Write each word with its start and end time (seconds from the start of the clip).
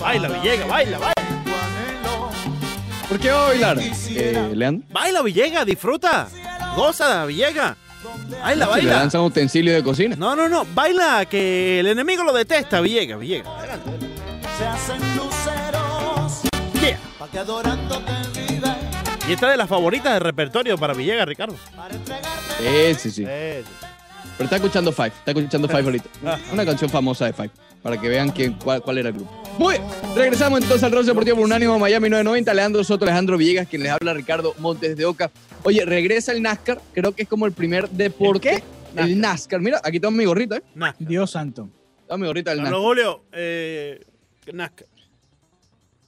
Baila, 0.00 0.28
Villega, 0.28 0.66
baila, 0.66 0.98
baila. 0.98 1.14
¿Por 3.08 3.18
qué 3.18 3.30
va 3.30 3.44
a 3.44 3.48
bailar, 3.48 3.78
eh, 3.80 4.50
Leandro? 4.54 4.86
Baila, 4.90 5.22
Villega, 5.22 5.64
disfruta. 5.64 6.28
Goza, 6.76 7.24
Villega. 7.26 7.76
Baila, 8.42 8.64
Se 8.66 8.70
le 8.70 8.76
baila. 8.86 8.96
lanzan 8.96 9.20
utensilios 9.22 9.76
de 9.76 9.82
cocina. 9.82 10.16
No, 10.16 10.34
no, 10.36 10.48
no. 10.48 10.64
Baila 10.74 11.24
que 11.26 11.80
el 11.80 11.86
enemigo 11.88 12.22
lo 12.24 12.32
detesta, 12.32 12.80
Villega, 12.80 13.16
Villega. 13.16 13.50
Adelante. 13.58 13.90
Se 14.58 14.66
hacen 14.66 14.98
luceros 15.16 16.42
Yeah. 16.80 16.98
pa' 17.18 17.28
que 17.28 17.38
adorándote 17.40 18.12
vive 18.48 18.68
Y 19.28 19.32
esta 19.32 19.46
es 19.46 19.52
de 19.52 19.56
las 19.56 19.68
favoritas 19.68 20.12
del 20.14 20.20
repertorio 20.22 20.78
para 20.78 20.94
Villegas, 20.94 21.26
Ricardo. 21.26 21.56
para 21.76 21.94
entregarte 21.94 22.28
Eh, 22.60 22.94
sí, 22.98 23.10
sí. 23.10 23.24
Eh, 23.26 23.64
Pero 24.36 24.44
está 24.44 24.56
escuchando 24.56 24.92
Five, 24.92 25.08
está 25.08 25.30
escuchando 25.32 25.68
Five 25.68 25.82
ahorita. 25.84 26.08
Una 26.52 26.64
canción 26.64 26.88
famosa 26.90 27.24
de 27.26 27.32
Five, 27.32 27.50
para 27.88 27.98
que 28.00 28.08
vean 28.08 28.30
quién, 28.30 28.52
cuál, 28.52 28.82
cuál 28.82 28.98
era 28.98 29.08
el 29.08 29.14
grupo. 29.14 29.32
Muy 29.58 29.78
bien, 29.78 29.84
regresamos 30.14 30.60
entonces 30.60 30.84
al 30.84 30.92
Roce 30.92 31.06
Deportivo 31.06 31.36
por 31.36 31.46
Unánimo 31.46 31.78
Miami 31.78 32.10
990. 32.10 32.52
Leandro 32.52 32.84
Soto, 32.84 33.06
Alejandro 33.06 33.38
Villegas, 33.38 33.66
quien 33.66 33.82
les 33.82 33.92
habla, 33.92 34.12
Ricardo 34.12 34.54
Montes 34.58 34.94
de 34.94 35.06
Oca. 35.06 35.30
Oye, 35.62 35.84
regresa 35.86 36.32
el 36.32 36.42
NASCAR, 36.42 36.80
creo 36.92 37.12
que 37.12 37.22
es 37.22 37.28
como 37.28 37.46
el 37.46 37.52
primer 37.52 37.88
deporte. 37.88 38.62
¿El 38.94 39.18
NASCAR. 39.18 39.60
Mira, 39.60 39.80
aquí 39.82 39.98
tengo 40.00 40.10
mi 40.12 40.26
gorrita, 40.26 40.58
¿eh? 40.58 40.62
Nazca. 40.74 41.02
Dios 41.02 41.30
santo. 41.30 41.70
Tengo 42.06 42.18
mi 42.18 42.26
gorrita 42.26 42.50
del 42.50 42.60
NASCAR. 42.62 42.78
Julio, 42.80 43.24
eh, 43.32 44.00
Nazca. 44.52 44.84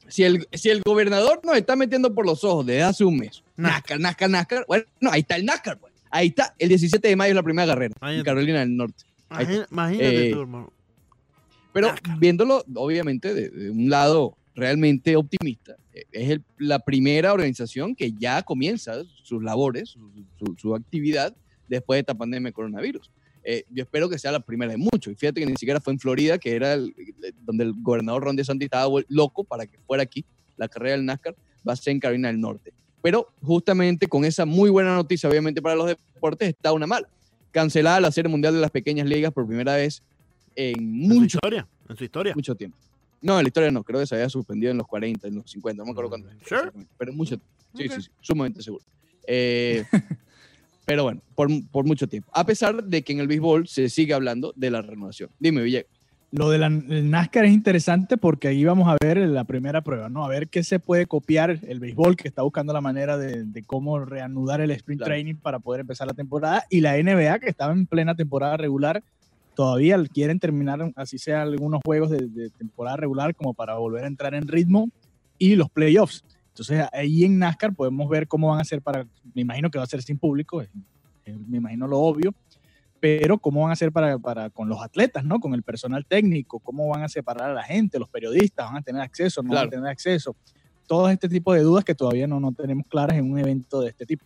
Si 0.06 0.22
el, 0.22 0.46
si 0.52 0.68
el 0.68 0.82
gobernador 0.82 1.40
nos 1.42 1.56
está 1.56 1.76
metiendo 1.76 2.12
por 2.14 2.26
los 2.26 2.44
ojos 2.44 2.66
desde 2.66 2.82
hace 2.82 3.04
un 3.04 3.16
mes, 3.16 3.42
NASCAR, 3.56 3.98
NASCAR, 3.98 4.28
NASCAR, 4.28 4.64
bueno, 4.68 4.84
no, 5.00 5.10
ahí 5.10 5.20
está 5.20 5.36
el 5.36 5.46
NASCAR, 5.46 5.78
pues. 5.78 5.94
Ahí 6.10 6.26
está, 6.28 6.54
el 6.58 6.68
17 6.68 7.08
de 7.08 7.16
mayo 7.16 7.30
es 7.30 7.36
la 7.36 7.42
primera 7.42 7.66
carrera 7.72 7.94
en. 8.02 8.22
Carolina 8.22 8.60
del 8.60 8.76
Norte. 8.76 9.04
Imagínate 9.70 10.28
Eh, 10.28 10.32
tú, 10.32 10.40
hermano. 10.42 10.72
Pero 11.72 11.88
NASCAR. 11.88 12.18
viéndolo, 12.18 12.64
obviamente, 12.74 13.34
de, 13.34 13.48
de 13.50 13.70
un 13.70 13.88
lado 13.90 14.36
realmente 14.54 15.16
optimista, 15.16 15.76
eh, 15.94 16.04
es 16.12 16.30
el- 16.30 16.42
la 16.58 16.78
primera 16.80 17.32
organización 17.32 17.94
que 17.94 18.12
ya 18.12 18.42
comienza 18.42 19.02
sus 19.22 19.42
labores, 19.42 19.90
su, 19.90 20.10
su- 20.38 20.54
su 20.58 20.74
actividad 20.74 21.34
después 21.68 21.96
de 21.96 22.00
esta 22.00 22.14
pandemia 22.14 22.48
de 22.48 22.52
coronavirus. 22.52 23.10
Eh, 23.42 23.64
yo 23.70 23.82
espero 23.84 24.08
que 24.08 24.18
sea 24.18 24.32
la 24.32 24.40
primera 24.40 24.70
de 24.72 24.76
muchos. 24.76 25.12
Y 25.12 25.16
fíjate 25.16 25.40
que 25.40 25.46
ni 25.46 25.56
siquiera 25.56 25.80
fue 25.80 25.92
en 25.94 25.98
Florida, 25.98 26.36
que 26.38 26.54
era 26.54 26.74
el- 26.74 26.94
donde 27.42 27.64
el 27.64 27.72
gobernador 27.80 28.24
Ron 28.24 28.36
DeSantis 28.36 28.66
estaba 28.66 28.88
loco 29.08 29.44
para 29.44 29.66
que 29.66 29.78
fuera 29.86 30.02
aquí 30.02 30.24
la 30.56 30.68
carrera 30.68 30.96
del 30.96 31.06
NASCAR, 31.06 31.34
va 31.66 31.72
a 31.72 31.76
ser 31.76 31.92
en 31.92 32.00
Carolina 32.00 32.28
del 32.28 32.40
Norte. 32.40 32.72
Pero 33.02 33.28
justamente 33.40 34.08
con 34.08 34.26
esa 34.26 34.44
muy 34.44 34.68
buena 34.68 34.94
noticia, 34.94 35.30
obviamente 35.30 35.62
para 35.62 35.74
los 35.74 35.86
deportes, 35.86 36.48
está 36.50 36.72
una 36.74 36.86
mala. 36.86 37.08
Cancelada 37.50 37.98
la 37.98 38.12
Serie 38.12 38.28
Mundial 38.30 38.52
de 38.54 38.60
las 38.60 38.70
Pequeñas 38.70 39.06
Ligas 39.08 39.32
por 39.32 39.46
primera 39.46 39.74
vez 39.74 40.02
en 40.56 40.78
En 40.78 41.08
su 41.08 41.14
mucho 41.14 41.24
historia. 41.38 41.66
En 41.88 41.96
su 41.96 42.04
historia. 42.04 42.34
mucho 42.34 42.54
tiempo. 42.54 42.76
No, 43.22 43.36
en 43.38 43.44
la 43.44 43.48
historia 43.48 43.70
no, 43.70 43.82
creo 43.84 44.00
que 44.00 44.06
se 44.06 44.14
había 44.14 44.28
suspendido 44.30 44.70
en 44.72 44.78
los 44.78 44.86
40, 44.86 45.28
en 45.28 45.34
los 45.36 45.50
50, 45.50 45.80
no 45.82 45.84
me 45.86 45.90
acuerdo 45.92 46.08
cuándo. 46.10 46.28
Sure. 46.46 46.70
Pero 46.98 47.12
mucho 47.12 47.36
Sí, 47.74 47.84
Ok. 47.86 47.92
sí, 47.96 48.02
sí, 48.02 48.10
sumamente 48.20 48.62
seguro. 48.62 48.82
Eh, 49.26 49.84
pero 50.84 51.04
bueno, 51.04 51.20
por, 51.34 51.48
por 51.70 51.84
mucho 51.84 52.08
tiempo. 52.08 52.30
A 52.34 52.44
pesar 52.44 52.82
de 52.82 53.02
que 53.02 53.12
en 53.12 53.20
el 53.20 53.28
béisbol 53.28 53.68
se 53.68 53.88
sigue 53.88 54.12
hablando 54.14 54.52
de 54.56 54.70
la 54.70 54.82
renovación. 54.82 55.30
Dime, 55.38 55.62
Villegas. 55.62 55.86
Lo 56.32 56.48
del 56.48 57.10
NASCAR 57.10 57.44
es 57.44 57.52
interesante 57.52 58.16
porque 58.16 58.46
ahí 58.48 58.64
vamos 58.64 58.88
a 58.88 58.96
ver 59.02 59.18
la 59.18 59.42
primera 59.44 59.82
prueba, 59.82 60.08
¿no? 60.08 60.24
A 60.24 60.28
ver 60.28 60.48
qué 60.48 60.62
se 60.62 60.78
puede 60.78 61.06
copiar 61.06 61.58
el 61.66 61.80
béisbol, 61.80 62.16
que 62.16 62.28
está 62.28 62.42
buscando 62.42 62.72
la 62.72 62.80
manera 62.80 63.18
de, 63.18 63.42
de 63.44 63.62
cómo 63.64 63.98
reanudar 64.04 64.60
el 64.60 64.70
sprint 64.70 65.00
Claro. 65.00 65.10
training 65.10 65.34
para 65.34 65.58
poder 65.58 65.80
empezar 65.80 66.06
la 66.06 66.14
temporada. 66.14 66.64
Y 66.70 66.80
la 66.82 66.96
NBA, 67.02 67.40
que 67.40 67.48
estaba 67.50 67.72
en 67.72 67.84
plena 67.86 68.14
temporada 68.14 68.56
regular, 68.56 69.02
todavía 69.60 70.02
quieren 70.06 70.38
terminar, 70.38 70.90
así 70.96 71.18
sea, 71.18 71.42
algunos 71.42 71.82
juegos 71.84 72.08
de, 72.08 72.28
de 72.28 72.48
temporada 72.48 72.96
regular 72.96 73.34
como 73.34 73.52
para 73.52 73.74
volver 73.74 74.04
a 74.04 74.06
entrar 74.06 74.34
en 74.34 74.48
ritmo 74.48 74.88
y 75.36 75.54
los 75.54 75.68
playoffs. 75.68 76.24
Entonces 76.48 76.86
ahí 76.94 77.24
en 77.24 77.38
NASCAR 77.38 77.74
podemos 77.74 78.08
ver 78.08 78.26
cómo 78.26 78.48
van 78.48 78.60
a 78.60 78.62
hacer 78.62 78.80
para, 78.80 79.06
me 79.34 79.42
imagino 79.42 79.70
que 79.70 79.76
va 79.76 79.84
a 79.84 79.86
ser 79.86 80.00
sin 80.00 80.16
público, 80.16 80.64
me 81.26 81.58
imagino 81.58 81.86
lo 81.86 81.98
obvio, 81.98 82.34
pero 83.00 83.36
cómo 83.36 83.60
van 83.60 83.68
a 83.68 83.72
hacer 83.74 83.92
para, 83.92 84.18
para 84.18 84.48
con 84.48 84.66
los 84.66 84.82
atletas, 84.82 85.26
¿no? 85.26 85.40
Con 85.40 85.52
el 85.52 85.62
personal 85.62 86.06
técnico, 86.06 86.58
cómo 86.60 86.88
van 86.88 87.02
a 87.02 87.10
separar 87.10 87.50
a 87.50 87.52
la 87.52 87.62
gente, 87.62 87.98
los 87.98 88.08
periodistas, 88.08 88.64
van 88.64 88.78
a 88.78 88.82
tener 88.82 89.02
acceso, 89.02 89.42
no 89.42 89.52
van 89.52 89.66
a 89.66 89.68
tener 89.70 89.88
acceso. 89.88 90.34
Todo 90.86 91.10
este 91.10 91.28
tipo 91.28 91.52
de 91.52 91.60
dudas 91.60 91.84
que 91.84 91.94
todavía 91.94 92.26
no, 92.26 92.40
no 92.40 92.52
tenemos 92.52 92.86
claras 92.86 93.18
en 93.18 93.30
un 93.30 93.38
evento 93.38 93.82
de 93.82 93.90
este 93.90 94.06
tipo. 94.06 94.24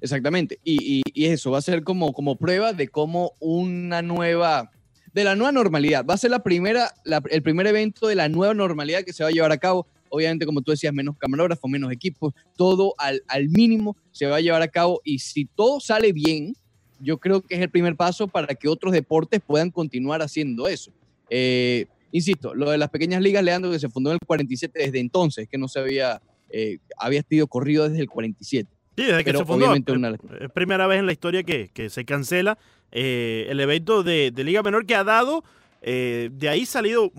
Exactamente. 0.00 0.58
Y, 0.64 1.02
eso 1.14 1.50
va 1.50 1.58
a 1.58 1.62
ser 1.62 1.84
como, 1.84 2.12
como 2.12 2.36
prueba 2.36 2.72
de 2.72 2.88
cómo 2.88 3.32
una 3.40 4.00
nueva, 4.02 4.70
de 5.12 5.24
la 5.24 5.36
nueva 5.36 5.52
normalidad. 5.52 6.04
Va 6.08 6.14
a 6.14 6.18
ser 6.18 6.30
la 6.30 6.42
primera, 6.42 6.92
la- 7.04 7.22
el 7.30 7.42
primer 7.42 7.66
evento 7.66 8.06
de 8.06 8.14
la 8.14 8.28
nueva 8.28 8.54
normalidad 8.54 9.02
que 9.04 9.12
se 9.12 9.22
va 9.22 9.28
a 9.28 9.32
llevar 9.32 9.52
a 9.52 9.58
cabo. 9.58 9.86
Obviamente, 10.08 10.46
como 10.46 10.62
tú 10.62 10.70
decías, 10.70 10.92
menos 10.92 11.16
camarógrafos, 11.18 11.70
menos 11.70 11.92
equipos, 11.92 12.32
todo 12.56 12.94
al, 12.98 13.22
al 13.28 13.48
mínimo 13.48 13.96
se 14.12 14.26
va 14.26 14.36
a 14.36 14.40
llevar 14.40 14.62
a 14.62 14.68
cabo. 14.68 15.00
Y 15.04 15.18
si 15.18 15.44
todo 15.44 15.78
sale 15.80 16.12
bien, 16.12 16.54
yo 17.00 17.18
creo 17.18 17.42
que 17.42 17.54
es 17.54 17.60
el 17.60 17.70
primer 17.70 17.96
paso 17.96 18.26
para 18.26 18.54
que 18.54 18.68
otros 18.68 18.92
deportes 18.92 19.40
puedan 19.46 19.70
continuar 19.70 20.22
haciendo 20.22 20.68
eso. 20.68 20.90
Eh, 21.28 21.86
insisto, 22.12 22.54
lo 22.54 22.70
de 22.70 22.78
las 22.78 22.90
pequeñas 22.90 23.22
ligas, 23.22 23.44
Leandro, 23.44 23.70
que 23.70 23.78
se 23.78 23.88
fundó 23.88 24.10
en 24.10 24.14
el 24.20 24.26
47 24.26 24.78
desde 24.78 25.00
entonces, 25.00 25.48
que 25.48 25.58
no 25.58 25.68
se 25.68 25.78
había, 25.78 26.20
eh, 26.50 26.78
había 26.98 27.22
sido 27.22 27.46
corrido 27.46 27.88
desde 27.88 28.00
el 28.02 28.08
47. 28.10 28.68
Sí, 29.00 29.06
desde 29.06 29.24
que 29.24 29.32
se 29.32 29.44
fundó. 29.44 29.64
obviamente 29.66 29.92
Es- 29.92 29.98
una- 29.98 30.48
primera 30.52 30.86
vez 30.86 30.98
en 30.98 31.06
la 31.06 31.12
historia 31.12 31.42
que, 31.42 31.70
que 31.72 31.88
se 31.90 32.04
cancela 32.04 32.58
eh, 32.92 33.46
el 33.48 33.60
evento 33.60 34.02
de, 34.02 34.30
de 34.30 34.44
Liga 34.44 34.62
Menor 34.62 34.84
que 34.86 34.94
ha 34.96 35.04
dado, 35.04 35.44
eh, 35.82 36.28
de 36.32 36.48
ahí 36.48 36.66
salido 36.66 37.10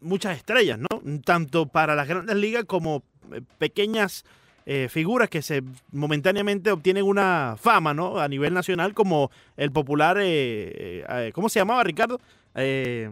muchas 0.00 0.36
estrellas, 0.36 0.78
¿no? 0.78 0.88
Tanto 1.24 1.66
para 1.66 1.94
las 1.94 2.08
grandes 2.08 2.36
ligas 2.36 2.64
como 2.64 3.02
eh, 3.32 3.40
pequeñas 3.58 4.24
eh, 4.66 4.88
figuras 4.90 5.28
que 5.28 5.42
se 5.42 5.62
momentáneamente 5.92 6.70
obtienen 6.70 7.04
una 7.04 7.56
fama, 7.58 7.94
¿no? 7.94 8.18
A 8.18 8.28
nivel 8.28 8.52
nacional, 8.54 8.94
como 8.94 9.30
el 9.56 9.70
popular, 9.72 10.18
¿cómo 11.32 11.48
se 11.48 11.58
llamaba, 11.60 11.82
Ricardo? 11.84 12.20
Eh, 12.54 13.10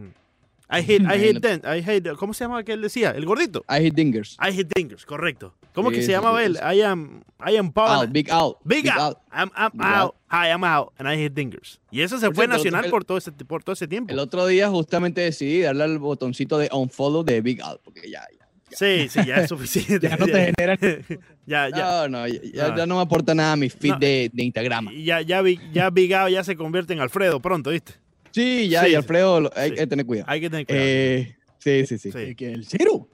I 0.72 0.80
hate, 0.82 1.02
I 1.02 1.18
hate 1.18 1.64
I 1.64 1.82
hate- 1.82 2.16
¿cómo 2.16 2.32
se 2.32 2.44
llama 2.44 2.62
que 2.62 2.72
él 2.72 2.80
decía? 2.82 3.10
El 3.10 3.26
gordito. 3.26 3.64
I 3.68 3.82
hit 3.82 3.94
dingers. 3.94 4.36
I 4.40 4.48
hate 4.56 4.68
dingers, 4.74 5.04
correcto. 5.04 5.54
¿Cómo 5.74 5.90
Sí, 5.90 5.96
que 5.96 6.02
se 6.02 6.12
llamaba 6.12 6.44
él? 6.44 6.58
I 6.62 6.80
am, 6.82 7.22
I 7.44 7.56
am 7.56 7.72
Paul. 7.72 8.08
Big 8.08 8.30
out. 8.30 8.56
Big, 8.64 8.88
out. 8.88 9.18
I'm, 9.32 9.50
I'm 9.56 9.70
Big 9.72 9.82
out. 9.86 9.94
out. 9.96 10.14
Hi, 10.30 10.48
I'm 10.50 10.64
out. 10.64 10.92
And 10.98 11.08
I 11.08 11.16
hit 11.16 11.32
dingers. 11.34 11.80
Y 11.90 12.00
eso 12.02 12.18
se 12.18 12.26
Por 12.26 12.34
fue 12.36 12.44
cierto, 12.46 12.56
nacional 12.58 12.90
por 12.90 13.04
todo 13.04 13.18
ese, 13.18 13.32
por 13.32 13.62
todo 13.64 13.72
ese 13.72 13.86
tiempo. 13.88 14.12
El 14.12 14.18
otro 14.20 14.46
día 14.46 14.68
justamente 14.68 15.20
decidí 15.20 15.60
darle 15.62 15.84
al 15.84 15.98
botoncito 15.98 16.58
de 16.58 16.68
unfollow 16.72 17.24
de 17.24 17.40
Big 17.40 17.60
Out, 17.62 17.80
porque 17.84 18.08
ya, 18.10 18.24
ya. 18.38 18.46
Sí, 18.76 19.08
sí, 19.08 19.20
ya 19.26 19.36
es 19.36 19.48
suficiente. 19.48 20.08
Ya 20.08 20.16
no 20.16 20.26
te 20.26 20.52
genera 20.56 20.76
ya, 21.46 21.68
ya. 21.68 22.06
No, 22.06 22.08
no, 22.08 22.28
ya, 22.28 22.40
ya- 22.52 22.68
No. 22.68 22.76
ya 22.76 22.86
no 22.86 22.94
me 22.96 23.02
aporta 23.02 23.34
nada 23.34 23.52
a 23.52 23.56
mi 23.56 23.68
feed 23.70 23.90
No. 23.94 23.98
de, 23.98 24.30
de 24.32 24.44
Instagram. 24.44 24.90
Ya, 24.92 25.20
ya, 25.22 25.42
Big- 25.42 25.72
ya 25.72 25.90
Big 25.90 26.14
Out 26.14 26.30
ya 26.30 26.44
se 26.44 26.54
convierte 26.56 26.92
en 26.92 27.00
Alfredo 27.00 27.40
pronto, 27.40 27.70
¿viste? 27.70 27.94
Sí, 28.32 28.68
ya, 28.68 28.84
Sí, 28.84 28.90
y 28.90 28.94
Alfredo, 28.94 29.40
lo- 29.40 29.50
hay 29.56 29.70
sí. 29.70 29.76
que 29.76 29.86
tener 29.86 30.06
cuidado. 30.06 30.26
Hay 30.30 30.40
que 30.40 30.50
tener 30.50 30.66
cuidado. 30.66 30.84
Eh, 30.86 31.36
sí, 31.58 31.86
sí, 31.86 31.98
sí. 31.98 32.12
Sí. 32.12 32.34
que 32.34 32.52
el 32.52 32.64
cero. 32.66 33.08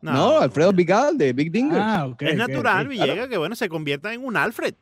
No, 0.00 0.38
Alfredo 0.38 0.70
Out 0.70 1.16
de 1.16 1.32
Big 1.32 1.50
Dingers. 1.50 1.80
Ah, 1.82 2.06
ok. 2.06 2.22
es 2.22 2.36
natural, 2.36 2.86
ok. 2.86 2.90
Villega, 2.92 3.28
que 3.28 3.36
bueno, 3.36 3.56
se 3.56 3.68
convierta 3.68 4.12
en 4.14 4.24
un 4.24 4.36
Alfred. 4.36 4.74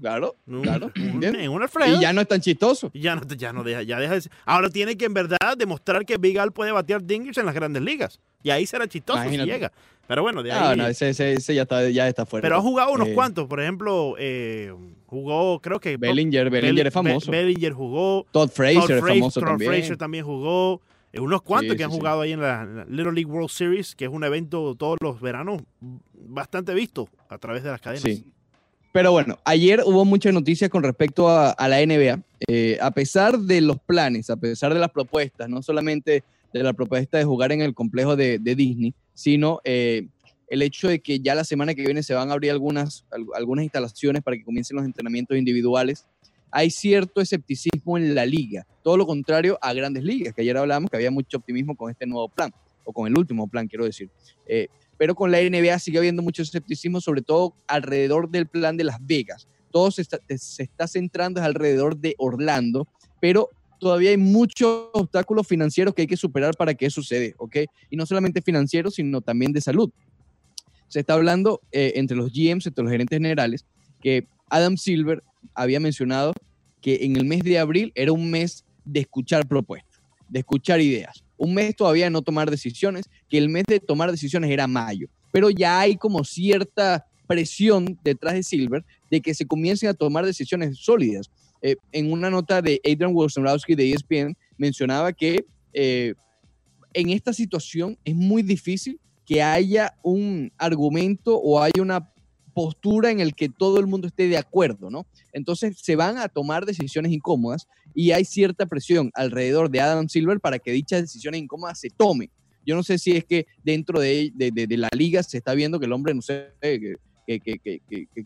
Claro, 0.00 0.34
claro. 0.62 0.90
en 0.96 1.48
un 1.50 1.62
Alfredo. 1.62 1.96
Y 1.96 2.00
ya 2.00 2.12
no 2.12 2.20
es 2.20 2.28
tan 2.28 2.40
chistoso. 2.40 2.90
Ya 2.94 3.14
no, 3.16 3.22
ya 3.26 3.52
no 3.52 3.62
deja, 3.62 3.82
ya 3.82 3.98
deja 4.00 4.14
de 4.14 4.20
ser- 4.22 4.32
Ahora 4.44 4.68
tiene 4.68 4.96
que 4.96 5.04
en 5.04 5.14
verdad 5.14 5.38
demostrar 5.56 6.04
que 6.04 6.16
Big 6.18 6.38
Al 6.38 6.52
puede 6.52 6.72
batear 6.72 7.02
dingers 7.04 7.38
en 7.38 7.46
las 7.46 7.54
grandes 7.54 7.82
ligas. 7.82 8.20
Y 8.42 8.50
ahí 8.50 8.66
será 8.66 8.86
chistoso 8.88 9.22
si 9.28 9.36
llega. 9.38 9.72
Pero 10.06 10.20
bueno, 10.22 10.42
de 10.42 10.50
No, 10.50 10.56
ahí. 10.56 10.76
no, 10.76 10.86
ese, 10.86 11.08
ese, 11.08 11.32
ese 11.32 11.54
ya 11.54 11.62
está, 11.62 11.88
ya 11.88 12.06
está 12.08 12.26
fuera. 12.26 12.42
pero 12.42 12.56
ha 12.56 12.60
jugado 12.60 12.92
unos 12.92 13.08
Eh, 13.08 13.14
cuantos. 13.14 13.46
Por 13.48 13.60
ejemplo, 13.60 14.16
eh, 14.18 14.70
jugó, 15.06 15.60
creo 15.60 15.80
que. 15.80 15.96
Bellinger, 15.96 16.50
Bellinger 16.50 16.74
Bell- 16.84 16.86
es 16.88 16.92
famoso. 16.92 17.30
Be- 17.30 17.38
Bellinger 17.44 17.72
jugó. 17.72 18.26
Todd 18.30 18.50
Fraser 18.50 18.80
Todd 18.82 18.90
es 18.90 19.02
Fraser- 19.02 19.18
famoso 19.20 19.40
Todd 19.40 19.48
también. 19.48 19.70
Fraser 19.72 19.96
también 19.96 20.24
jugó. 20.26 20.82
Eh, 21.12 21.20
unos 21.20 21.40
cuantos 21.42 21.70
Sí, 21.70 21.76
que 21.78 21.84
han 21.84 21.90
sí. 21.92 21.96
jugado 21.96 22.20
ahí 22.20 22.32
en 22.32 22.40
la, 22.40 22.62
en 22.62 22.76
la 22.76 22.84
Little 22.86 23.12
League 23.12 23.30
World 23.30 23.48
Series, 23.48 23.94
que 23.94 24.04
es 24.04 24.10
un 24.10 24.24
evento 24.24 24.74
todos 24.74 24.98
los 25.00 25.20
veranos 25.20 25.62
bastante 26.12 26.74
visto 26.74 27.08
a 27.28 27.38
través 27.38 27.62
de 27.62 27.70
las 27.70 27.80
cadenas. 27.80 28.02
Sí. 28.02 28.26
Pero 28.94 29.10
bueno, 29.10 29.40
ayer 29.44 29.82
hubo 29.84 30.04
muchas 30.04 30.32
noticias 30.32 30.70
con 30.70 30.84
respecto 30.84 31.28
a, 31.28 31.56
la 31.66 31.84
NBA. 31.84 32.22
Eh, 32.46 32.78
a 32.80 32.92
pesar 32.92 33.36
de 33.36 33.60
los 33.60 33.80
planes, 33.80 34.30
a 34.30 34.36
pesar 34.36 34.72
de 34.72 34.78
las 34.78 34.92
propuestas, 34.92 35.48
no 35.48 35.62
solamente 35.62 36.22
de 36.52 36.62
la 36.62 36.72
propuesta 36.74 37.18
de 37.18 37.24
jugar 37.24 37.50
en 37.50 37.60
el 37.60 37.74
complejo 37.74 38.14
de, 38.14 38.38
Disney, 38.38 38.94
sino 39.12 39.60
eh, 39.64 40.06
el 40.46 40.62
hecho 40.62 40.86
de 40.86 41.00
que 41.00 41.18
ya 41.18 41.34
la 41.34 41.42
semana 41.42 41.74
que 41.74 41.82
viene 41.82 42.04
se 42.04 42.14
van 42.14 42.30
a 42.30 42.34
abrir 42.34 42.52
algunas, 42.52 43.04
al- 43.10 43.26
algunas 43.34 43.64
instalaciones 43.64 44.22
para 44.22 44.36
que 44.36 44.44
comiencen 44.44 44.76
los 44.76 44.86
entrenamientos 44.86 45.36
individuales. 45.36 46.06
Hay 46.52 46.70
cierto 46.70 47.20
escepticismo 47.20 47.98
en 47.98 48.14
la 48.14 48.24
liga, 48.24 48.64
todo 48.84 48.96
lo 48.96 49.08
contrario 49.08 49.58
a 49.60 49.72
grandes 49.72 50.04
ligas, 50.04 50.34
que 50.34 50.42
ayer 50.42 50.56
hablábamos 50.56 50.88
que 50.88 50.96
había 50.96 51.10
mucho 51.10 51.38
optimismo 51.38 51.74
con 51.74 51.90
este 51.90 52.06
nuevo 52.06 52.28
plan, 52.28 52.52
o 52.84 52.92
con 52.92 53.08
el 53.08 53.18
último 53.18 53.48
plan, 53.48 53.66
quiero 53.66 53.86
decir. 53.86 54.08
Eh, 54.46 54.68
pero 54.98 55.14
con 55.14 55.30
la 55.30 55.38
NBA 55.40 55.78
sigue 55.78 55.98
habiendo 55.98 56.22
mucho 56.22 56.42
escepticismo, 56.42 57.00
sobre 57.00 57.22
todo 57.22 57.54
alrededor 57.66 58.30
del 58.30 58.46
plan 58.46 58.76
de 58.76 58.84
Las 58.84 58.98
Vegas. 59.04 59.48
Todo 59.70 59.90
se 59.90 60.02
está, 60.02 60.18
se 60.36 60.62
está 60.62 60.86
centrando 60.86 61.42
alrededor 61.42 61.96
de 61.96 62.14
Orlando, 62.18 62.86
pero 63.20 63.50
todavía 63.78 64.10
hay 64.10 64.16
muchos 64.16 64.88
obstáculos 64.92 65.46
financieros 65.46 65.94
que 65.94 66.02
hay 66.02 66.08
que 66.08 66.16
superar 66.16 66.54
para 66.56 66.74
que 66.74 66.86
eso 66.86 67.02
suceda, 67.02 67.34
¿ok? 67.38 67.56
Y 67.90 67.96
no 67.96 68.06
solamente 68.06 68.40
financieros, 68.40 68.94
sino 68.94 69.20
también 69.20 69.52
de 69.52 69.60
salud. 69.60 69.90
Se 70.88 71.00
está 71.00 71.14
hablando 71.14 71.60
eh, 71.72 71.92
entre 71.96 72.16
los 72.16 72.32
GMs, 72.32 72.66
entre 72.66 72.84
los 72.84 72.90
gerentes 72.90 73.16
generales, 73.16 73.66
que 74.00 74.26
Adam 74.48 74.76
Silver 74.76 75.22
había 75.54 75.80
mencionado 75.80 76.32
que 76.80 77.04
en 77.04 77.16
el 77.16 77.24
mes 77.24 77.42
de 77.42 77.58
abril 77.58 77.92
era 77.94 78.12
un 78.12 78.30
mes 78.30 78.64
de 78.84 79.00
escuchar 79.00 79.46
propuestas, 79.46 80.00
de 80.28 80.40
escuchar 80.40 80.80
ideas. 80.80 81.24
Un 81.44 81.54
mes 81.54 81.76
todavía 81.76 82.04
de 82.04 82.10
no 82.10 82.22
tomar 82.22 82.50
decisiones, 82.50 83.04
que 83.28 83.38
el 83.38 83.48
mes 83.48 83.64
de 83.66 83.80
tomar 83.80 84.10
decisiones 84.10 84.50
era 84.50 84.66
mayo. 84.66 85.08
Pero 85.30 85.50
ya 85.50 85.80
hay 85.80 85.96
como 85.96 86.24
cierta 86.24 87.04
presión 87.26 87.98
detrás 88.02 88.34
de 88.34 88.42
Silver 88.42 88.84
de 89.10 89.20
que 89.20 89.34
se 89.34 89.46
comiencen 89.46 89.88
a 89.88 89.94
tomar 89.94 90.24
decisiones 90.24 90.78
sólidas. 90.78 91.30
Eh, 91.62 91.76
en 91.92 92.12
una 92.12 92.30
nota 92.30 92.60
de 92.62 92.80
Adrian 92.84 93.14
Wojnarowski 93.14 93.74
de 93.74 93.92
ESPN 93.92 94.36
mencionaba 94.56 95.12
que 95.12 95.44
eh, 95.72 96.14
en 96.92 97.10
esta 97.10 97.32
situación 97.32 97.98
es 98.04 98.14
muy 98.14 98.42
difícil 98.42 99.00
que 99.26 99.42
haya 99.42 99.94
un 100.02 100.52
argumento 100.58 101.36
o 101.36 101.60
haya 101.60 101.82
una 101.82 102.10
postura 102.54 103.10
en 103.10 103.20
el 103.20 103.34
que 103.34 103.48
todo 103.48 103.80
el 103.80 103.86
mundo 103.86 104.06
esté 104.06 104.28
de 104.28 104.38
acuerdo, 104.38 104.88
¿no? 104.90 105.06
Entonces 105.32 105.76
se 105.82 105.96
van 105.96 106.16
a 106.18 106.28
tomar 106.28 106.64
decisiones 106.64 107.12
incómodas 107.12 107.66
y 107.94 108.12
hay 108.12 108.24
cierta 108.24 108.66
presión 108.66 109.10
alrededor 109.14 109.70
de 109.70 109.80
Adam 109.80 110.08
Silver 110.08 110.40
para 110.40 110.58
que 110.58 110.70
dichas 110.70 111.02
decisiones 111.02 111.40
incómodas 111.42 111.80
se 111.80 111.90
tomen. 111.90 112.30
Yo 112.66 112.74
no 112.76 112.82
sé 112.82 112.96
si 112.98 113.12
es 113.16 113.24
que 113.24 113.46
dentro 113.62 114.00
de, 114.00 114.30
de- 114.34 114.76
la 114.78 114.88
liga 114.96 115.22
se 115.22 115.36
está 115.36 115.52
viendo 115.54 115.78
que 115.78 115.84
el 115.86 115.92
hombre, 115.92 116.14
no 116.14 116.22
sé, 116.22 116.52
que, 116.62 116.94
que- 117.26 117.80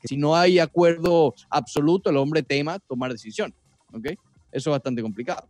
si 0.05 0.17
no 0.17 0.37
hay 0.37 0.59
acuerdo 0.59 1.35
absoluto, 1.51 2.11
el 2.11 2.17
hombre 2.19 2.43
tema 2.43 2.79
tomar 2.79 3.11
decisiones, 3.11 3.57
¿ok? 3.93 4.07
Eso 4.53 4.71
es 4.71 4.75
bastante 4.75 5.03
complicado. 5.03 5.49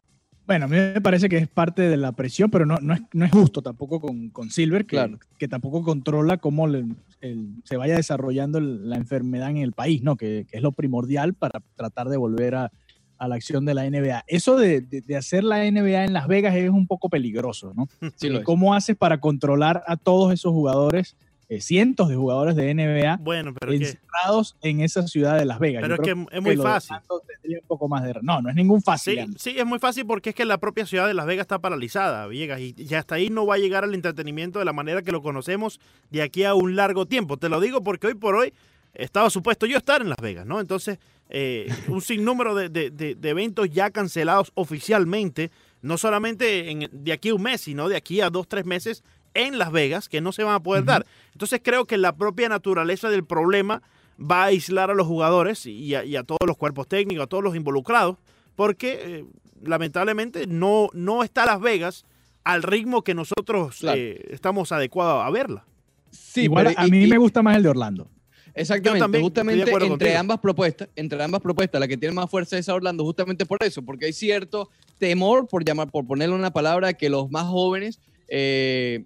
Bueno, 0.49 0.65
a 0.65 0.69
mí 0.69 0.77
me 0.77 1.01
parece 1.03 1.29
que 1.29 1.37
es 1.37 1.47
parte 1.47 1.83
de 1.83 1.97
la 1.99 2.13
presión, 2.13 2.51
pero 2.51 2.65
no, 2.65 2.79
no, 2.81 2.95
es, 2.95 3.03
no 3.13 3.25
es 3.27 3.31
justo 3.31 3.61
tampoco 3.63 4.01
con, 4.01 4.31
con 4.31 4.49
Silver, 4.51 4.87
que, 4.87 4.97
Claro. 4.97 5.19
que 5.39 5.47
tampoco 5.47 5.83
controla 5.85 6.39
cómo 6.39 6.67
le- 6.67 6.87
el- 7.21 7.51
se 7.65 7.77
vaya 7.77 7.95
desarrollando 7.97 8.57
el- 8.59 8.89
la 8.89 8.97
enfermedad 8.97 9.51
en 9.51 9.59
el 9.59 9.73
país, 9.75 10.03
¿no? 10.03 10.17
Que, 10.17 10.47
que 10.51 10.57
es 10.57 10.63
lo 10.63 10.73
primordial 10.73 11.35
para 11.35 11.61
tratar 11.77 12.09
de 12.09 12.17
volver 12.17 12.55
a, 12.55 12.73
a 13.19 13.29
la 13.29 13.35
acción 13.35 13.67
de 13.67 13.75
la 13.75 13.85
NBA. 13.85 14.25
Eso 14.27 14.57
de, 14.57 14.81
de- 14.81 15.03
de 15.03 15.17
hacer 15.17 15.45
la 15.45 15.65
NBA 15.71 16.05
en 16.07 16.15
Las 16.15 16.27
Vegas 16.27 16.55
es 16.57 16.71
un 16.71 16.87
poco 16.87 17.11
peligroso, 17.11 17.75
¿no? 17.77 17.87
Sí, 18.17 18.29
es. 18.29 18.43
¿Cómo 18.43 18.73
haces 18.75 18.97
para 18.97 19.21
controlar 19.21 19.85
a 19.87 19.97
todos 19.99 20.33
esos 20.33 20.53
jugadores, 20.53 21.15
eh, 21.49 21.61
cientos 21.63 22.09
de 22.09 22.17
jugadores 22.17 22.57
de 22.57 22.75
NBA, 22.75 23.17
Bueno, 23.21 23.55
pero 23.59 23.73
que, 23.73 23.79
encerrados 23.79 24.57
en 24.61 24.81
esa 24.81 25.07
ciudad 25.09 25.39
de 25.39 25.45
Las 25.47 25.59
Vegas? 25.59 25.81
pero 25.83 25.97
Yo 25.97 26.03
es, 26.03 26.07
que 26.15 26.37
es 26.37 26.43
muy 26.43 26.57
fácil. 26.57 26.97
Orlando 26.97 27.23
tendría 27.27 27.59
un 27.61 27.67
poco 27.67 27.89
más 27.89 28.05
de... 28.05 28.15
No, 28.23 28.43
no 28.43 28.51
es 28.51 28.55
ningún 28.55 28.83
fácil. 28.83 29.35
Sí, 29.39 29.55
es 29.57 29.65
muy 29.65 29.79
fácil 29.79 30.05
porque 30.07 30.31
es 30.31 30.35
que 30.37 30.45
la 30.45 30.59
propia 30.59 30.85
ciudad 30.85 31.07
de 31.07 31.15
Las 31.15 31.25
Vegas 31.27 31.45
está 31.45 31.59
paralizada, 31.59 32.27
Villegas, 32.27 32.61
y, 32.61 32.75
y 32.77 32.95
hasta 32.95 33.15
ahí 33.15 33.31
no 33.31 33.47
va 33.47 33.55
a 33.55 33.59
llegar 33.59 33.85
el 33.85 33.95
entretenimiento 33.95 34.59
de 34.59 34.65
la 34.67 34.73
manera 34.75 35.03
que 35.03 35.11
lo 35.13 35.23
conocemos 35.23 35.81
de 36.11 36.21
aquí 36.23 36.45
a 36.45 36.55
un 36.55 36.77
largo 36.77 37.07
tiempo. 37.07 37.37
Te 37.39 37.49
lo 37.49 37.61
digo 37.61 37.83
porque 37.83 38.09
hoy 38.09 38.15
por 38.15 38.35
hoy 38.35 38.53
estaba 38.95 39.31
supuesto 39.31 39.65
yo 39.67 39.77
estar 39.79 40.03
en 40.03 40.09
Las 40.11 40.19
Vegas, 40.21 40.45
¿no? 40.45 40.61
Entonces, 40.61 40.99
eh, 41.31 41.69
un 41.89 42.01
sinnúmero 42.03 42.55
de, 42.55 42.69
de- 42.69 42.91
de- 42.91 43.15
de 43.15 43.29
eventos 43.31 43.71
ya 43.71 43.91
cancelados 43.91 44.51
oficialmente, 44.55 45.51
no 45.83 45.97
solamente 45.99 46.71
en- 46.71 46.89
de 46.93 47.13
aquí 47.13 47.29
a 47.29 47.35
un 47.35 47.43
mes, 47.43 47.61
sino 47.61 47.89
de 47.89 47.97
aquí 47.97 48.21
a 48.21 48.31
dos, 48.31 48.49
tres 48.49 48.65
meses 48.65 49.05
en 49.35 49.59
Las 49.59 49.73
Vegas, 49.73 50.09
que 50.09 50.21
no 50.21 50.33
se 50.33 50.43
van 50.45 50.55
a 50.55 50.63
poder 50.63 50.85
dar. 50.85 51.07
Entonces 51.33 51.61
creo 51.63 51.85
que 51.87 51.97
la 51.99 52.17
propia 52.17 52.49
naturaleza 52.49 53.09
del 53.11 53.25
problema 53.25 53.83
va 54.21 54.43
a 54.43 54.47
aislar 54.47 54.91
a 54.91 54.95
los 54.95 55.07
jugadores 55.07 55.65
y 55.67 55.95
a, 55.95 56.05
y 56.05 56.17
a 56.17 56.23
todos 56.25 56.41
los 56.47 56.57
cuerpos 56.57 56.89
técnicos, 56.89 57.25
a 57.25 57.27
todos 57.29 57.45
los 57.45 57.55
involucrados, 57.55 58.17
porque 58.57 58.99
eh, 59.03 59.25
lamentablemente 59.63 60.47
no, 60.47 60.89
no 60.93 61.23
está 61.23 61.47
Las 61.47 61.61
Vegas 61.61 62.05
al 62.45 62.63
ritmo 62.63 63.03
que 63.03 63.15
nosotros 63.15 63.77
Claro. 63.79 63.99
eh, 64.01 64.27
estamos 64.31 64.73
adecuados 64.73 65.25
a 65.25 65.31
verla. 65.31 65.65
Sí, 66.11 66.45
Igual 66.45 66.67
pero 66.69 66.81
a 66.81 66.87
mí 66.89 67.05
y- 67.05 67.07
me 67.07 67.19
gusta 67.19 67.43
más 67.43 67.57
el 67.57 67.63
de 67.63 67.69
Orlando. 67.69 68.09
Exactamente, 68.55 69.01
también 69.05 69.23
justamente 69.23 69.71
entre 69.71 69.89
contigo. 69.89 70.19
ambas 70.19 70.39
propuestas, 70.41 70.89
entre 70.97 71.23
ambas 71.23 71.41
propuestas, 71.41 71.79
la 71.81 71.87
que 71.87 71.97
tiene 71.97 72.13
más 72.15 72.29
fuerza 72.29 72.59
es 72.59 72.69
Orlando, 72.69 73.05
justamente 73.05 73.47
por 73.47 73.59
eso, 73.63 73.83
porque 73.83 74.07
hay 74.07 74.13
cierto 74.13 74.69
temor, 74.99 75.47
por 75.47 75.65
llamar, 75.65 75.91
por 75.93 76.05
ponerle 76.09 76.35
una 76.35 76.51
palabra, 76.51 76.93
que 76.95 77.09
los 77.09 77.31
más 77.31 77.45
jóvenes, 77.47 78.01
eh, 78.27 79.05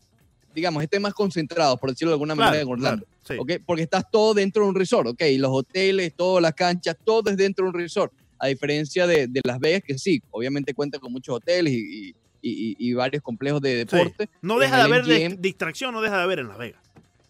digamos, 0.55 0.83
estén 0.83 1.03
más 1.03 1.15
concentrados, 1.15 1.79
por 1.79 1.91
decirlo 1.91 2.11
de 2.11 2.15
alguna 2.15 2.35
manera, 2.35 2.63
en 2.63 2.69
Orlando. 2.69 3.07
claro, 3.25 3.47
sí. 3.47 3.55
¿ok? 3.57 3.63
Porque 3.65 3.83
estás 3.83 4.11
todo 4.11 4.35
dentro 4.35 4.63
de 4.65 4.69
un 4.71 4.75
resort, 4.75 5.09
¿ok? 5.09 5.23
Los 5.39 5.51
hoteles, 5.53 6.13
todas 6.15 6.43
las 6.43 6.55
canchas, 6.55 6.97
todo 7.05 7.31
es 7.31 7.37
dentro 7.37 7.65
de 7.65 7.71
un 7.71 7.75
resort. 7.79 8.13
A 8.39 8.49
diferencia 8.49 9.07
de, 9.07 9.29
de 9.29 9.41
Las 9.45 9.59
Vegas, 9.61 9.83
que 9.87 9.97
sí, 9.99 10.21
obviamente 10.31 10.75
cuenta 10.75 10.99
con 10.99 11.13
muchos 11.13 11.37
hoteles 11.37 11.73
y, 11.75 12.09
y- 12.11 12.15
y- 12.43 12.77
y 12.79 12.93
varios 12.95 13.23
complejos 13.23 13.61
de 13.61 13.87
Sí. 13.89 13.97
deporte. 13.97 14.29
No 14.41 14.59
deja 14.59 14.77
de 14.79 14.83
haber 14.83 15.05
de- 15.05 15.37
distracción, 15.39 15.95
no 15.95 16.01
deja 16.01 16.17
de 16.17 16.23
haber 16.25 16.41
en 16.41 16.49
Las 16.49 16.59
Vegas. 16.59 16.83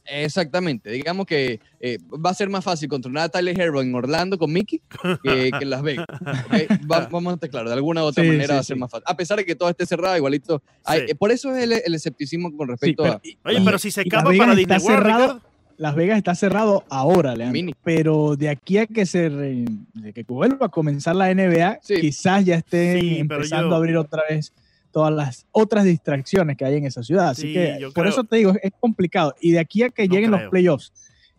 Exactamente. 0.04 0.90
Digamos 0.90 1.26
que 1.26 1.60
eh, 1.80 1.98
va 2.24 2.30
a 2.30 2.34
ser 2.34 2.48
más 2.48 2.64
fácil 2.64 2.88
controlar 2.88 3.24
a 3.24 3.28
Tyler 3.28 3.58
Herro 3.60 3.80
en 3.82 3.94
Orlando 3.94 4.36
con 4.38 4.52
Mickey 4.52 4.80
que, 5.22 5.50
que 5.50 5.58
en 5.62 5.70
Las 5.70 5.82
Vegas. 5.82 6.06
vamos 7.10 7.32
a 7.32 7.34
estar 7.34 7.50
claros, 7.50 7.70
de 7.70 7.74
alguna 7.74 8.02
u 8.02 8.06
otra 8.06 8.22
Sí, 8.24 8.28
manera 8.30 8.46
sí, 8.48 8.52
va 8.54 8.60
a 8.60 8.62
ser 8.64 8.76
sí. 8.76 8.80
más 8.80 8.90
fácil. 8.90 9.04
A 9.06 9.16
pesar 9.16 9.38
de 9.38 9.44
que 9.44 9.54
todo 9.54 9.68
esté 9.68 9.86
cerrado, 9.86 10.16
igualito. 10.16 10.62
hay- 10.84 11.00
Sí. 11.00 11.06
eh, 11.10 11.14
por 11.14 11.30
eso 11.32 11.54
es 11.54 11.62
el, 11.64 11.72
el 11.72 11.94
escepticismo 11.94 12.54
con 12.56 12.66
Sí, 12.66 12.70
respecto 12.72 13.02
pero- 13.04 13.14
a. 13.14 13.20
y- 13.22 13.38
Oye, 13.44 13.60
pero 13.64 13.78
si 13.78 13.90
se 13.90 14.02
escapa 14.02 14.24
para 14.24 14.34
está 14.34 14.54
Disney 14.54 14.78
World, 14.78 14.86
cerrado, 14.86 15.22
Ricardo. 15.34 15.42
Las 15.78 15.94
Vegas 15.96 16.18
está 16.18 16.34
cerrado 16.34 16.84
ahora, 16.90 17.34
Leandro. 17.34 17.52
Mini. 17.54 17.74
Pero 17.82 18.36
de 18.36 18.50
aquí 18.50 18.78
a 18.78 18.86
que 18.86 19.06
se 19.06 19.28
re- 19.28 19.64
de 19.94 20.12
que 20.12 20.22
vuelva 20.22 20.66
a 20.66 20.68
comenzar 20.68 21.16
la 21.16 21.30
NBA, 21.34 21.78
Sí. 21.82 21.94
quizás 22.00 22.44
ya 22.44 22.58
Sí, 22.58 22.64
pero 22.70 23.00
empezando 23.40 23.68
yo- 23.70 23.74
a 23.74 23.76
abrir 23.78 23.96
otra 23.96 24.22
vez 24.28 24.52
todas 24.92 25.12
las 25.12 25.46
otras 25.52 25.84
distracciones 25.84 26.56
que 26.56 26.64
hay 26.64 26.76
en 26.76 26.86
esa 26.86 27.02
ciudad. 27.02 27.30
Así 27.30 27.42
Sí, 27.48 27.52
que 27.54 27.78
por 27.86 27.92
creo- 27.94 28.08
eso 28.08 28.24
te 28.24 28.36
digo, 28.36 28.52
es 28.62 28.72
complicado. 28.78 29.34
Y 29.40 29.52
de 29.52 29.58
aquí 29.58 29.82
a 29.82 29.88
que 29.90 30.06
No 30.06 30.14
lleguen 30.14 30.30
creo. 30.30 30.42
los 30.42 30.50
playoffs 30.50 30.92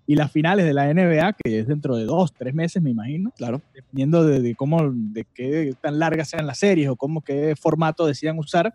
y 0.05 0.15
las 0.15 0.31
finales 0.31 0.65
de 0.65 0.73
la 0.73 0.89
NBA, 0.89 1.33
que 1.41 1.59
es 1.59 1.67
dentro 1.67 1.95
de 1.95 2.03
dos, 2.05 2.33
tres 2.33 2.53
meses, 2.53 2.81
me 2.81 2.89
imagino, 2.89 3.31
Claro. 3.37 3.61
dependiendo 3.73 4.25
de, 4.25 4.41
de 4.41 4.55
cómo, 4.55 4.91
de 4.93 5.25
qué 5.33 5.73
tan 5.81 5.97
largas 5.99 6.29
sean 6.29 6.45
las 6.45 6.59
series 6.59 6.89
o 6.89 6.95
cómo 6.97 7.21
qué 7.21 7.55
formato 7.55 8.05
decidan 8.05 8.37
usar, 8.39 8.73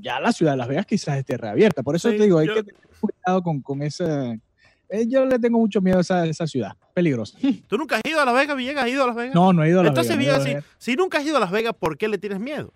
ya 0.00 0.20
la 0.20 0.32
ciudad 0.32 0.52
de 0.52 0.58
Las 0.58 0.68
Vegas 0.68 0.86
quizás 0.86 1.18
esté 1.18 1.36
reabierta. 1.36 1.82
Por 1.82 1.96
eso 1.96 2.10
Sí, 2.10 2.16
te 2.18 2.24
digo, 2.24 2.38
hay 2.38 2.46
yo- 2.46 2.54
que 2.54 2.62
tener 2.64 2.80
cuidado 3.00 3.42
con, 3.42 3.60
con 3.62 3.82
esa... 3.82 4.32
eh, 4.88 5.06
yo 5.08 5.24
le 5.24 5.38
tengo 5.38 5.58
mucho 5.58 5.80
miedo 5.80 5.98
a 5.98 6.00
esa, 6.02 6.26
esa 6.26 6.46
ciudad, 6.46 6.72
peligrosa. 6.92 7.36
¿Tú 7.68 7.76
nunca 7.78 7.96
has 7.96 8.02
ido 8.08 8.20
a 8.20 8.24
Las 8.24 8.34
Vegas, 8.34 8.56
Villegas? 8.56 8.84
¿Has 8.84 8.90
ido 8.90 9.04
a 9.04 9.06
Las 9.08 9.16
Vegas? 9.16 9.34
No, 9.34 9.52
no 9.52 9.64
he 9.64 9.68
ido 9.70 9.80
a 9.80 9.82
Las 9.84 9.90
Entonces, 9.90 10.16
Vegas. 10.18 10.36
he 10.38 10.38
Villegas, 10.38 10.40
a 10.40 10.44
si, 10.44 10.54
Las 10.54 10.62
Vegas, 10.64 10.76
si 10.78 10.96
nunca 10.96 11.18
has 11.18 11.24
ido 11.26 11.36
a 11.36 11.40
Las 11.40 11.50
Vegas, 11.50 11.72
¿por 11.78 11.96
qué 11.98 12.06
le 12.08 12.18
tienes 12.18 12.38
miedo? 12.38 12.72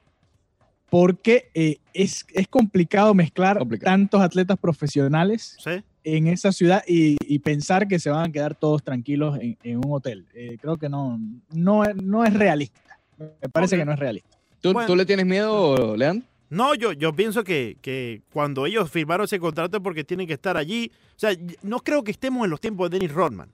Porque 0.90 1.50
eh, 1.55 1.79
es, 1.93 2.25
es 2.32 2.49
complicado 2.49 3.12
mezclar 3.14 3.58
Complicado. 3.58 3.90
tantos 3.93 4.20
atletas 4.23 4.58
profesionales 4.58 5.57
¿Sí? 5.62 5.83
en 6.04 6.26
esa 6.28 6.50
ciudad 6.52 6.83
y, 6.88 7.16
y 7.21 7.38
pensar 7.40 7.87
que 7.88 7.99
se 7.99 8.09
van 8.11 8.30
a 8.30 8.33
quedar 8.33 8.54
todos 8.54 8.83
tranquilos 8.83 9.38
en, 9.40 9.59
en 9.62 9.76
un 9.78 9.92
hotel. 9.92 10.26
Eh, 10.35 10.57
creo 10.61 10.76
que 10.78 10.88
no, 10.88 11.21
no, 11.52 11.85
es- 11.85 11.95
no 11.97 12.25
es 12.25 12.33
realista. 12.33 12.80
Me 13.18 13.49
parece 13.52 13.76
que 13.76 13.85
no 13.85 13.92
es 13.92 13.99
realista. 13.99 14.30
¿Tú, 14.61 14.73
Bueno. 14.73 14.87
tú 14.87 14.97
le 14.97 15.04
tienes 15.04 15.26
miedo, 15.26 15.97
Leandro? 15.97 16.26
No, 16.50 16.75
yo, 16.75 16.92
yo 16.92 17.12
pienso 17.12 17.45
que, 17.45 17.76
que 17.83 18.23
cuando 18.33 18.64
ellos 18.64 18.90
firmaron 18.90 19.25
ese 19.25 19.38
contrato 19.38 19.76
es 19.76 19.83
porque 19.83 20.02
tienen 20.04 20.26
que 20.26 20.33
estar 20.33 20.57
allí. 20.57 20.90
O 21.11 21.18
sea, 21.18 21.33
no 21.62 21.80
creo 21.80 22.02
que 22.02 22.11
estemos 22.11 22.45
en 22.45 22.50
los 22.50 22.61
tiempos 22.61 22.88
de 22.88 22.99
Dennis 22.99 23.14
Rodman. 23.14 23.50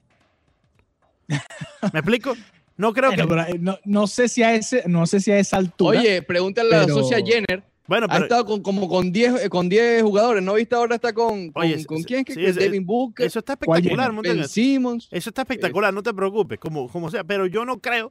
¿Me 1.26 1.98
explico? 1.98 2.34
No 2.76 2.92
creo 2.92 3.10
Bueno, 3.10 3.22
que. 3.24 3.28
pero, 3.28 3.42
eh, 3.46 3.58
no, 3.60 3.78
no 3.84 4.06
sé 4.06 4.28
si 4.28 4.42
a 4.42 4.54
ese, 4.54 4.82
no 4.86 5.06
sé 5.06 5.20
si 5.20 5.30
a 5.30 5.38
esa 5.38 5.56
altura. 5.58 6.00
Oye, 6.00 6.22
pregúntale 6.22 6.74
a 6.74 6.80
la 6.82 6.88
socia 6.88 7.18
Jenner. 7.24 7.62
Bueno, 7.86 8.06
Ha 8.08 8.12
pero 8.14 8.24
estado 8.24 8.46
con, 8.46 8.62
como 8.62 8.88
con 8.88 9.12
10 9.12 9.44
eh, 9.44 9.48
con 9.50 9.68
10 9.68 10.02
jugadores. 10.02 10.42
¿No 10.42 10.54
viste 10.54 10.74
ahora 10.74 10.94
está 10.96 11.12
con, 11.12 11.50
con, 11.52 11.62
Oye, 11.64 11.84
con 11.84 12.02
quién? 12.02 12.24
¿Qué- 12.24 12.32
sí, 12.34 12.40
que 12.40 12.48
ese- 12.48 12.60
Devin 12.60 12.84
Booker, 12.86 13.26
eso 13.26 13.38
está 13.40 13.56
¿Cuál 13.56 13.78
espectacular. 13.80 14.12
Monten 14.12 14.32
Ben 14.36 14.44
eso. 14.44 14.52
Simmons. 14.54 15.08
Eso 15.10 15.30
está 15.30 15.42
espectacular, 15.42 15.92
no 15.92 16.02
te 16.02 16.14
preocupes, 16.14 16.58
como, 16.58 16.88
como 16.88 17.10
sea. 17.10 17.22
Pero 17.24 17.46
yo 17.46 17.64
no 17.66 17.78
creo 17.80 18.10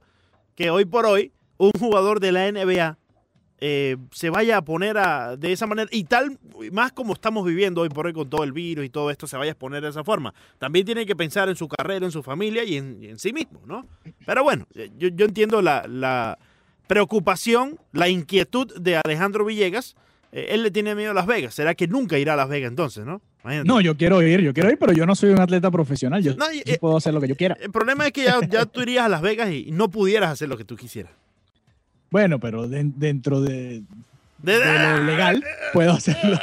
que 0.55 0.69
hoy 0.69 0.85
por 0.85 1.05
hoy 1.07 1.31
un 1.57 1.71
jugador 1.79 2.19
de 2.19 2.31
la 2.31 2.47
NBA 2.51 2.97
eh, 3.65 3.95
se 4.11 4.29
vaya 4.29 4.57
a 4.57 4.61
poner 4.65 4.97
a, 4.97 5.37
de 5.37 5.53
esa 5.53 5.65
manera, 5.67 5.87
y 5.91 6.03
tal, 6.03 6.37
más 6.73 6.91
como 6.91 7.13
estamos 7.13 7.45
viviendo 7.45 7.79
hoy 7.79 7.87
por 7.89 8.05
hoy 8.07 8.11
con 8.13 8.29
todo 8.29 8.43
el 8.43 8.51
virus 8.51 8.83
y 8.85 8.89
todo 8.89 9.09
esto, 9.09 9.25
se 9.25 9.37
vaya 9.37 9.51
a 9.51 9.53
exponer 9.53 9.81
de 9.81 9.89
esa 9.89 10.03
forma. 10.03 10.33
También 10.59 10.85
tiene 10.85 11.05
que 11.05 11.15
pensar 11.15 11.47
en 11.47 11.55
su 11.55 11.69
carrera, 11.69 12.05
en 12.05 12.11
su 12.11 12.21
familia 12.23 12.65
y 12.65 12.75
en, 12.75 12.97
y 13.01 13.07
en 13.07 13.17
sí 13.19 13.31
mismo, 13.31 13.61
¿no? 13.65 13.85
Pero 14.25 14.43
bueno, 14.43 14.67
eh, 14.75 14.89
yo, 14.97 15.07
yo 15.07 15.25
entiendo 15.25 15.61
la, 15.61 15.85
la 15.87 16.37
preocupación, 16.87 17.79
la 17.93 18.09
inquietud 18.09 18.71
de 18.79 18.97
Alejandro 18.97 19.45
Villegas. 19.45 19.95
Eh, 20.31 20.47
él 20.49 20.63
le 20.63 20.71
tiene 20.71 20.93
miedo 20.95 21.11
a 21.11 21.13
Las 21.13 21.25
Vegas. 21.27 21.53
¿Será 21.55 21.73
que 21.75 21.87
nunca 21.87 22.17
irá 22.17 22.33
a 22.33 22.35
Las 22.35 22.49
Vegas 22.49 22.69
entonces, 22.69 23.05
no? 23.05 23.21
Imagínate. 23.43 23.67
No, 23.67 23.81
yo 23.81 23.95
quiero 23.95 24.21
ir, 24.21 24.41
yo 24.41 24.53
quiero 24.53 24.69
ir, 24.69 24.77
pero 24.77 24.93
yo 24.93 25.05
no 25.05 25.15
soy 25.15 25.29
un 25.31 25.39
atleta 25.39 25.69
profesional. 25.71 26.21
Yo 26.21 26.35
No, 26.35 26.51
y- 26.51 26.63
eh, 26.65 26.77
puedo 26.79 26.97
hacer 26.97 27.13
lo 27.13 27.21
que 27.21 27.27
yo 27.27 27.35
quiera. 27.35 27.57
El 27.61 27.71
problema 27.71 28.05
es 28.07 28.11
que 28.13 28.23
ya, 28.23 28.39
ya 28.49 28.65
tú 28.65 28.81
irías 28.81 29.05
a 29.05 29.09
Las 29.09 29.21
Vegas 29.21 29.51
y 29.51 29.71
no 29.71 29.89
pudieras 29.89 30.31
hacer 30.31 30.49
lo 30.49 30.57
que 30.57 30.65
tú 30.65 30.75
quisieras. 30.75 31.11
Bueno, 32.13 32.39
pero 32.39 32.67
de- 32.67 32.91
dentro 32.95 33.41
de, 33.41 33.81
De, 34.37 34.59
de 34.59 34.89
lo 34.99 35.03
legal 35.03 35.43
puedo 35.73 35.93
hacerlo. 35.93 36.37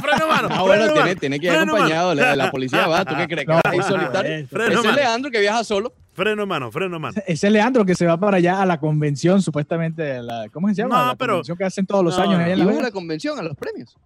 Freno 0.00 0.28
mano. 0.28 0.48
Ah, 0.52 0.62
bueno, 0.62 0.92
tiene, 0.92 1.16
tiene 1.16 1.40
que 1.40 1.46
ir 1.46 1.52
freno 1.52 1.72
acompañado 1.74 2.14
de 2.14 2.36
la 2.36 2.50
policía, 2.52 2.86
¿va? 2.86 3.04
¿Tú 3.04 3.16
qué 3.16 3.26
crees? 3.26 3.48
No, 3.48 3.60
solitario? 3.82 4.46
Freno 4.46 4.78
Ese 4.80 4.88
es. 4.90 4.94
Leandro 4.94 5.30
que 5.32 5.40
viaja 5.40 5.64
solo. 5.64 5.92
Freno 6.14 6.44
en 6.44 6.48
mano, 6.48 6.70
freno 6.70 6.94
en 6.96 7.02
mano. 7.02 7.20
Ese 7.26 7.48
es 7.48 7.52
Leandro 7.52 7.84
que 7.84 7.96
se 7.96 8.06
va 8.06 8.16
para 8.16 8.36
allá 8.36 8.62
a 8.62 8.66
la 8.66 8.78
convención, 8.78 9.42
supuestamente. 9.42 10.18
a 10.18 10.22
La, 10.22 10.48
¿Cómo 10.52 10.68
se 10.68 10.74
llama? 10.76 10.98
No, 11.00 11.06
la 11.08 11.16
pero- 11.16 11.32
convención 11.34 11.56
que 11.58 11.64
hacen 11.64 11.84
todos 11.84 12.04
los 12.04 12.16
no, 12.16 12.22
años. 12.22 12.34
allá 12.38 12.52
en 12.52 12.58
la 12.76 12.80
la 12.80 12.90
convención, 12.92 13.38
a 13.40 13.42
los 13.42 13.56
premios. 13.56 13.96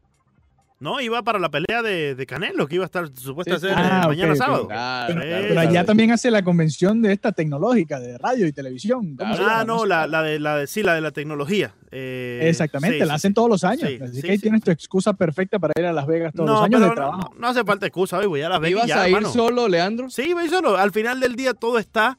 No, 0.82 1.00
iba 1.00 1.22
para 1.22 1.38
la 1.38 1.48
pelea 1.48 1.80
de, 1.80 2.14
de 2.16 2.26
Canelo, 2.26 2.66
que 2.66 2.74
iba 2.74 2.84
a 2.84 2.86
estar 2.86 3.08
supuesta 3.14 3.58
Sí, 3.58 3.66
a 3.66 3.70
ser 3.70 3.78
eh, 3.78 3.88
Ah, 3.88 4.04
mañana 4.08 4.34
sábado. 4.34 4.66
Claro, 4.66 5.14
Pero, 5.14 5.20
claro, 5.26 5.44
pero 5.48 5.60
allá 5.60 5.70
claro. 5.70 5.86
también 5.86 6.10
hace 6.10 6.30
la 6.30 6.42
convención 6.42 7.00
de 7.02 7.12
esta 7.12 7.30
tecnológica, 7.32 8.00
de 8.00 8.18
radio 8.18 8.46
y 8.48 8.52
televisión. 8.52 9.14
¿Cómo 9.16 9.36
se 9.36 9.42
Ah, 9.44 9.64
no, 9.64 9.86
la, 9.86 10.06
la 10.08 10.22
de 10.22 10.40
la 10.40 10.56
de 10.56 10.66
sí, 10.66 10.82
la 10.82 10.94
de 10.94 11.00
la 11.00 11.12
tecnología. 11.12 11.74
Eh, 11.92 12.40
Exactamente, 12.48 12.98
sí, 12.98 13.04
la 13.06 13.14
hacen 13.14 13.30
sí. 13.30 13.34
todos 13.34 13.48
los 13.48 13.62
años. 13.64 13.88
Sí, 13.88 13.98
Así 14.02 14.14
sí, 14.16 14.22
que 14.22 14.30
ahí 14.32 14.36
sí. 14.38 14.42
tienes 14.42 14.62
tu 14.62 14.70
excusa 14.72 15.12
perfecta 15.12 15.58
para 15.60 15.72
ir 15.78 15.86
a 15.86 15.92
Las 15.92 16.06
Vegas 16.06 16.32
todos 16.34 16.48
No, 16.48 16.54
los 16.56 16.62
años 16.64 16.80
pero 16.80 16.82
de 16.82 16.88
no- 16.88 16.94
trabajo. 16.94 17.30
No, 17.34 17.40
no 17.40 17.46
hace 17.48 17.64
falta 17.64 17.86
excusa, 17.86 18.18
hoy 18.18 18.26
voy 18.26 18.42
a 18.42 18.48
Las 18.48 18.60
Vegas 18.60 18.72
¿Ibas 18.72 18.88
ya, 18.88 19.02
a 19.02 19.08
ir 19.08 19.14
hermano. 19.14 19.32
solo, 19.32 19.68
Leandro? 19.68 20.10
Sí, 20.10 20.32
voy 20.34 20.48
solo. 20.48 20.76
Al 20.76 20.90
final 20.90 21.20
del 21.20 21.36
día 21.36 21.54
todo 21.54 21.78
está 21.78 22.18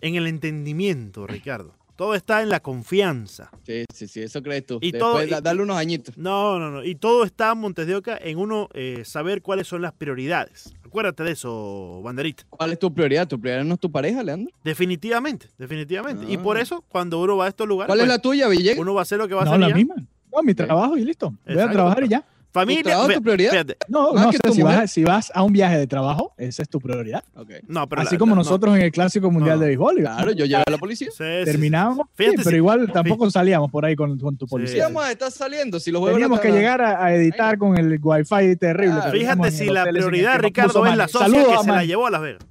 en 0.00 0.16
el 0.16 0.26
entendimiento, 0.26 1.26
Ricardo. 1.28 1.76
Todo 1.96 2.14
está 2.14 2.42
en 2.42 2.48
la 2.48 2.60
confianza. 2.60 3.50
Sí, 3.64 3.84
sí, 3.94 4.08
sí, 4.08 4.22
eso 4.22 4.42
crees 4.42 4.66
tú. 4.66 4.78
Y 4.80 4.92
Después 4.92 5.28
todo- 5.28 5.38
y- 5.38 5.42
darle 5.42 5.62
unos 5.62 5.76
añitos. 5.76 6.16
No, 6.16 6.58
no, 6.58 6.70
no. 6.70 6.84
Y 6.84 6.94
todo 6.94 7.24
está, 7.24 7.54
Montes 7.54 7.86
de 7.86 7.94
Oca, 7.94 8.18
en 8.20 8.38
uno 8.38 8.68
eh, 8.74 9.02
saber 9.04 9.42
cuáles 9.42 9.66
son 9.68 9.82
las 9.82 9.92
prioridades. 9.92 10.74
Acuérdate 10.84 11.22
de 11.22 11.32
eso, 11.32 12.00
banderita. 12.02 12.44
¿Cuál 12.50 12.72
es 12.72 12.78
tu 12.78 12.92
prioridad? 12.92 13.28
¿Tu 13.28 13.38
prioridad 13.40 13.64
no 13.64 13.74
es 13.74 13.80
tu 13.80 13.90
pareja, 13.90 14.22
Leandro? 14.22 14.52
Definitivamente, 14.64 15.48
definitivamente. 15.58 16.24
Y 16.30 16.36
Ah. 16.36 16.42
por 16.42 16.58
eso, 16.58 16.82
cuando 16.88 17.20
uno 17.20 17.36
va 17.36 17.46
a 17.46 17.48
estos 17.48 17.66
lugares, 17.68 17.88
¿Cuál 17.88 18.00
es 18.00 18.04
pues, 18.06 18.16
la 18.16 18.18
tuya, 18.22 18.48
Villegas? 18.48 18.78
uno 18.78 18.94
va 18.94 19.00
a 19.00 19.02
hacer 19.02 19.18
lo 19.18 19.28
que 19.28 19.34
va 19.34 19.42
a 19.42 19.44
No, 19.44 19.50
hacer. 19.52 19.60
la 19.60 19.68
ya. 19.68 19.74
misma. 19.74 19.94
No, 20.34 20.42
mi 20.42 20.54
trabajo 20.54 20.96
y 20.96 21.04
listo. 21.04 21.34
Voy 21.46 21.58
a 21.58 21.70
trabajar 21.70 22.04
y 22.04 22.08
ya. 22.08 22.24
¿Tu 22.52 22.58
Familia. 22.60 22.96
tu 23.14 23.22
prioridad? 23.22 23.50
fíjate. 23.52 23.76
No, 23.88 24.12
Más 24.12 24.24
no, 24.26 24.30
que 24.30 24.36
o 24.36 24.40
sea, 24.40 24.50
tu 24.50 24.54
si 24.54 24.62
vas, 24.62 24.90
si 24.90 25.04
vas 25.04 25.32
a 25.34 25.42
un 25.42 25.54
viaje 25.54 25.78
de 25.78 25.86
trabajo, 25.86 26.34
esa 26.36 26.62
es 26.62 26.68
tu 26.68 26.80
prioridad. 26.80 27.24
No, 27.66 27.88
pero 27.88 28.02
Así 28.02 28.16
la- 28.16 28.18
como 28.18 28.32
la- 28.32 28.36
no. 28.36 28.42
nosotros 28.42 28.76
en 28.76 28.82
el 28.82 28.92
Clásico 28.92 29.30
Mundial 29.30 29.56
No. 29.56 29.60
de 29.62 29.66
Béisbol. 29.68 29.96
Claro, 29.96 30.32
yo 30.32 30.44
llevé 30.44 30.62
a 30.66 30.70
la 30.70 30.76
policía. 30.76 31.08
Sí, 31.10 31.16
sí, 31.16 31.24
sí. 31.40 31.44
Terminábamos, 31.46 32.06
sí, 32.18 32.26
pero 32.44 32.56
igual 32.56 32.92
tampoco 32.92 33.30
salíamos 33.30 33.70
por 33.70 33.86
ahí 33.86 33.96
con, 33.96 34.18
con 34.18 34.36
tu 34.36 34.44
Sí, 34.44 34.48
Sí, 34.48 34.50
policía. 34.50 34.88
a 34.94 35.10
estar 35.10 35.30
saliendo. 35.30 35.80
Si 35.80 35.90
los 35.90 36.04
Teníamos 36.04 36.36
no 36.38 36.42
que 36.42 36.52
llegar 36.52 36.82
a, 36.82 37.02
a 37.02 37.14
editar 37.14 37.56
con 37.56 37.78
el 37.78 37.98
wifi 38.02 38.56
terrible. 38.56 39.00
Ah, 39.02 39.10
Fíjate 39.10 39.50
si 39.50 39.66
la 39.70 39.84
prioridad, 39.84 40.38
Ricardo, 40.40 40.84
es 40.86 40.96
la 40.96 41.08
socia 41.08 41.28
que 41.44 41.58
se 41.64 41.70
la 41.70 41.84
llevó 41.84 42.06
a 42.06 42.10
Las 42.10 42.20
Vegas. 42.20 42.42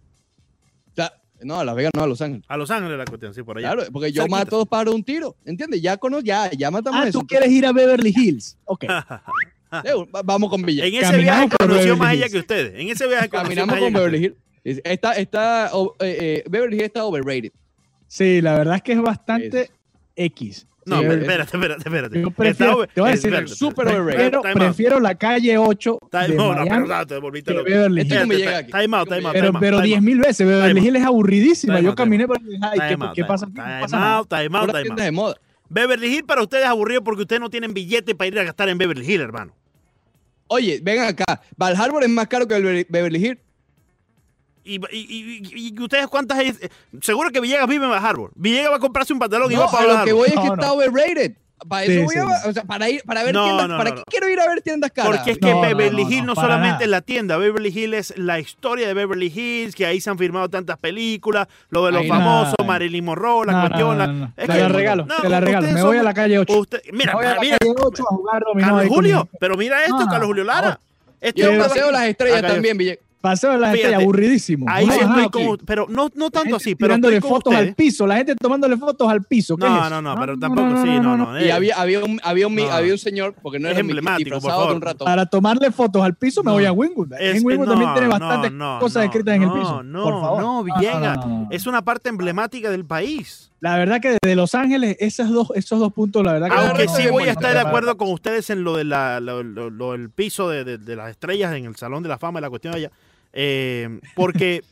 No, 1.44 1.60
a 1.60 1.66
Las 1.66 1.76
Vegas, 1.76 1.92
no, 1.96 2.04
a 2.04 2.08
Los 2.08 2.22
Ángeles. 2.22 2.46
A 2.48 2.56
Los 2.56 2.70
Ángeles 2.70 3.00
la 3.00 3.06
cuestión, 3.06 3.34
sí, 3.34 3.42
por 3.42 3.58
allá. 3.58 3.72
Claro, 3.74 3.92
porque 3.92 4.12
yo 4.12 4.22
Cerquita. 4.22 4.38
mato 4.40 4.58
dos 4.64 4.86
de 4.86 4.92
un 4.92 5.04
tiro. 5.04 5.36
¿Entiendes? 5.44 5.82
Ya 5.82 5.98
conozco, 5.98 6.24
ya, 6.24 6.52
ya 6.52 6.70
matamos 6.70 7.02
Ah, 7.04 7.08
eso. 7.08 7.20
tú 7.20 7.26
quieres 7.26 7.50
ir 7.50 7.66
a 7.66 7.72
Beverly 7.72 8.14
Hills. 8.16 8.58
Ok. 8.66 8.86
Va- 9.72 10.22
Vamos 10.24 10.50
con 10.50 10.62
Villa. 10.64 10.86
En 10.86 10.94
ese 10.94 11.02
Caminamos 11.04 11.24
viaje 11.24 11.50
conoció 11.58 11.78
Beverly 11.84 12.00
más 12.00 12.14
ella 12.14 12.30
que 12.30 12.38
ustedes. 12.40 12.74
En 12.80 12.90
ese 12.90 13.08
viaje 13.08 13.30
conoció 13.30 13.56
Caminamos 13.56 13.80
con 13.80 13.94
Beverly. 13.94 14.26
Hills. 14.64 14.82
Está, 14.84 15.14
está, 15.14 15.68
eh, 16.00 16.18
eh, 16.20 16.44
Beverly 16.50 16.76
Hills 16.78 16.86
está 16.88 17.04
overrated. 17.06 17.52
Sí, 18.08 18.42
la 18.42 18.58
verdad 18.58 18.76
es 18.76 18.82
que 18.84 18.92
es 18.94 19.02
bastante 19.02 19.72
X. 20.16 20.68
No, 20.84 21.00
Sí, 21.00 21.06
espérate, 21.06 21.56
espérate, 21.56 21.84
espérate. 21.86 22.22
Yo 22.22 22.32
prefiero- 22.32 22.84
Está- 22.84 22.94
te 22.96 23.02
voy 23.02 23.10
a 23.10 23.12
decir, 23.14 23.34
overrated. 23.34 24.04
Prefiero, 24.04 24.42
Time 24.42 24.52
out. 24.54 24.58
prefiero 24.60 25.00
la 25.00 25.16
calle 25.16 25.58
8 25.60 26.00
Time- 26.10 26.28
de 26.30 26.36
no, 26.36 26.44
no, 26.44 26.66
Miami 26.66 26.70
pero 26.70 26.98
no, 26.98 27.08
te 27.08 27.18
volviste 27.20 27.52
que 27.52 27.58
loco. 27.58 27.70
Beverly 27.70 28.02
Este 28.02 28.14
Hills. 28.16 28.24
Espérate, 28.24 28.44
llega 28.46 28.58
aquí. 28.58 28.72
Time 28.72 28.98
out, 28.98 29.08
time 29.08 29.26
out, 29.28 29.34
Pero, 29.34 29.54
pero 29.60 29.78
time 29.78 29.88
10 29.88 29.98
out. 30.00 30.04
mil 30.06 30.20
veces. 30.20 30.48
Beverly 30.48 30.82
Hills 30.82 30.98
es 31.00 31.06
aburridísima. 31.06 31.76
Time 31.78 31.86
Yo 31.90 31.96
caminé 31.96 32.28
por 32.28 32.38
ay, 32.40 32.80
¿qué, 32.90 32.98
¿qué 33.16 33.26
pasa 33.26 33.46
time 33.46 33.62
out, 33.64 34.28
time 34.28 34.58
out, 34.58 34.72
time 34.72 34.90
out. 34.90 35.00
de 35.00 35.12
moda. 35.12 35.36
Beverly 35.70 36.08
Hills 36.08 36.24
para 36.24 36.42
ustedes 36.42 36.64
es 36.64 36.70
aburrido 36.70 37.04
porque 37.04 37.22
ustedes 37.22 37.40
no 37.40 37.50
tienen 37.52 37.74
billete 37.76 38.16
para 38.16 38.28
ir 38.28 38.40
a 38.40 38.44
gastar 38.44 38.68
en 38.70 38.78
Beverly 38.80 39.06
Hills, 39.06 39.24
hermano. 39.24 39.54
Oye, 40.54 40.80
vengan 40.84 41.08
acá. 41.08 41.42
Val 41.56 41.76
Harbor 41.78 42.04
es 42.04 42.10
más 42.10 42.28
caro 42.28 42.46
que 42.46 42.56
Beverly- 42.56 42.86
Beverly 42.90 43.26
Hills. 43.26 43.40
Y, 44.66 44.76
y, 44.92 45.42
y- 45.56 45.74
y 45.76 45.82
ustedes 45.82 46.08
cuántas... 46.08 46.40
eh, 46.40 46.70
Seguro 47.02 47.32
que 47.32 47.40
Villegas 47.40 47.68
vive 47.70 47.86
en 47.86 47.92
Bar 47.92 48.06
Harbor. 48.06 48.32
Villegas 48.36 48.72
va 48.72 48.76
a 48.76 48.80
comprarse 48.80 49.14
un 49.14 49.20
pantalón 49.20 49.50
y 49.52 49.56
va 49.56 49.66
a 49.66 49.72
para 49.72 49.88
lo 49.88 49.94
Bar 49.94 50.06
que 50.06 50.12
voy 50.14 50.28
es 50.28 50.34
que 50.34 50.48
No, 50.48 50.54
está 50.56 50.68
no. 50.68 50.74
overrated. 50.74 51.38
Para 51.68 51.84
eso 51.84 51.92
Sí, 51.94 52.00
voy 52.00 52.14
sí. 52.16 52.20
a, 52.20 52.50
o 52.50 52.54
sea, 52.54 52.64
para 52.64 52.90
ir, 52.90 53.04
para 53.04 53.24
ver 53.24 53.34
No, 53.36 53.44
tiendas, 53.44 53.68
no, 53.70 53.78
¿para 53.78 53.90
no, 53.92 53.96
qué 53.98 54.00
no. 54.02 54.06
quiero 54.10 54.30
ir 54.30 54.40
a 54.40 54.48
ver 54.48 54.62
tiendas 54.62 54.92
caras? 54.92 55.12
Porque 55.18 55.32
es 55.32 55.38
que 55.38 55.54
Beverly 55.54 56.04
no, 56.06 56.10
Hills 56.12 56.26
no, 56.26 56.36
solamente 56.36 56.86
es 56.86 56.90
la 56.90 57.02
tienda, 57.02 57.38
Beverly 57.38 57.70
Hills 57.70 58.12
es 58.12 58.18
la 58.18 58.40
historia 58.40 58.88
de 58.88 58.94
Beverly 58.94 59.28
Hills, 59.28 59.76
que 59.76 59.86
ahí 59.86 60.02
se 60.02 60.10
han 60.10 60.18
firmado 60.18 60.50
tantas 60.50 60.78
películas, 60.80 61.48
lo 61.70 61.86
de 61.86 61.92
los 61.92 62.02
Ahí 62.02 62.08
famosos, 62.08 62.56
nada. 62.58 62.68
Marilyn 62.68 63.06
Monroe, 63.06 63.46
la 63.46 63.52
No, 63.54 63.58
no, 63.62 63.68
cuestión. 63.70 64.34
Te 64.36 64.48
la 64.48 64.68
regalo, 64.70 65.06
no, 65.06 65.16
te 65.22 65.30
la 65.30 65.40
regalo. 65.40 65.68
Me 65.72 65.84
voy 65.84 65.98
a 65.98 66.04
la 66.04 66.14
calle 66.14 66.40
8. 66.40 66.60
usted- 66.60 66.82
mira, 66.94 67.12
Me 67.14 67.18
voy 67.18 67.26
a 67.26 67.36
la 67.36 67.42
mira, 67.42 67.58
calle 67.60 67.74
8 67.78 68.04
a 68.04 68.16
jugar 68.16 68.44
dominó 68.44 68.68
Carlos 68.68 68.88
Julio, 68.90 69.30
pero 69.40 69.56
mira 69.56 69.82
esto, 69.84 70.00
No, 70.00 70.08
Carlos 70.08 70.28
Julio 70.28 70.44
Lara. 70.44 70.70
no. 70.70 70.80
Esto 71.22 71.42
Yo 71.42 71.50
es 71.52 71.56
una- 71.58 71.68
paseo 71.68 71.92
las 71.92 72.04
estrellas 72.08 72.42
también, 72.42 72.76
Ville. 72.78 73.00
Paseo 73.22 73.52
de 73.52 73.58
Fíjate, 73.58 73.78
estrellas, 73.78 74.02
aburridísimo. 74.02 74.66
Ahí 74.68 74.86
Muy 74.88 74.96
sí 74.96 75.02
estoy 75.02 75.30
con 75.30 75.58
pero 75.66 75.86
no, 75.88 76.10
no 76.16 76.32
tanto 76.32 76.56
así, 76.56 76.74
pero 76.76 76.88
tirándole 76.96 77.22
fotos 77.22 77.54
al 77.54 77.76
piso, 77.76 78.08
la 78.08 78.16
gente 78.18 78.36
tomándole 78.36 78.78
fotos 78.78 79.08
al 79.10 79.24
piso. 79.24 79.56
¿qué 79.58 79.66
No, 79.68 79.84
es 79.84 79.90
no, 79.92 80.02
no, 80.02 80.16
pero 80.20 80.38
tampoco 80.40 80.82
sí, 80.82 80.90
no, 81.00 81.16
no. 81.16 81.40
Y 81.40 81.44
eh. 81.44 81.52
había, 81.52 81.76
había, 81.80 82.04
un, 82.04 82.20
había, 82.24 82.48
un, 82.48 82.56
No. 82.56 82.72
había 82.72 82.92
un 82.94 82.98
señor, 82.98 83.36
porque 83.42 83.60
no 83.60 83.68
Es 83.68 83.74
era 83.74 83.82
emblemático, 83.82 84.30
por 84.32 84.38
disfrazado 84.40 84.62
de 84.62 84.66
favor. 84.66 84.76
un 84.76 84.82
ratón. 84.82 85.06
Para 85.06 85.26
tomarle 85.28 85.72
fotos 85.72 86.02
al 86.04 86.16
piso 86.16 86.42
me 86.42 86.48
No. 86.48 86.54
voy 86.54 86.66
a 86.66 86.72
Wingwood. 86.72 87.14
Es- 87.20 87.38
en 87.38 87.46
Wingwood 87.46 87.66
no, 87.68 87.72
también 87.74 87.94
tiene 87.94 88.08
no, 88.08 88.12
bastantes 88.20 88.52
no, 88.52 88.80
cosas 88.80 88.96
no, 89.04 89.04
escritas 89.04 89.36
en 89.36 89.44
el 89.44 89.48
no, 89.50 89.54
piso. 89.60 89.84
No, 89.84 90.04
por 90.04 90.22
favor. 90.22 90.42
no, 90.42 90.64
Villegas. 90.64 91.18
no, 91.18 91.28
no. 91.28 91.48
Es 91.52 91.68
una 91.68 91.84
parte 91.84 92.10
emblemática 92.10 92.70
del 92.72 92.86
país. 92.86 93.50
La 93.60 93.78
verdad 93.78 94.02
que 94.02 94.18
desde 94.20 94.36
Los 94.36 94.56
Ángeles, 94.56 94.98
esos 95.00 95.30
dos, 95.30 95.52
esos 95.54 95.80
dos 95.80 95.94
puntos, 95.94 96.24
la 96.26 96.34
verdad 96.34 96.48
que... 96.48 96.56
Aunque 96.56 96.86
no, 96.88 96.96
sí 96.96 97.04
no, 97.06 97.12
voy 97.12 97.24
a 97.24 97.26
no, 97.28 97.32
estar 97.34 97.52
de 97.52 97.58
no, 97.58 97.62
no, 97.62 97.68
acuerdo 97.70 97.96
con 97.98 98.12
ustedes 98.12 98.50
en 98.50 98.64
lo 98.64 98.76
de 98.76 98.86
la, 98.86 99.20
lo, 99.20 99.44
lo- 99.44 99.70
lo 99.70 99.92
del 99.92 100.10
piso 100.10 100.50
de, 100.50 100.80
las 100.96 101.12
estrellas 101.12 101.54
en 101.54 101.66
el 101.66 101.76
Salón 101.76 102.02
de 102.02 102.10
la 102.10 102.18
Fama 102.18 102.40
y 102.40 102.42
la 102.42 102.50
cuestión 102.50 102.72
de 102.74 102.80
allá. 102.80 102.92
Eh, 103.34 104.00
porque 104.16 104.64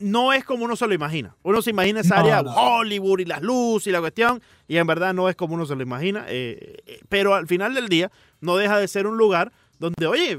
no 0.00 0.32
es 0.32 0.44
como 0.44 0.64
uno 0.64 0.76
se 0.76 0.86
lo 0.86 0.94
imagina. 0.94 1.34
Uno 1.42 1.60
se 1.62 1.70
imagina 1.70 2.00
esa 2.00 2.16
No, 2.16 2.20
área 2.22 2.42
no. 2.42 2.52
Hollywood 2.52 3.20
y 3.20 3.24
las 3.24 3.42
luces 3.42 3.88
y 3.88 3.90
la 3.90 4.00
cuestión, 4.00 4.40
y 4.68 4.76
en 4.76 4.86
verdad 4.86 5.12
no 5.14 5.28
es 5.28 5.36
como 5.36 5.54
uno 5.54 5.66
se 5.66 5.74
lo 5.74 5.82
imagina. 5.82 6.24
eh, 6.28 6.76
eh, 6.86 7.00
pero 7.08 7.34
al 7.34 7.46
final 7.46 7.74
del 7.74 7.88
día 7.88 8.10
no 8.40 8.56
deja 8.56 8.78
de 8.78 8.86
ser 8.88 9.06
un 9.06 9.16
lugar 9.18 9.50
donde, 9.78 10.06
oye, 10.06 10.38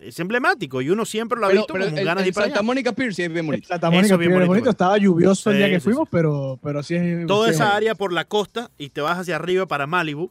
es 0.00 0.18
emblemático 0.18 0.80
y 0.80 0.88
uno 0.90 1.04
siempre 1.04 1.38
lo 1.38 1.46
ha 1.46 1.48
Pero, 1.48 1.60
visto 1.60 1.72
pero 1.74 1.84
como 1.86 1.98
el, 1.98 2.04
ganas 2.04 2.22
de 2.22 2.22
el 2.22 2.28
ir 2.28 2.34
para 2.34 2.46
Santa. 2.46 2.62
Mónica 2.62 2.92
Pier 2.92 3.14
sí 3.14 3.22
es 3.24 3.32
bien 3.32 3.46
bonito. 3.46 3.68
Santa 3.68 3.90
Mónica 3.90 4.14
es 4.14 4.18
Piedra 4.18 4.34
bonito, 4.34 4.48
bonito, 4.48 4.70
estaba 4.70 4.96
lluvioso 4.96 5.50
el 5.50 5.58
día 5.58 5.68
que 5.68 5.80
sí, 5.80 5.84
fuimos, 5.84 6.04
sí. 6.04 6.08
pero, 6.12 6.58
pero 6.62 6.82
sí 6.82 6.94
es... 6.94 7.26
Toda 7.26 7.48
sí 7.48 7.50
es- 7.50 7.56
esa 7.56 7.74
área 7.76 7.94
por 7.94 8.12
la 8.12 8.24
costa 8.24 8.70
y 8.78 8.88
te 8.90 9.00
vas 9.00 9.18
hacia 9.18 9.36
arriba 9.36 9.66
para 9.66 9.86
Malibu. 9.86 10.30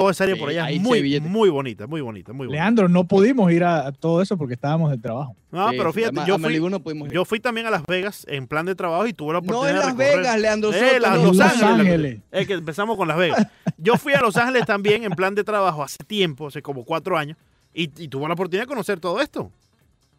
Toda 0.00 0.12
esa 0.12 0.24
área 0.24 0.34
Sí, 0.36 0.40
por 0.40 0.48
allá 0.48 0.70
es 0.70 0.80
muy, 0.80 1.20
muy 1.20 1.48
bonita, 1.50 1.86
muy 1.86 2.00
bonita, 2.00 2.32
muy 2.32 2.46
bonita. 2.46 2.62
Leandro, 2.62 2.88
no 2.88 3.04
pudimos 3.04 3.52
ir 3.52 3.64
a, 3.64 3.92
todo 3.92 4.22
eso 4.22 4.36
porque 4.38 4.54
estábamos 4.54 4.90
de 4.90 4.98
trabajo. 4.98 5.36
No, 5.50 5.68
Sí, 5.70 5.76
pero 5.76 5.92
fíjate, 5.92 6.20
yo 6.26 6.38
fui, 6.38 6.58
no 6.58 7.06
yo 7.08 7.24
también 7.42 7.66
a 7.66 7.70
Las 7.70 7.84
Vegas 7.86 8.24
en 8.28 8.46
plan 8.46 8.64
de 8.64 8.74
trabajo 8.74 9.06
y 9.06 9.12
tuve 9.12 9.34
la 9.34 9.40
No 9.40 9.44
oportunidad 9.44 9.70
en 9.90 9.96
de 9.96 10.04
Las 10.04 10.16
Vegas, 10.16 10.40
Leandro 10.40 10.72
Eh, 10.72 10.88
Soto. 10.88 11.00
la- 11.00 11.10
no. 11.10 11.16
Los, 11.16 11.36
Los 11.36 11.40
Ángeles. 11.40 11.64
Ángeles. 11.80 12.18
Es 12.30 12.46
que 12.46 12.52
empezamos 12.54 12.96
con 12.96 13.08
Las 13.08 13.16
Vegas. 13.18 13.46
Yo 13.76 13.96
fui 13.96 14.14
a 14.14 14.20
Los 14.20 14.36
Ángeles 14.36 14.64
también 14.64 15.04
en 15.04 15.12
plan 15.12 15.34
de 15.34 15.44
trabajo 15.44 15.82
hace 15.82 15.98
tiempo, 16.06 16.46
hace 16.46 16.62
como 16.62 16.84
cuatro 16.84 17.18
años, 17.18 17.36
y, 17.74 17.84
y 18.02 18.08
tuve 18.08 18.26
la 18.26 18.34
oportunidad 18.34 18.62
de 18.62 18.68
conocer 18.68 19.00
todo 19.00 19.20
esto. 19.20 19.50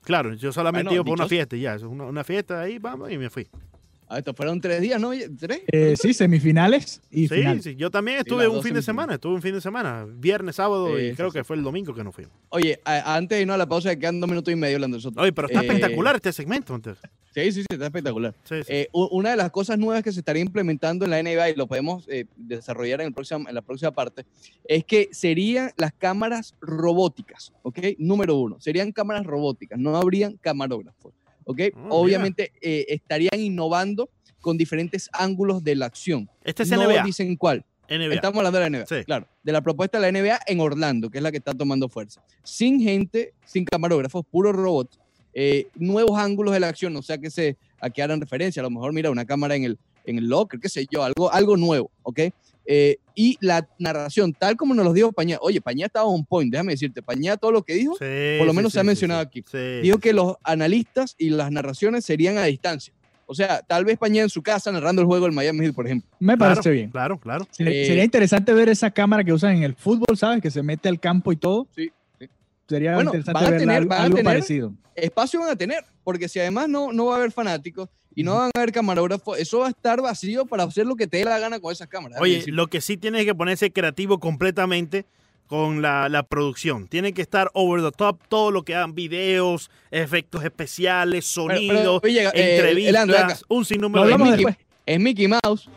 Claro, 0.03 0.33
yo 0.33 0.51
solamente 0.51 0.89
Bueno, 0.89 0.95
iba 0.95 1.03
por 1.03 1.13
una 1.19 1.27
fiesta 1.27 1.55
y 1.55 1.61
ya, 1.61 1.75
eso 1.75 1.85
es 1.87 1.91
una, 1.91 2.05
una 2.05 2.23
fiesta 2.23 2.61
ahí, 2.61 2.77
vamos, 2.79 3.11
y 3.11 3.17
me 3.17 3.29
fui. 3.29 3.47
Ah, 4.13 4.17
estos 4.17 4.35
fueron 4.35 4.59
tres 4.59 4.81
días, 4.81 4.99
¿no? 4.99 5.11
¿Tres? 5.39 5.61
Eh, 5.71 5.95
sí, 5.97 6.13
semifinales 6.13 7.01
y 7.09 7.29
Sí, 7.29 7.35
final. 7.35 7.61
sí, 7.61 7.77
yo 7.77 7.89
también 7.89 8.17
estuve 8.17 8.45
un 8.45 8.61
fin 8.61 8.73
de 8.73 8.81
semana, 8.81 9.13
estuve 9.13 9.35
un 9.35 9.41
fin 9.41 9.53
de 9.53 9.61
semana, 9.61 10.05
viernes, 10.05 10.57
sábado 10.57 10.97
Sí, 10.97 11.03
y 11.05 11.09
sí, 11.11 11.15
creo 11.15 11.31
sí. 11.31 11.37
que 11.37 11.43
fue 11.45 11.55
el 11.55 11.63
domingo 11.63 11.93
que 11.93 12.03
no 12.03 12.11
fuimos. 12.11 12.33
Oye, 12.49 12.81
a- 12.83 13.15
antes 13.15 13.37
de 13.37 13.43
irnos 13.43 13.53
a 13.53 13.57
la 13.57 13.67
pausa, 13.69 13.89
que 13.91 13.99
quedan 13.99 14.19
dos 14.19 14.29
minutos 14.29 14.51
y 14.51 14.57
medio, 14.57 14.79
Leandro 14.79 14.99
Soto. 14.99 15.21
Oye, 15.21 15.31
pero 15.31 15.47
está 15.47 15.61
Eh, 15.61 15.65
espectacular 15.67 16.15
este 16.17 16.33
segmento. 16.33 16.75
entonces. 16.75 17.01
Sí, 17.33 17.43
sí, 17.53 17.61
sí, 17.61 17.67
está 17.69 17.85
espectacular. 17.85 18.35
Sí, 18.43 18.55
sí. 18.57 18.63
Eh, 18.67 18.89
una 18.91 19.29
de 19.29 19.37
las 19.37 19.49
cosas 19.51 19.79
nuevas 19.79 20.03
que 20.03 20.11
se 20.11 20.19
estaría 20.19 20.41
implementando 20.41 21.05
en 21.05 21.11
la 21.11 21.19
NBA 21.23 21.51
y 21.51 21.55
lo 21.55 21.65
podemos 21.67 22.03
eh, 22.09 22.25
desarrollar 22.35 22.99
en, 22.99 23.07
el 23.07 23.13
próximo, 23.13 23.47
en 23.47 23.55
la 23.55 23.61
próxima 23.61 23.91
parte 23.91 24.25
es 24.65 24.83
que 24.83 25.07
serían 25.13 25.71
las 25.77 25.93
cámaras 25.93 26.53
robóticas, 26.59 27.53
¿ok? 27.61 27.79
Número 27.97 28.35
uno, 28.35 28.59
serían 28.59 28.91
cámaras 28.91 29.25
robóticas, 29.25 29.79
no 29.79 29.95
habrían 29.95 30.35
camarógrafos, 30.41 31.13
¿ok? 31.45 31.59
Ah. 31.75 31.87
Obviamente 31.89 32.51
eh, 32.61 32.85
estarían 32.89 33.39
innovando 33.39 34.09
con 34.39 34.57
diferentes 34.57 35.09
ángulos 35.13 35.63
de 35.63 35.75
la 35.75 35.85
acción. 35.85 36.29
este 36.43 36.63
es 36.63 36.69
no 36.71 36.83
NBA. 36.87 37.03
dicen 37.03 37.35
cuál. 37.35 37.63
NBA. 37.89 38.13
Estamos 38.15 38.37
hablando 38.37 38.57
de 38.59 38.69
la 38.69 38.77
NBA, 38.79 38.85
Sí. 38.87 39.03
claro. 39.05 39.27
De 39.43 39.51
la 39.51 39.61
propuesta 39.61 39.99
de 39.99 40.11
la 40.11 40.17
NBA 40.19 40.39
en 40.47 40.59
Orlando, 40.61 41.09
que 41.09 41.17
es 41.17 41.23
la 41.23 41.29
que 41.31 41.37
está 41.37 41.53
tomando 41.53 41.89
fuerza. 41.89 42.23
Sin 42.43 42.79
gente, 42.81 43.33
sin 43.45 43.65
camarógrafos, 43.65 44.25
puros 44.31 44.55
robots, 44.55 44.97
eh, 45.33 45.67
nuevos 45.75 46.17
ángulos 46.17 46.53
de 46.53 46.59
la 46.61 46.69
acción, 46.69 46.95
o 46.95 47.01
sea 47.01 47.17
que 47.17 47.29
se 47.29 47.57
a 47.79 47.89
que 47.89 48.01
hagan 48.01 48.21
referencia. 48.21 48.61
A 48.61 48.63
lo 48.63 48.69
mejor, 48.69 48.93
mira, 48.93 49.11
una 49.11 49.25
cámara 49.25 49.55
en 49.55 49.65
el, 49.65 49.77
en 50.05 50.17
el 50.19 50.27
locker, 50.29 50.59
qué 50.59 50.69
sé 50.69 50.85
yo, 50.89 51.03
algo, 51.03 51.31
algo 51.31 51.57
nuevo, 51.57 51.91
¿ok? 52.03 52.19
Eh, 52.65 52.97
y 53.15 53.37
la 53.41 53.67
narración, 53.79 54.33
tal 54.33 54.55
como 54.55 54.73
nos 54.73 54.85
lo 54.85 54.93
dijo 54.93 55.11
Pañá, 55.11 55.37
oye, 55.41 55.59
Pañá 55.61 55.87
estaba 55.87 56.05
on 56.05 56.23
point, 56.25 56.51
déjame 56.51 56.73
decirte, 56.73 57.01
Pañá 57.01 57.35
todo 57.37 57.51
lo 57.51 57.63
que 57.63 57.73
dijo, 57.73 57.93
Sí, 57.95 58.35
por 58.37 58.47
lo 58.47 58.53
menos 58.53 58.71
sí, 58.71 58.75
se 58.75 58.79
ha 58.79 58.83
sí, 58.83 58.87
mencionado 58.87 59.21
sí. 59.23 59.27
aquí. 59.27 59.43
Sí. 59.51 59.81
dijo 59.81 59.97
que 59.99 60.13
los 60.13 60.35
analistas 60.43 61.15
y 61.17 61.31
las 61.31 61.51
narraciones 61.51 62.05
serían 62.05 62.37
a 62.37 62.43
distancia. 62.45 62.93
O 63.25 63.33
sea, 63.33 63.61
tal 63.61 63.85
vez 63.85 63.97
Pañá 63.97 64.21
en 64.23 64.29
su 64.29 64.41
casa 64.43 64.71
narrando 64.71 65.01
el 65.01 65.07
juego 65.07 65.25
del 65.25 65.33
Miami 65.33 65.61
Heat, 65.65 65.73
por 65.73 65.85
ejemplo. 65.85 66.09
Me 66.19 66.35
Claro, 66.37 66.55
parece 66.55 66.69
bien. 66.71 66.89
Claro, 66.91 67.17
claro. 67.19 67.47
Sería, 67.49 67.81
Eh, 67.81 67.85
sería 67.85 68.03
interesante 68.03 68.53
ver 68.53 68.69
esa 68.69 68.91
cámara 68.91 69.23
que 69.23 69.31
usan 69.33 69.55
en 69.55 69.63
el 69.63 69.73
fútbol, 69.75 70.17
¿sabes? 70.17 70.41
Que 70.41 70.51
se 70.51 70.61
mete 70.61 70.87
al 70.89 70.99
campo 70.99 71.31
y 71.31 71.37
todo. 71.37 71.67
Sí. 71.75 71.91
Sería 72.67 72.93
Bueno, 72.95 73.09
interesante 73.11 73.33
van 73.43 73.45
a 73.45 73.49
ver 73.51 73.59
tener- 73.59 73.77
algo, 73.77 73.89
van 73.89 73.99
a 73.99 74.03
algo 74.03 74.17
tener- 74.17 74.33
parecido. 74.33 74.73
espacio 74.95 75.39
van 75.39 75.49
a 75.49 75.55
tener, 75.55 75.83
porque 76.03 76.29
si 76.29 76.39
además 76.39 76.69
no, 76.69 76.93
no 76.93 77.05
va 77.07 77.15
a 77.15 77.17
haber 77.17 77.31
fanáticos, 77.31 77.89
y 78.15 78.23
no 78.23 78.35
van 78.35 78.51
a 78.53 78.59
haber 78.59 78.71
camarógrafos, 78.71 79.37
eso 79.39 79.59
va 79.59 79.67
a 79.67 79.69
estar 79.69 80.01
vacío 80.01 80.45
para 80.45 80.63
hacer 80.63 80.85
lo 80.85 80.95
que 80.95 81.07
te 81.07 81.17
dé 81.17 81.25
la 81.25 81.39
gana 81.39 81.59
con 81.59 81.71
esas 81.71 81.87
cámaras. 81.87 82.19
Oye, 82.21 82.43
lo 82.47 82.67
que 82.67 82.81
sí 82.81 82.97
tienes 82.97 83.25
que 83.25 83.33
ponerse 83.35 83.71
creativo 83.71 84.19
completamente 84.19 85.05
con 85.47 85.81
la, 85.81 86.07
la 86.07 86.23
producción. 86.23 86.87
Tiene 86.87 87.13
que 87.13 87.21
estar 87.21 87.49
over 87.53 87.81
the 87.81 87.91
top 87.91 88.19
todo 88.29 88.51
lo 88.51 88.63
que 88.63 88.73
hagan 88.75 88.95
videos, 88.95 89.69
efectos 89.91 90.43
especiales, 90.45 91.25
sonidos, 91.25 92.01
eh, 92.05 92.29
entrevistas, 92.33 93.09
acá. 93.09 93.37
un 93.49 93.65
sinnúmero 93.65 94.05
de 94.07 94.17
Mickey- 94.17 94.55
es 94.85 94.99
Mickey 94.99 95.27
Mouse. 95.27 95.69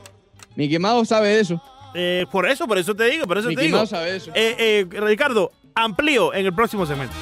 Mickey 0.55 0.79
Mouse 0.79 1.09
sabe 1.09 1.29
de 1.29 1.41
eso. 1.41 1.61
Eh, 1.97 2.25
por 2.31 2.49
eso, 2.49 2.67
por 2.69 2.79
eso 2.79 2.95
te 2.95 3.05
digo, 3.05 3.26
por 3.26 3.38
eso 3.38 3.49
te 3.49 3.55
Mickey 3.55 3.67
digo. 3.67 3.79
Mouse 3.79 3.91
sabe 3.91 4.12
de 4.12 4.17
eso. 4.19 4.31
Eh, 4.35 4.55
eh, 4.59 4.87
Ricardo, 5.00 5.50
amplío 5.75 6.33
en 6.35 6.47
el 6.47 6.55
próximo 6.55 6.87
segmento. 6.87 7.14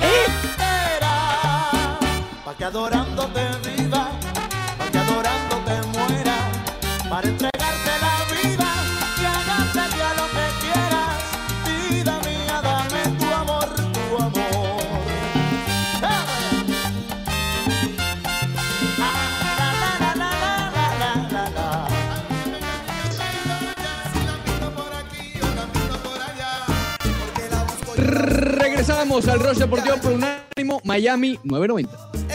Espera, 0.00 1.98
pa' 2.44 2.56
que 2.56 2.64
adorándote 2.64 3.40
para 7.08 7.28
entregarte 7.28 7.90
la 8.00 8.16
vida 8.34 8.68
y 9.20 9.24
hagarte 9.24 9.80
a 10.02 10.14
lo 10.14 10.26
que 10.34 10.46
quieras. 10.62 11.16
Vida 11.64 12.14
mía, 12.24 12.60
dame 12.62 13.02
tu 13.18 13.26
amor, 13.34 13.68
tu 13.92 14.16
amor. 14.16 14.56
Regresamos 27.96 29.28
al 29.28 29.40
Roche 29.40 29.60
Deportivo 29.60 29.96
por 29.98 30.12
un 30.12 30.24
ánimo 30.24 30.80
Miami 30.84 31.38
990. 31.44 32.26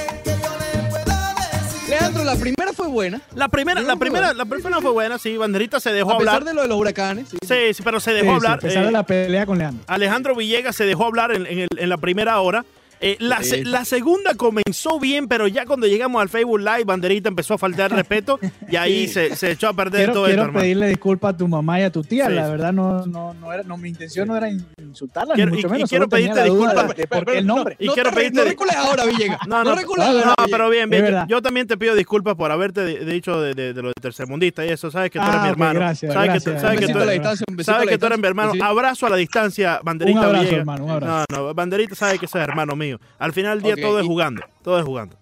Leandro, 1.90 2.24
la 2.24 2.36
primera 2.36 2.61
fue 2.74 2.88
buena. 2.88 3.22
La 3.36 3.48
primera, 3.48 3.82
la 3.82 3.96
primera, 3.96 4.34
la 4.34 4.46
primera 4.46 4.82
fue 4.82 4.92
buena, 4.92 5.18
sí, 5.18 5.38
Banderita 5.38 5.80
se 5.80 5.92
dejó 5.92 6.12
A 6.14 6.18
pesar 6.18 6.36
hablar. 6.36 6.48
de 6.50 6.54
lo 6.56 6.62
de 6.64 6.68
los 6.68 6.78
huracanes. 6.78 7.30
sí. 7.30 7.38
Sí, 7.48 7.74
sí, 7.74 7.84
pero 7.84 8.00
se 8.00 8.12
Sí, 8.12 8.16
dejó 8.18 8.30
sí, 8.32 8.36
hablar. 8.36 8.58
a 8.58 8.62
pesar 8.62 8.84
eh, 8.84 8.86
de 8.88 8.92
la 8.92 9.04
pelea 9.04 9.46
con 9.46 9.58
Leandro. 9.58 9.84
Alejandro 9.88 10.36
Villegas 10.36 10.76
se 10.76 10.86
dejó 10.86 11.06
hablar 11.06 11.32
en, 11.34 11.46
en 11.46 11.60
el- 11.60 11.68
en 11.78 11.90
la 11.90 11.98
primera 11.98 12.40
hora. 12.42 12.66
Eh, 13.04 13.18
la, 13.20 13.42
Sí. 13.42 13.50
se- 13.50 13.66
la 13.66 13.84
segunda 13.84 14.36
comenzó 14.36 15.00
bien, 15.00 15.28
pero 15.28 15.48
ya 15.48 15.66
cuando 15.66 15.88
llegamos 15.88 16.22
al 16.22 16.30
Facebook 16.30 16.60
Live, 16.60 16.84
Banderita 16.86 17.30
empezó 17.30 17.56
a 17.56 17.58
faltar 17.58 17.92
respeto 17.96 18.40
y 18.70 18.76
ahí 18.76 19.08
se, 19.08 19.36
se 19.36 19.52
echó 19.52 19.70
a 19.70 19.74
perder 19.74 20.02
Quiero, 20.02 20.14
todo 20.14 20.28
esto, 20.28 20.44
quiero 20.44 20.54
pedirle 20.60 20.88
disculpas 20.88 21.34
a 21.34 21.38
tu 21.38 21.48
mamá 21.48 21.80
y 21.80 21.84
a 21.84 21.92
tu 21.92 22.04
tía. 22.04 22.28
Sí, 22.28 22.34
la 22.34 22.48
verdad, 22.48 22.72
no, 22.72 23.06
no, 23.08 23.34
no 23.34 23.52
era, 23.52 23.64
no, 23.64 23.76
mi 23.78 23.90
intención 23.90 24.28
no 24.28 24.38
era 24.38 24.50
in- 24.50 24.64
insultarlas, 24.80 25.36
Quiero- 25.36 25.50
ni 25.52 25.58
y- 25.58 25.62
mucho 25.64 25.68
y 25.68 25.72
menos. 25.72 25.90
quiero 25.90 26.08
pedirte 26.08 26.44
disculpas. 26.44 26.94
por 27.10 27.26
qué 27.26 27.38
el 27.40 27.48
nombre. 27.48 27.76
Y 27.80 27.88
no 27.88 27.94
quiero 27.94 28.10
te 28.12 28.16
re- 28.16 28.22
pedirte 28.32 28.56
no 28.56 28.80
ahora, 28.80 29.06
Villegas. 29.06 29.40
No, 29.48 29.64
No, 29.64 29.76
no, 29.76 30.34
pero 30.52 30.70
bien, 30.70 30.90
bien. 30.90 31.16
Yo, 31.28 31.42
también 31.42 31.66
te 31.68 31.78
pido 31.78 31.96
disculpas 31.96 32.36
por 32.36 32.52
haberte 32.52 32.86
dicho 33.06 33.42
de, 33.42 33.54
de- 33.56 33.74
de 33.74 33.82
lo 33.82 33.88
de 33.90 33.94
tercermundista 34.00 34.64
y 34.66 34.70
eso. 34.70 34.92
Sabes 34.92 35.10
que 35.10 35.18
tú 35.20 35.26
Ah, 35.26 35.30
eres 35.30 35.42
mi 35.42 35.48
ok, 35.50 35.52
hermano. 35.54 35.80
gracias, 35.80 36.14
sabes 36.14 36.30
que, 36.34 36.40
tú- 36.40 36.44
sabes 36.60 36.62
que 36.80 36.86
eres, 36.86 37.66
sabes 37.66 37.88
que 37.90 37.98
tú 37.98 38.06
mi 38.20 38.28
hermano. 38.28 38.52
Abrazo 38.64 39.08
a 39.08 39.10
la 39.10 39.16
distancia, 39.16 39.80
Banderita 39.84 40.20
Un 40.20 40.26
abrazo, 40.26 40.56
hermano, 40.56 40.86
un 40.86 40.92
abrazo. 40.92 41.26
No, 41.32 41.38
no, 41.48 41.54
Banderita 41.54 41.96
sabe 41.96 42.20
que 42.20 42.28
sos 42.28 42.42
hermano 42.42 42.76
mío. 42.76 42.91
Al 43.20 43.34
final 43.34 43.62
del 43.62 43.76
día 43.76 43.84
todo 43.86 44.00
es 44.00 44.06
jugando. 44.06 44.42
Todo 44.64 44.80
es 44.80 44.86
jugando. 44.86 45.18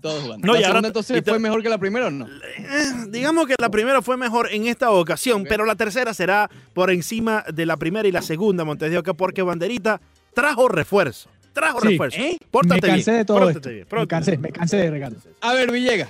Todos 0.00 0.22
jugando. 0.22 0.46
No, 0.46 0.54
¿La 0.54 0.60
y 0.60 0.64
ahora- 0.64 0.80
entonces 0.86 1.18
y 1.18 1.20
te- 1.20 1.30
fue 1.30 1.38
mejor 1.38 1.62
que 1.62 1.68
la 1.68 1.76
primera 1.76 2.06
o 2.06 2.10
no? 2.10 2.26
Eh, 2.26 3.06
digamos 3.08 3.46
que 3.46 3.54
la 3.60 3.68
primera 3.68 4.00
fue 4.00 4.16
mejor 4.16 4.48
en 4.50 4.66
esta 4.66 4.90
ocasión, 4.92 5.44
pero 5.46 5.66
la 5.66 5.74
tercera 5.74 6.14
será 6.14 6.48
por 6.72 6.90
encima 6.90 7.44
de 7.52 7.66
la 7.66 7.76
primera 7.76 8.08
y 8.08 8.12
la 8.12 8.22
segunda, 8.22 8.64
Montes 8.64 8.90
de 8.90 8.96
Oca, 8.96 9.12
porque 9.12 9.42
Banderita 9.42 10.00
trajo 10.32 10.68
refuerzo. 10.68 11.28
Trajo 11.52 11.80
Sí. 11.82 11.88
refuerzo. 11.88 12.18
¿Eh? 12.18 12.38
Pórtate 12.50 12.80
me 12.80 12.88
cansé 12.94 13.10
bien, 13.10 13.20
de 13.20 13.24
todo 13.26 13.38
pórtate 13.40 13.58
esto. 13.58 13.68
bien, 13.70 13.86
me 14.00 14.06
cansé, 14.06 14.30
bien. 14.30 14.40
me 14.40 14.52
cansé 14.52 14.76
de 14.78 14.90
Ricardo. 14.90 15.16
A 15.42 15.52
ver, 15.52 15.70
Villegas. 15.70 16.08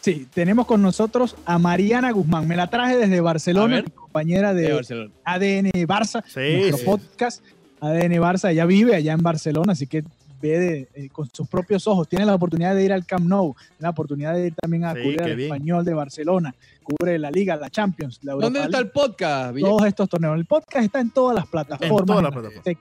Sí, 0.00 0.26
tenemos 0.32 0.64
con 0.66 0.80
nosotros 0.80 1.36
a 1.44 1.58
Mariana 1.58 2.10
Guzmán. 2.12 2.46
Me 2.48 2.56
la 2.56 2.70
traje 2.70 2.96
desde 2.96 3.20
Barcelona, 3.20 3.82
mi 3.82 3.90
compañera 3.90 4.54
De 4.54 4.62
de 4.62 4.72
Barcelona. 4.72 5.10
ADN 5.24 5.70
Barça, 5.86 6.22
Sí, 6.26 6.56
nuestro 6.56 6.78
sí. 6.78 6.84
podcast. 6.84 7.44
ADN 7.80 8.20
Barça, 8.20 8.50
ella 8.50 8.64
vive 8.66 8.94
allá 8.94 9.12
en 9.12 9.22
Barcelona, 9.22 9.72
así 9.72 9.86
que 9.86 10.04
ve 10.40 10.58
de- 10.58 10.88
eh, 10.94 11.08
con 11.10 11.28
sus 11.32 11.48
propios 11.48 11.86
ojos. 11.88 12.08
Tiene 12.08 12.24
la 12.24 12.34
oportunidad 12.34 12.74
de 12.74 12.84
ir 12.84 12.92
al 12.92 13.04
Camp 13.04 13.26
Nou, 13.26 13.54
tiene 13.56 13.76
la 13.80 13.90
oportunidad 13.90 14.34
de 14.34 14.46
ir 14.48 14.54
también 14.54 14.84
a 14.84 14.94
Sí, 14.94 15.02
cubrir 15.02 15.22
al 15.22 15.36
bien. 15.36 15.52
español 15.52 15.84
de 15.84 15.94
Barcelona, 15.94 16.54
cubre 16.84 17.18
la 17.18 17.30
Liga, 17.30 17.56
la 17.56 17.70
Champions, 17.70 18.20
la 18.22 18.32
Europa 18.32 18.44
¿Dónde 18.46 18.62
está 18.62 18.78
el 18.78 18.90
podcast, 18.90 19.54
Villegas? 19.54 19.76
todos 19.76 19.88
estos 19.88 20.08
torneos. 20.08 20.36
El 20.36 20.44
podcast 20.46 20.84
está 20.84 21.00
en 21.00 21.10
todas 21.10 21.34
las 21.34 21.46
plataformas. 21.46 22.06
todas 22.06 22.22
las 22.22 22.32
en 22.34 22.40
plataformas. 22.40 22.76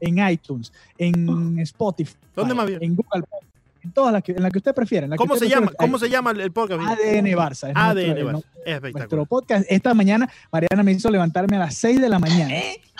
En 0.00 0.28
iTunes, 0.30 0.72
en 0.96 1.58
Spotify, 1.60 2.14
¿Dónde 2.36 2.54
más 2.54 2.66
bien? 2.68 2.78
en 2.82 2.94
Google 2.94 3.22
Podcast, 3.22 3.44
en 3.82 3.90
todas 3.92 4.12
las 4.12 4.22
que, 4.22 4.30
en 4.32 4.42
la 4.42 4.50
que 4.50 4.58
usted 4.58 4.72
prefiera. 4.74 5.04
en 5.06 5.10
la 5.10 5.14
que 5.16 5.18
¿Cómo 5.18 5.34
usted 5.34 5.46
se 5.46 5.52
llama? 5.54 5.72
¿Cómo 5.76 5.98
se 5.98 6.08
llama 6.08 6.30
el 6.30 6.52
podcast? 6.52 6.80
ADN 6.82 7.26
Barça. 7.36 7.70
es 7.70 7.76
ADN 7.76 8.06
nuestro- 8.06 8.28
Barça. 8.28 8.32
no- 8.32 8.38
Es 8.38 8.44
espectacular. 8.74 8.92
nuestro 8.94 9.26
podcast. 9.26 9.66
Esta 9.68 9.94
mañana 9.94 10.28
Mariana 10.52 10.82
me 10.84 10.92
hizo 10.92 11.10
levantarme 11.10 11.56
a 11.56 11.60
las 11.60 11.74
6 11.74 12.00
de 12.00 12.08
la 12.08 12.18
mañana 12.20 12.54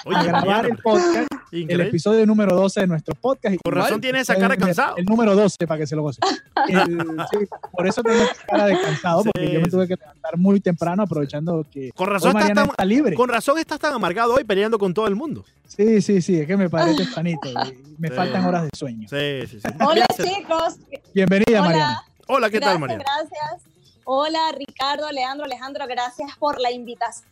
Oye, 0.04 0.16
a 0.16 0.22
grabar 0.24 0.46
Mariana, 0.46 0.68
el 0.68 0.78
podcast, 0.78 1.28
el 1.52 1.80
episodio 1.80 2.26
número 2.26 2.54
12 2.56 2.80
de 2.80 2.86
nuestro 2.86 3.14
podcast. 3.14 3.54
Y 3.54 3.58
Por 3.58 3.74
razón 3.74 3.88
Igual, 3.90 4.00
tiene 4.00 4.20
esa 4.20 4.34
cara 4.36 4.48
de 4.48 4.58
cansado. 4.58 4.96
El 4.96 5.04
número 5.04 5.34
12 5.34 5.66
para 5.66 5.78
que 5.80 5.86
se 5.86 5.96
lo 5.96 6.02
goce. 6.02 6.20
El- 6.68 6.98
sí, 7.30 7.38
por 7.72 7.86
eso 7.86 8.02
tengo 8.02 8.24
cara 8.46 8.66
de 8.66 8.80
cansado, 8.80 9.24
porque 9.24 9.46
Sí, 9.46 9.52
yo 9.54 9.60
me 9.60 9.68
tuve 9.68 9.88
que 9.88 9.94
levantar 9.96 10.36
muy 10.36 10.60
temprano 10.60 11.02
aprovechando 11.02 11.64
que 11.70 11.90
Con 11.92 12.08
razón, 12.08 12.30
estás 12.30 12.34
Mariana 12.42 12.62
tan, 12.62 12.70
está 12.70 12.84
libre. 12.84 13.14
con 13.16 13.28
razón 13.28 13.58
estás 13.58 13.78
tan 13.78 13.92
amargado 13.94 14.34
hoy 14.34 14.44
peleando 14.44 14.78
con 14.78 14.92
todo 14.94 15.06
el 15.06 15.16
mundo. 15.16 15.44
Sí, 15.66 16.00
sí, 16.02 16.20
sí, 16.22 16.40
es 16.40 16.46
que 16.46 16.56
me 16.56 16.68
paré 16.68 16.94
tempranito 16.94 17.48
y 17.50 17.54
me 17.98 18.08
Sí. 18.08 18.14
faltan 18.14 18.44
horas 18.44 18.62
de 18.64 18.70
sueño. 18.74 19.08
Sí, 19.08 19.46
sí, 19.48 19.60
sí. 19.60 19.68
Hola 19.80 20.06
chicos, 20.16 20.76
Bienvenida, 21.14 21.60
hola, 21.60 21.62
Mariana. 21.62 22.02
Hola, 22.26 22.50
¿qué 22.50 22.60
tal, 22.60 22.78
Mariana? 22.78 23.04
gracias. 23.04 23.62
Hola 24.04 24.52
Ricardo, 24.56 25.10
Leandro, 25.12 25.44
Alejandro, 25.44 25.84
gracias 25.86 26.30
por 26.38 26.60
la 26.60 26.70
invitación. 26.72 27.28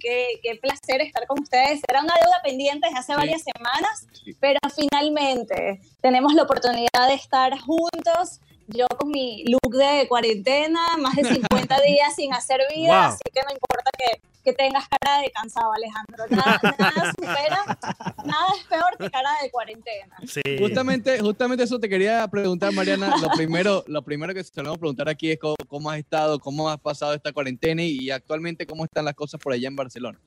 Qué, 0.00 0.40
qué 0.42 0.56
placer 0.56 1.00
estar 1.02 1.26
con 1.26 1.40
ustedes. 1.40 1.80
Era 1.88 2.00
una 2.02 2.14
deuda 2.14 2.40
pendiente 2.42 2.86
desde 2.86 2.98
hace 3.00 3.12
Sí. 3.12 3.18
varias 3.18 3.42
semanas, 3.42 4.06
Sí. 4.24 4.34
pero 4.40 4.58
finalmente 4.74 5.80
tenemos 6.00 6.34
la 6.34 6.42
oportunidad 6.44 7.08
de 7.08 7.14
estar 7.14 7.58
juntos. 7.58 8.40
Yo 8.68 8.86
con 8.98 9.10
mi 9.10 9.44
look 9.44 9.74
de 9.76 10.06
cuarentena, 10.08 10.96
más 10.98 11.16
de 11.16 11.22
50 11.68 11.80
días 11.82 12.14
sin 12.14 12.32
hacer 12.32 12.60
vida, 12.74 13.06
Wow. 13.08 13.14
así 13.14 13.22
que 13.34 13.42
no 13.42 13.50
importa 13.52 13.90
que, 13.98 14.20
que 14.42 14.52
tengas 14.52 14.86
cara 14.88 15.20
de 15.20 15.30
cansado, 15.30 15.72
Alejandro. 15.72 16.24
Nada, 16.30 16.60
nada 16.78 17.12
supera, 17.12 17.78
nada 18.24 18.46
es 18.58 18.64
peor 18.64 18.96
que 18.98 19.10
cara 19.10 19.30
de 19.42 19.50
cuarentena. 19.50 20.16
Sí. 20.26 20.40
Justamente, 20.58 21.20
justamente 21.20 21.64
eso 21.64 21.78
te 21.78 21.88
quería 21.88 22.26
preguntar, 22.28 22.72
Mariana. 22.72 23.16
Lo 23.20 23.28
primero, 23.30 23.84
lo 23.86 24.02
primero 24.02 24.34
que 24.34 24.42
solemos 24.44 24.78
preguntar 24.78 25.08
aquí 25.08 25.32
es 25.32 25.38
cómo, 25.38 25.56
cómo 25.68 25.90
has 25.90 25.98
estado, 25.98 26.38
cómo 26.38 26.68
has 26.68 26.80
pasado 26.80 27.14
esta 27.14 27.32
cuarentena 27.32 27.82
y, 27.82 27.98
y 28.00 28.10
actualmente 28.10 28.66
cómo 28.66 28.84
están 28.84 29.04
las 29.04 29.14
cosas 29.14 29.40
por 29.40 29.52
allá 29.52 29.68
en 29.68 29.76
Barcelona. 29.76 30.18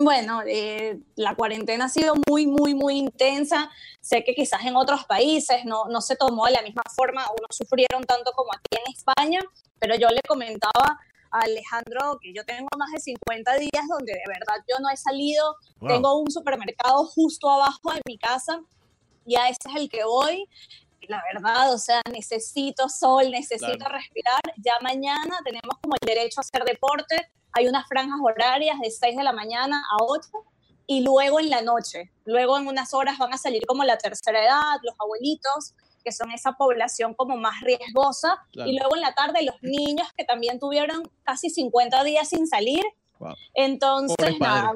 Bueno, 0.00 0.42
eh, 0.46 1.00
la 1.16 1.34
cuarentena 1.34 1.86
ha 1.86 1.88
sido 1.88 2.14
muy, 2.28 2.46
muy, 2.46 2.72
muy 2.72 2.96
intensa. 2.96 3.68
Sé 4.00 4.22
que 4.22 4.32
quizás 4.32 4.64
en 4.64 4.76
otros 4.76 5.04
países 5.06 5.64
no, 5.64 5.86
no 5.86 6.00
se 6.00 6.14
tomó 6.14 6.46
de 6.46 6.52
la 6.52 6.62
misma 6.62 6.82
forma 6.94 7.26
o 7.26 7.34
no 7.40 7.48
sufrieron 7.50 8.04
tanto 8.04 8.30
como 8.32 8.52
aquí 8.52 8.78
en 8.78 8.92
España, 8.94 9.40
pero 9.80 9.96
yo 9.96 10.08
le 10.10 10.20
comentaba 10.22 11.00
Alejandro 11.30 12.18
que 12.20 12.32
yo 12.32 12.44
tengo 12.44 12.68
más 12.78 12.90
de 12.92 13.00
50 13.00 13.54
días 13.56 13.84
donde 13.88 14.12
de 14.12 14.22
verdad 14.26 14.62
yo 14.68 14.76
no 14.80 14.90
he 14.90 14.96
salido. 14.96 15.56
Wow. 15.80 15.88
Tengo 15.88 16.18
un 16.20 16.30
supermercado 16.30 17.04
justo 17.06 17.50
abajo 17.50 17.92
de 17.92 18.00
mi 18.06 18.18
casa 18.18 18.60
y 19.26 19.36
a 19.36 19.48
ese 19.48 19.58
es 19.68 19.76
el 19.76 19.88
que 19.88 20.04
voy. 20.04 20.48
La 21.08 21.22
verdad, 21.32 21.72
o 21.72 21.78
sea, 21.78 22.02
necesito 22.12 22.88
sol, 22.88 23.30
necesito 23.30 23.76
Claro. 23.78 23.94
respirar. 23.96 24.40
Ya 24.58 24.74
mañana 24.82 25.38
tenemos 25.44 25.78
como 25.82 25.94
el 26.00 26.06
derecho 26.06 26.40
a 26.40 26.42
hacer 26.42 26.64
deporte. 26.64 27.30
Hay 27.52 27.66
unas 27.66 27.86
franjas 27.88 28.18
horarias 28.22 28.78
de 28.80 28.90
6 28.90 29.16
de 29.16 29.22
la 29.24 29.32
mañana 29.32 29.82
a 29.92 30.02
8 30.04 30.28
y 30.86 31.00
luego 31.02 31.40
en 31.40 31.50
la 31.50 31.62
noche. 31.62 32.10
Luego 32.24 32.58
en 32.58 32.66
unas 32.66 32.92
horas 32.94 33.16
van 33.18 33.32
a 33.32 33.38
salir 33.38 33.64
como 33.66 33.84
la 33.84 33.96
tercera 33.96 34.42
edad, 34.44 34.80
los 34.82 34.94
abuelitos, 34.98 35.74
que 36.08 36.12
son 36.12 36.30
esa 36.30 36.52
población 36.52 37.12
como 37.12 37.36
más 37.36 37.60
riesgosa. 37.60 38.42
Claro. 38.52 38.70
Y 38.70 38.78
luego 38.78 38.96
en 38.96 39.02
la 39.02 39.12
tarde 39.14 39.42
los 39.42 39.62
niños 39.62 40.08
que 40.16 40.24
también 40.24 40.58
tuvieron 40.58 41.02
casi 41.22 41.50
50 41.50 42.02
días 42.04 42.30
sin 42.30 42.46
salir. 42.46 42.82
Wow. 43.18 43.34
Entonces, 43.52 44.40
nada. 44.40 44.72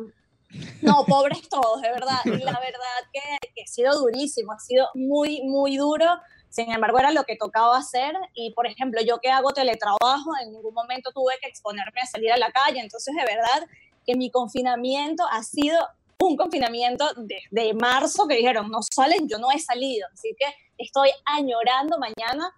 No, 0.83 1.05
pobres 1.09 1.49
todos, 1.49 1.81
de 1.81 1.89
verdad. 1.89 2.19
Y 2.27 2.45
la 2.45 2.61
verdad 2.61 2.99
que, 3.15 3.21
que 3.55 3.63
ha 3.63 3.67
sido 3.67 3.99
durísimo, 3.99 4.53
ha 4.53 4.59
sido 4.59 4.87
muy, 4.93 5.41
muy 5.45 5.79
duro. 5.79 6.05
Sin 6.51 6.71
embargo, 6.71 6.99
era 6.99 7.13
lo 7.13 7.25
que 7.25 7.37
tocaba 7.37 7.79
hacer. 7.79 8.15
Y, 8.35 8.53
por 8.53 8.67
ejemplo, 8.67 9.01
yo 9.01 9.19
que 9.19 9.31
hago 9.31 9.55
teletrabajo, 9.55 10.33
en 10.43 10.53
ningún 10.53 10.75
momento 10.75 11.13
tuve 11.13 11.33
que 11.41 11.49
exponerme 11.49 12.03
a 12.03 12.07
salir 12.07 12.31
a 12.31 12.37
la 12.37 12.53
calle. 12.53 12.81
Entonces, 12.81 13.15
de 13.15 13.25
verdad 13.25 13.67
que 14.05 14.17
mi 14.17 14.31
confinamiento 14.31 15.25
ha 15.31 15.43
sido 15.45 15.79
un 16.27 16.37
confinamiento 16.37 17.05
desde 17.17 17.75
marzo 17.75 18.27
que 18.27 18.37
dijeron, 18.37 18.71
no 18.71 18.81
salen, 18.83 19.29
yo 19.29 19.39
no 19.39 19.51
he 19.51 19.59
salido. 19.59 20.07
Así 20.13 20.35
que 20.39 20.47
estoy 20.79 21.11
añorando 21.25 21.99
mañana 21.99 22.53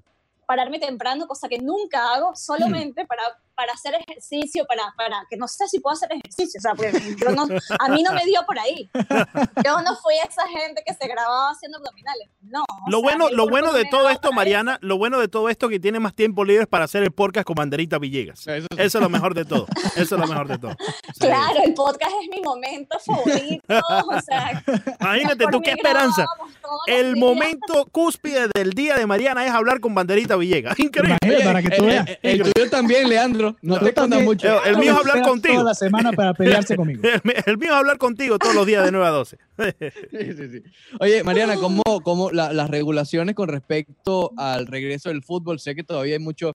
pararme 0.47 0.79
temprano, 0.79 1.27
cosa 1.27 1.49
que 1.49 1.59
nunca 1.59 2.15
hago, 2.15 2.35
solamente 2.37 3.07
para, 3.07 3.23
para 3.55 3.73
hacer 3.73 3.95
ejercicio, 3.95 4.65
para, 4.67 4.93
para 4.97 5.25
que 5.31 5.37
no 5.37 5.49
sé 5.49 5.69
si 5.69 5.81
puedo 5.81 5.95
hacer 5.95 6.11
ejercicio, 6.13 6.59
o 6.59 6.63
sea, 6.63 6.75
porque 6.75 7.17
yo 7.17 7.31
no, 7.31 7.47
a 7.79 7.89
mí 7.89 8.03
no 8.03 8.13
me 8.13 8.25
dio 8.25 8.41
por 8.47 8.59
ahí. 8.59 8.89
Yo 9.65 9.81
no 9.83 9.97
fui 9.97 10.15
esa 10.29 10.47
gente 10.49 10.83
que 10.87 10.95
se 10.95 11.07
grababa 11.09 11.51
haciendo 11.51 11.79
abdominales, 11.79 12.29
no. 12.43 12.65
Lo 12.89 13.01
sea, 13.01 13.09
bueno, 13.09 13.31
lo 13.31 13.49
bueno 13.49 13.73
de 13.73 13.85
todo 13.91 14.09
esto, 14.11 14.33
Mariana, 14.33 14.79
lo 14.81 14.99
bueno 14.99 15.19
de 15.19 15.29
todo 15.29 15.49
esto 15.49 15.69
que 15.69 15.81
tiene 15.81 16.01
más 16.01 16.15
tiempo 16.15 16.45
libre 16.45 16.67
para 16.67 16.85
hacer 16.85 17.03
el 17.03 17.13
podcast 17.13 17.47
con 17.47 17.55
Banderita 17.55 17.99
Villegas. 17.99 18.47
Eso 18.47 18.67
sí. 18.71 18.77
Eso 18.79 18.99
es 18.99 19.03
lo 19.03 19.09
mejor 19.09 19.35
de 19.35 19.45
todo. 19.45 19.67
Eso 19.97 20.15
es 20.15 20.21
lo 20.21 20.27
mejor 20.27 20.49
de 20.49 20.59
todo. 20.59 20.75
Sí. 21.15 21.27
Claro, 21.27 21.63
el 21.63 21.75
podcast 21.75 22.13
es 22.23 22.29
mi 22.29 22.43
momento 22.43 22.99
favorito, 22.99 23.81
o 24.09 24.21
sea, 24.21 24.65
Imagínate 25.01 25.45
tú 25.51 25.61
qué 25.61 25.73
esperanza. 25.73 26.27
El 26.87 27.17
momento 27.17 27.87
cúspide 27.91 28.49
del 28.55 28.71
día 28.73 28.97
de 28.97 29.07
Mariana 29.07 29.45
es 29.45 29.53
hablar 29.53 29.81
con 29.81 29.95
Banderita 29.95 30.34
Villegas. 30.37 30.79
Increíble. 30.79 31.17
Imagínate, 31.23 31.45
para 31.45 31.63
que 31.63 31.71
tú 31.71 31.85
Eh, 31.85 31.87
veas. 31.87 32.09
eh, 32.11 32.19
el 32.23 32.43
tuyo 32.43 32.71
también, 32.71 33.09
Leandro. 33.09 33.57
No 33.63 33.79
te 33.79 33.93
también. 33.93 34.25
mucho. 34.25 34.63
El- 34.65 34.71
el 34.75 34.79
mío 34.79 34.93
es 34.93 34.99
hablar 34.99 35.23
contigo. 35.23 35.55
Toda 35.55 35.65
la 35.65 35.75
semana 35.75 36.13
para 36.13 36.35
pelearse 36.35 36.77
conmigo. 36.77 37.03
El, 37.03 37.21
el 37.47 37.59
mío 37.59 37.71
es 37.71 37.75
hablar 37.77 37.99
contigo 37.99 38.39
todos 38.39 38.55
los 38.55 38.67
días 38.67 38.85
de 38.85 38.93
9 38.93 39.07
a 39.07 39.11
12. 39.11 39.39
Sí, 40.11 40.33
sí, 40.37 40.49
sí. 40.51 40.63
Oye, 41.01 41.23
Mariana, 41.25 41.57
¿cómo, 41.57 41.83
cómo 42.03 42.31
la- 42.31 42.53
las 42.53 42.71
regulaciones 42.71 43.35
con 43.35 43.49
respecto 43.49 44.33
al 44.37 44.67
regreso 44.67 45.09
del 45.09 45.23
fútbol? 45.23 45.59
Sé 45.61 45.75
que 45.75 45.83
todavía 45.85 46.15
hay 46.15 46.21
mucho 46.23 46.53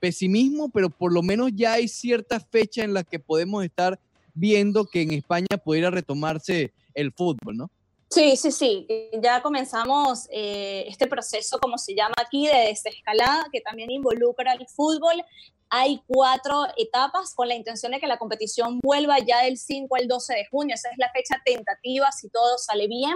pesimismo, 0.00 0.68
pero 0.68 0.90
por 0.90 1.12
lo 1.12 1.22
menos 1.22 1.50
ya 1.54 1.72
hay 1.74 1.88
cierta 1.88 2.38
fecha 2.40 2.84
en 2.84 2.92
la 2.94 3.02
que 3.02 3.18
podemos 3.18 3.64
estar 3.64 3.98
viendo 4.34 4.84
que 4.86 5.02
en 5.02 5.12
España 5.12 5.46
pudiera 5.64 5.90
retomarse 5.90 6.72
el 6.94 7.12
fútbol, 7.12 7.56
¿no? 7.56 7.70
Sí, 8.08 8.36
sí, 8.36 8.52
sí. 8.52 8.86
Ya 9.20 9.42
comenzamos 9.42 10.28
eh, 10.30 10.84
este 10.88 11.06
proceso, 11.08 11.58
como 11.58 11.76
se 11.76 11.94
llama 11.94 12.14
aquí, 12.18 12.46
de 12.46 12.68
desescalada, 12.68 13.46
que 13.52 13.60
también 13.60 13.90
involucra 13.90 14.52
el 14.52 14.66
fútbol. 14.68 15.22
Hay 15.68 16.00
cuatro 16.06 16.64
etapas 16.76 17.34
con 17.34 17.48
la 17.48 17.56
intención 17.56 17.90
de 17.90 17.98
que 17.98 18.06
la 18.06 18.18
competición 18.18 18.78
vuelva 18.80 19.18
ya 19.18 19.42
del 19.42 19.58
5 19.58 19.96
al 19.96 20.06
12 20.06 20.34
de 20.34 20.46
junio. 20.46 20.76
Esa 20.76 20.90
es 20.90 20.98
la 20.98 21.10
fecha 21.10 21.42
tentativa, 21.44 22.12
si 22.12 22.28
todo 22.30 22.56
sale 22.58 22.86
bien. 22.86 23.14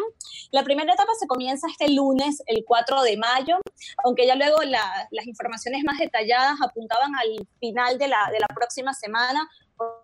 La 0.50 0.64
primera 0.64 0.92
etapa 0.92 1.12
se 1.18 1.28
comienza 1.28 1.68
este 1.70 1.88
lunes, 1.92 2.42
el 2.46 2.64
4 2.66 3.02
de 3.02 3.16
mayo, 3.16 3.58
aunque 4.04 4.26
ya 4.26 4.34
luego 4.34 4.60
la- 4.62 5.06
las 5.12 5.26
informaciones 5.28 5.84
más 5.84 5.98
detalladas 5.98 6.56
apuntaban 6.60 7.12
al 7.14 7.46
final 7.60 7.96
de 7.98 8.08
la, 8.08 8.28
de 8.32 8.40
la 8.40 8.48
próxima 8.48 8.92
semana, 8.92 9.48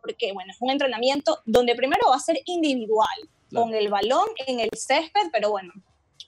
porque, 0.05 0.33
bueno, 0.33 0.53
es 0.53 0.59
un 0.61 0.71
entrenamiento 0.71 1.41
donde 1.45 1.75
primero 1.75 2.09
va 2.11 2.17
a 2.17 2.21
ser 2.21 2.39
individual 2.45 3.29
Claro. 3.49 3.67
con 3.67 3.75
el 3.75 3.89
balón 3.89 4.29
en 4.47 4.61
el 4.61 4.71
césped, 4.75 5.29
pero 5.33 5.51
bueno, 5.51 5.73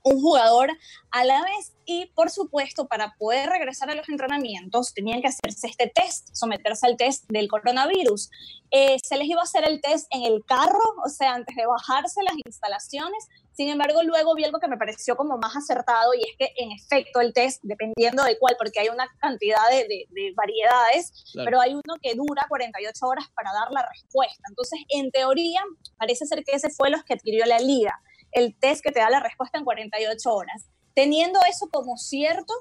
un 0.05 0.21
jugador 0.21 0.71
a 1.11 1.25
la 1.25 1.43
vez 1.43 1.73
y 1.85 2.07
por 2.15 2.31
supuesto 2.31 2.87
para 2.87 3.15
poder 3.17 3.49
regresar 3.49 3.91
a 3.91 3.95
los 3.95 4.09
entrenamientos 4.09 4.95
tenían 4.95 5.21
que 5.21 5.29
hacerse 5.29 5.67
este 5.67 5.91
test, 5.95 6.29
someterse 6.35 6.87
al 6.87 6.97
test 6.97 7.25
del 7.29 7.49
coronavirus. 7.49 8.31
Eh, 8.71 8.97
se 9.03 9.17
les 9.17 9.29
iba 9.29 9.41
a 9.41 9.45
hacer 9.45 9.65
el 9.65 9.81
test 9.81 10.07
en 10.11 10.23
el 10.23 10.45
carro, 10.45 10.81
o 11.05 11.09
sea, 11.09 11.35
antes 11.35 11.57
de 11.57 11.67
bajarse 11.67 12.23
las 12.23 12.35
instalaciones. 12.45 13.29
Sin 13.59 13.69
embargo, 13.71 14.05
luego 14.05 14.37
vi 14.37 14.45
algo 14.45 14.61
que 14.61 14.69
me 14.69 14.77
pareció 14.77 15.17
como 15.17 15.37
más 15.37 15.57
acertado 15.57 16.15
y 16.15 16.21
es 16.21 16.37
que 16.39 16.53
en 16.63 16.71
efecto 16.71 17.21
el 17.21 17.33
test, 17.33 17.59
dependiendo 17.65 18.23
de 18.23 18.39
cuál, 18.39 18.55
porque 18.57 18.79
hay 18.79 18.89
una 18.89 19.09
cantidad 19.19 19.69
de, 19.69 19.79
de- 19.89 20.07
de 20.11 20.33
variedades, 20.37 21.11
Claro. 21.33 21.45
pero 21.45 21.61
hay 21.61 21.73
uno 21.75 21.95
que 22.01 22.15
dura 22.15 22.47
48 22.49 23.05
horas 23.05 23.25
para 23.35 23.53
dar 23.53 23.73
la 23.73 23.85
respuesta. 23.93 24.45
Entonces, 24.49 24.79
en 24.91 25.11
teoría, 25.11 25.61
parece 25.97 26.25
ser 26.27 26.45
que 26.45 26.53
ese 26.55 26.71
fue 26.71 26.89
los 26.89 27.03
que 27.03 27.15
adquirió 27.15 27.45
la 27.47 27.59
liga, 27.59 28.01
el 28.31 28.55
test 28.61 28.81
que 28.81 28.93
te 28.93 29.01
da 29.01 29.11
la 29.11 29.19
respuesta 29.19 29.59
en 29.59 29.65
48 29.65 30.33
horas. 30.33 30.69
Teniendo 30.95 31.41
eso 31.51 31.69
como 31.69 31.97
cierto, 31.97 32.55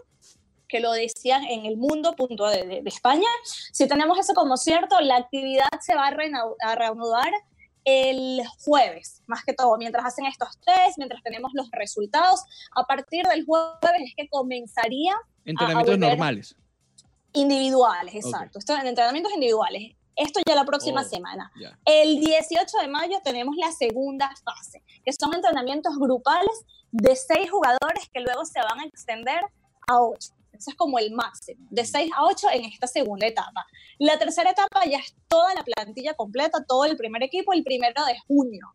que 0.67 0.79
lo 0.79 0.91
decían 0.93 1.43
en 1.43 1.67
el 1.67 1.77
mundo 1.77 2.15
punto 2.15 2.47
de, 2.47 2.65
de- 2.65 2.81
de 2.81 2.89
España, 2.89 3.29
si 3.71 3.87
tenemos 3.87 4.17
eso 4.17 4.33
como 4.33 4.57
cierto, 4.57 4.99
la 5.01 5.17
actividad 5.17 5.69
se 5.79 5.93
va 5.93 6.07
a, 6.07 6.71
a 6.71 6.75
reanudar 6.75 7.31
el 7.89 8.41
jueves, 8.65 9.21
más 9.27 9.45
que 9.45 9.53
todo, 9.53 9.77
mientras 9.77 10.05
hacen 10.05 10.25
estos 10.25 10.59
test, 10.65 10.97
mientras 10.97 11.23
tenemos 11.23 11.51
los 11.53 11.69
resultados, 11.71 12.41
a 12.75 12.83
partir 12.83 13.25
del 13.25 13.45
jueves 13.45 14.01
es 14.03 14.13
que 14.15 14.27
comenzaría 14.27 15.15
Entrenamientos 15.45 15.95
volver- 15.95 16.09
normales. 16.09 16.55
individuales, 17.33 18.13
exacto. 18.15 18.59
En 18.81 18.87
entrenamientos 18.87 19.31
individuales. 19.33 19.93
Esto 20.17 20.39
ya 20.45 20.55
la 20.55 20.65
próxima 20.65 21.01
Oh. 21.01 21.07
semana. 21.09 21.49
El 21.85 22.19
18 22.19 22.77
de 22.81 22.87
mayo 22.87 23.19
tenemos 23.23 23.55
la 23.57 23.71
segunda 23.71 24.29
fase, 24.43 24.83
que 25.05 25.13
son 25.13 25.33
entrenamientos 25.33 25.95
grupales 25.97 26.65
de 26.91 27.15
seis 27.15 27.49
jugadores 27.51 28.09
que 28.11 28.19
luego 28.21 28.43
se 28.43 28.59
van 28.59 28.79
a 28.79 28.83
extender 28.85 29.39
a 29.87 30.01
ocho. 30.01 30.31
Eso 30.57 30.71
es 30.71 30.75
como 30.75 30.97
el 30.99 31.11
máximo, 31.11 31.67
de 31.69 31.85
seis 31.85 32.11
a 32.15 32.25
ocho 32.25 32.47
en 32.51 32.65
esta 32.65 32.87
segunda 32.87 33.27
etapa. 33.27 33.65
La 33.99 34.17
tercera 34.17 34.51
etapa 34.51 34.85
ya 34.85 34.97
es 34.97 35.15
toda 35.27 35.53
la 35.53 35.63
plantilla 35.63 36.13
completa, 36.15 36.63
todo 36.67 36.85
el 36.85 36.97
primer 36.97 37.21
equipo, 37.23 37.53
el 37.53 37.63
primero 37.63 38.03
de 38.05 38.17
junio. 38.27 38.73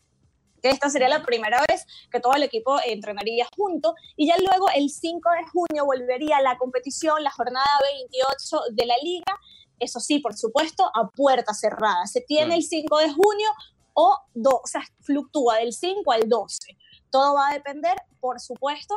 Que 0.62 0.70
esta 0.70 0.88
sería 0.90 1.08
la 1.08 1.24
primera 1.24 1.60
vez 1.68 1.84
que 2.10 2.20
todo 2.20 2.34
el 2.34 2.44
equipo 2.44 2.78
entrenaría 2.84 3.48
junto. 3.56 3.94
Y 4.16 4.28
ya 4.28 4.36
luego 4.38 4.66
el 4.76 4.90
5 4.90 5.28
de 5.30 5.48
junio 5.50 5.84
volvería 5.84 6.40
la 6.40 6.56
competición, 6.56 7.22
la 7.24 7.32
jornada 7.32 7.66
28 7.96 8.56
de 8.72 8.86
la 8.86 8.94
liga. 9.02 9.34
Eso 9.80 9.98
sí, 9.98 10.20
por 10.20 10.36
supuesto, 10.36 10.84
a 10.94 11.08
puerta 11.08 11.52
cerrada. 11.52 12.06
Se 12.06 12.20
tiene 12.20 12.54
el 12.54 12.62
5 12.62 12.96
de 12.98 13.08
junio 13.12 13.48
o, 13.94 14.16
do- 14.34 14.60
o 14.62 14.66
sea, 14.68 14.82
fluctúa 15.00 15.56
del 15.56 15.72
5 15.72 16.12
al 16.12 16.28
12. 16.28 16.76
Todo 17.10 17.34
va 17.34 17.48
a 17.48 17.54
depender, 17.54 17.96
por 18.20 18.38
supuesto, 18.40 18.94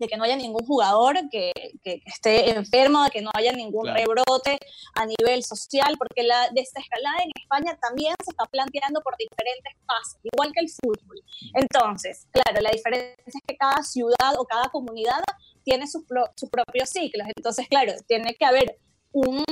de 0.00 0.08
que 0.08 0.16
no 0.16 0.24
haya 0.24 0.34
ningún 0.34 0.66
jugador 0.66 1.14
que, 1.30 1.52
que 1.84 2.02
esté 2.06 2.50
enfermo, 2.50 3.04
de 3.04 3.10
que 3.10 3.20
no 3.22 3.30
haya 3.34 3.52
ningún 3.52 3.82
Claro. 3.84 3.98
rebrote 3.98 4.58
a 4.94 5.04
nivel 5.06 5.44
social, 5.44 5.94
porque 5.98 6.22
la 6.22 6.48
desescalada 6.52 7.18
en 7.22 7.30
España 7.40 7.78
también 7.80 8.14
se 8.24 8.30
está 8.30 8.46
planteando 8.46 9.00
por 9.02 9.14
diferentes 9.18 9.72
fases, 9.86 10.18
igual 10.24 10.50
que 10.52 10.60
el 10.60 10.70
fútbol. 10.70 11.22
Entonces, 11.54 12.26
claro, 12.32 12.60
la 12.60 12.70
diferencia 12.70 13.14
es 13.26 13.34
que 13.46 13.56
cada 13.56 13.82
ciudad 13.82 14.34
o 14.38 14.44
cada 14.44 14.68
comunidad 14.70 15.22
tiene 15.62 15.86
sus, 15.86 16.04
pro- 16.06 16.30
sus 16.34 16.48
propios 16.48 16.88
ciclos. 16.90 17.26
Entonces, 17.36 17.68
claro, 17.68 17.92
tiene 18.08 18.34
que 18.34 18.44
haber 18.46 18.78
un, 19.12 19.44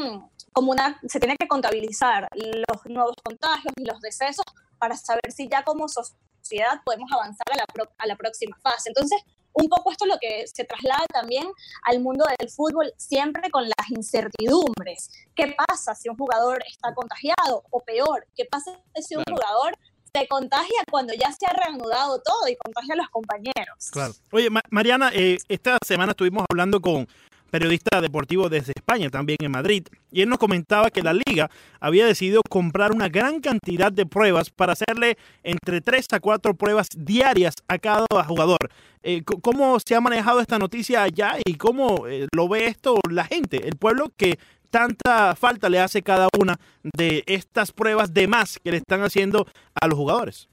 como 0.52 0.72
una, 0.72 0.98
se 1.06 1.20
tiene 1.20 1.36
que 1.36 1.46
contabilizar 1.46 2.26
los 2.34 2.86
nuevos 2.86 3.14
contagios 3.22 3.72
y 3.76 3.84
los 3.84 4.00
decesos 4.00 4.44
para 4.78 4.96
saber 4.96 5.30
si 5.30 5.48
ya 5.48 5.62
como 5.64 5.88
sociedad 5.88 6.80
podemos 6.84 7.10
avanzar 7.12 7.46
a 7.52 7.56
la, 7.56 7.66
pro- 7.66 7.90
a 7.98 8.06
la 8.06 8.16
próxima 8.16 8.56
fase. 8.62 8.88
Entonces, 8.90 9.20
un 9.52 9.68
poco 9.68 9.90
esto 9.90 10.04
es 10.04 10.12
lo 10.12 10.18
que 10.18 10.46
se 10.46 10.64
traslada 10.64 11.04
también 11.12 11.46
al 11.84 12.00
mundo 12.00 12.24
del 12.38 12.48
fútbol, 12.50 12.92
siempre 12.96 13.50
con 13.50 13.64
las 13.64 13.90
incertidumbres. 13.90 15.10
¿Qué 15.34 15.54
pasa 15.66 15.94
si 15.94 16.08
un 16.08 16.16
jugador 16.16 16.62
está 16.66 16.94
contagiado? 16.94 17.64
O 17.70 17.80
peor, 17.80 18.26
¿qué 18.36 18.44
pasa 18.44 18.72
si 19.00 19.16
un 19.16 19.24
Claro. 19.24 19.36
jugador 19.42 19.74
se 20.14 20.26
contagia 20.26 20.82
cuando 20.90 21.12
ya 21.12 21.30
se 21.32 21.46
ha 21.46 21.52
reanudado 21.52 22.20
todo 22.22 22.48
y 22.48 22.56
contagia 22.56 22.94
a 22.94 22.96
los 22.96 23.08
compañeros? 23.10 23.90
Claro. 23.90 24.12
Oye, 24.32 24.48
Ma- 24.50 24.62
Mariana, 24.70 25.10
eh, 25.14 25.38
esta 25.48 25.76
semana 25.86 26.12
estuvimos 26.12 26.44
hablando 26.50 26.80
con 26.80 27.06
periodista 27.50 28.00
deportivo 28.00 28.48
desde 28.48 28.72
España, 28.74 29.10
también 29.10 29.38
en 29.40 29.50
Madrid, 29.50 29.86
y 30.10 30.22
él 30.22 30.28
nos 30.28 30.38
comentaba 30.38 30.90
que 30.90 31.02
la 31.02 31.12
liga 31.12 31.50
había 31.80 32.06
decidido 32.06 32.42
comprar 32.48 32.92
una 32.92 33.08
gran 33.08 33.40
cantidad 33.40 33.92
de 33.92 34.06
pruebas 34.06 34.50
para 34.50 34.72
hacerle 34.72 35.18
entre 35.42 35.80
3 35.80 36.06
a 36.12 36.20
4 36.20 36.54
pruebas 36.54 36.88
diarias 36.96 37.54
a 37.68 37.78
cada 37.78 38.06
jugador. 38.26 38.70
Eh, 39.02 39.22
¿Cómo 39.24 39.78
se 39.84 39.94
ha 39.94 40.00
manejado 40.00 40.40
esta 40.40 40.58
noticia 40.58 41.02
allá 41.02 41.36
y 41.44 41.54
cómo 41.54 42.06
eh, 42.06 42.26
lo 42.34 42.48
ve 42.48 42.66
esto 42.66 42.98
la 43.10 43.24
gente, 43.24 43.66
el 43.66 43.76
pueblo 43.76 44.12
que 44.16 44.38
tanta 44.70 45.34
falta 45.34 45.68
le 45.68 45.80
hace 45.80 46.02
cada 46.02 46.28
una 46.38 46.58
de 46.82 47.22
estas 47.26 47.72
pruebas 47.72 48.12
de 48.12 48.28
más 48.28 48.58
que 48.62 48.70
le 48.70 48.78
están 48.78 49.02
haciendo 49.02 49.46
a 49.80 49.86
los 49.86 49.96
jugadores? 49.96 50.48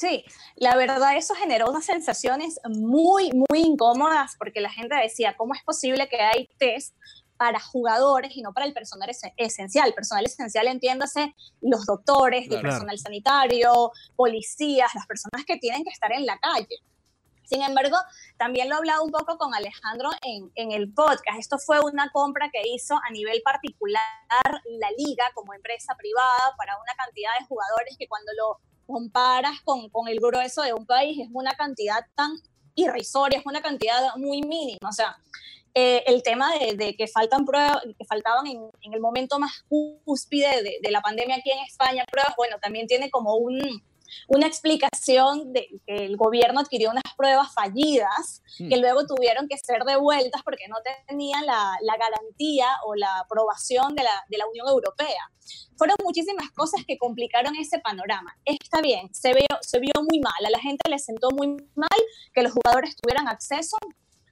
Sí, 0.00 0.24
la 0.56 0.76
verdad 0.76 1.14
eso 1.14 1.34
generó 1.34 1.68
unas 1.68 1.84
sensaciones 1.84 2.58
muy, 2.70 3.30
muy 3.32 3.60
incómodas 3.60 4.34
porque 4.38 4.62
la 4.62 4.70
gente 4.70 4.94
decía, 4.96 5.36
¿cómo 5.36 5.52
es 5.52 5.62
posible 5.62 6.08
que 6.08 6.22
hay 6.22 6.48
test 6.56 6.96
para 7.36 7.60
jugadores 7.60 8.34
y 8.34 8.40
no 8.40 8.54
para 8.54 8.64
el 8.64 8.72
personal 8.72 9.10
ese- 9.10 9.34
esencial? 9.36 9.92
Personal 9.92 10.24
esencial, 10.24 10.68
entiéndase, 10.68 11.34
los 11.60 11.84
doctores, 11.84 12.50
el 12.50 12.62
personal 12.62 12.98
sanitario, 12.98 13.92
policías, 14.16 14.90
las 14.94 15.06
personas 15.06 15.44
que 15.46 15.58
tienen 15.58 15.84
que 15.84 15.90
estar 15.90 16.10
en 16.12 16.24
la 16.24 16.38
calle. 16.38 16.78
Sin 17.44 17.60
embargo, 17.62 17.98
también 18.38 18.70
lo 18.70 18.76
he 18.76 18.78
hablado 18.78 19.04
un 19.04 19.10
poco 19.10 19.36
con 19.36 19.54
Alejandro 19.54 20.08
en, 20.22 20.50
en 20.54 20.72
el 20.72 20.94
podcast. 20.94 21.38
Esto 21.38 21.58
fue 21.58 21.78
una 21.80 22.08
compra 22.10 22.48
que 22.50 22.62
hizo 22.64 22.94
a 22.96 23.10
nivel 23.10 23.42
particular 23.42 24.00
la 24.78 24.90
liga 24.96 25.24
como 25.34 25.52
empresa 25.52 25.94
privada 25.98 26.54
para 26.56 26.78
una 26.80 26.94
cantidad 26.94 27.32
de 27.38 27.44
jugadores 27.44 27.96
que 27.98 28.08
cuando 28.08 28.32
lo 28.38 28.60
comparas 28.90 29.60
con, 29.64 29.88
con 29.90 30.08
el 30.08 30.18
grueso 30.18 30.62
de 30.62 30.74
un 30.74 30.86
país 30.86 31.18
es 31.20 31.28
una 31.32 31.54
cantidad 31.54 32.04
tan 32.14 32.32
irrisoria, 32.74 33.38
es 33.38 33.46
una 33.46 33.62
cantidad 33.62 34.14
muy 34.16 34.42
mínima. 34.42 34.88
O 34.88 34.92
sea, 34.92 35.16
eh, 35.74 36.02
el 36.06 36.22
tema 36.22 36.50
de, 36.58 36.96
que 36.96 37.06
faltan 37.06 37.44
pruebas, 37.44 37.82
que 37.96 38.04
faltaban 38.04 38.46
en, 38.46 38.70
en 38.82 38.92
el 38.92 39.00
momento 39.00 39.38
más 39.38 39.64
cúspide 40.04 40.62
de, 40.62 40.78
de 40.82 40.90
la 40.90 41.00
pandemia 41.00 41.36
aquí 41.36 41.50
en 41.50 41.60
España, 41.60 42.04
pruebas, 42.10 42.34
bueno, 42.36 42.56
también 42.60 42.86
tiene 42.86 43.10
como 43.10 43.36
un, 43.36 43.82
una 44.28 44.46
explicación 44.46 45.52
de 45.52 45.68
que 45.86 45.96
el 46.06 46.16
gobierno 46.16 46.60
adquirió 46.60 46.90
unas 46.90 47.02
pruebas 47.16 47.52
fallidas 47.54 48.42
que 48.58 48.76
Mm. 48.76 48.80
luego 48.80 49.06
tuvieron 49.06 49.48
que 49.48 49.56
ser 49.58 49.84
devueltas 49.84 50.42
porque 50.42 50.68
no 50.68 50.76
tenían 51.06 51.46
la, 51.46 51.76
la 51.82 51.96
garantía 51.96 52.66
o 52.86 52.94
la 52.94 53.20
aprobación 53.20 53.94
de 53.94 54.02
la, 54.02 54.24
de 54.28 54.38
la 54.38 54.46
Unión 54.46 54.68
Europea. 54.68 55.30
Fueron 55.76 55.96
muchísimas 56.04 56.50
cosas 56.50 56.84
que 56.86 56.98
complicaron 56.98 57.56
ese 57.56 57.78
panorama. 57.78 58.36
Está 58.44 58.80
bien, 58.80 59.12
se 59.14 59.32
vio, 59.32 59.46
se 59.62 59.78
vio 59.80 59.92
muy 60.08 60.20
mal, 60.20 60.44
a 60.46 60.50
la 60.50 60.58
gente 60.58 60.88
le 60.90 60.98
sentó 60.98 61.30
muy 61.30 61.56
mal 61.74 62.00
que 62.34 62.42
los 62.42 62.52
jugadores 62.52 62.96
tuvieran 62.96 63.28
acceso 63.28 63.76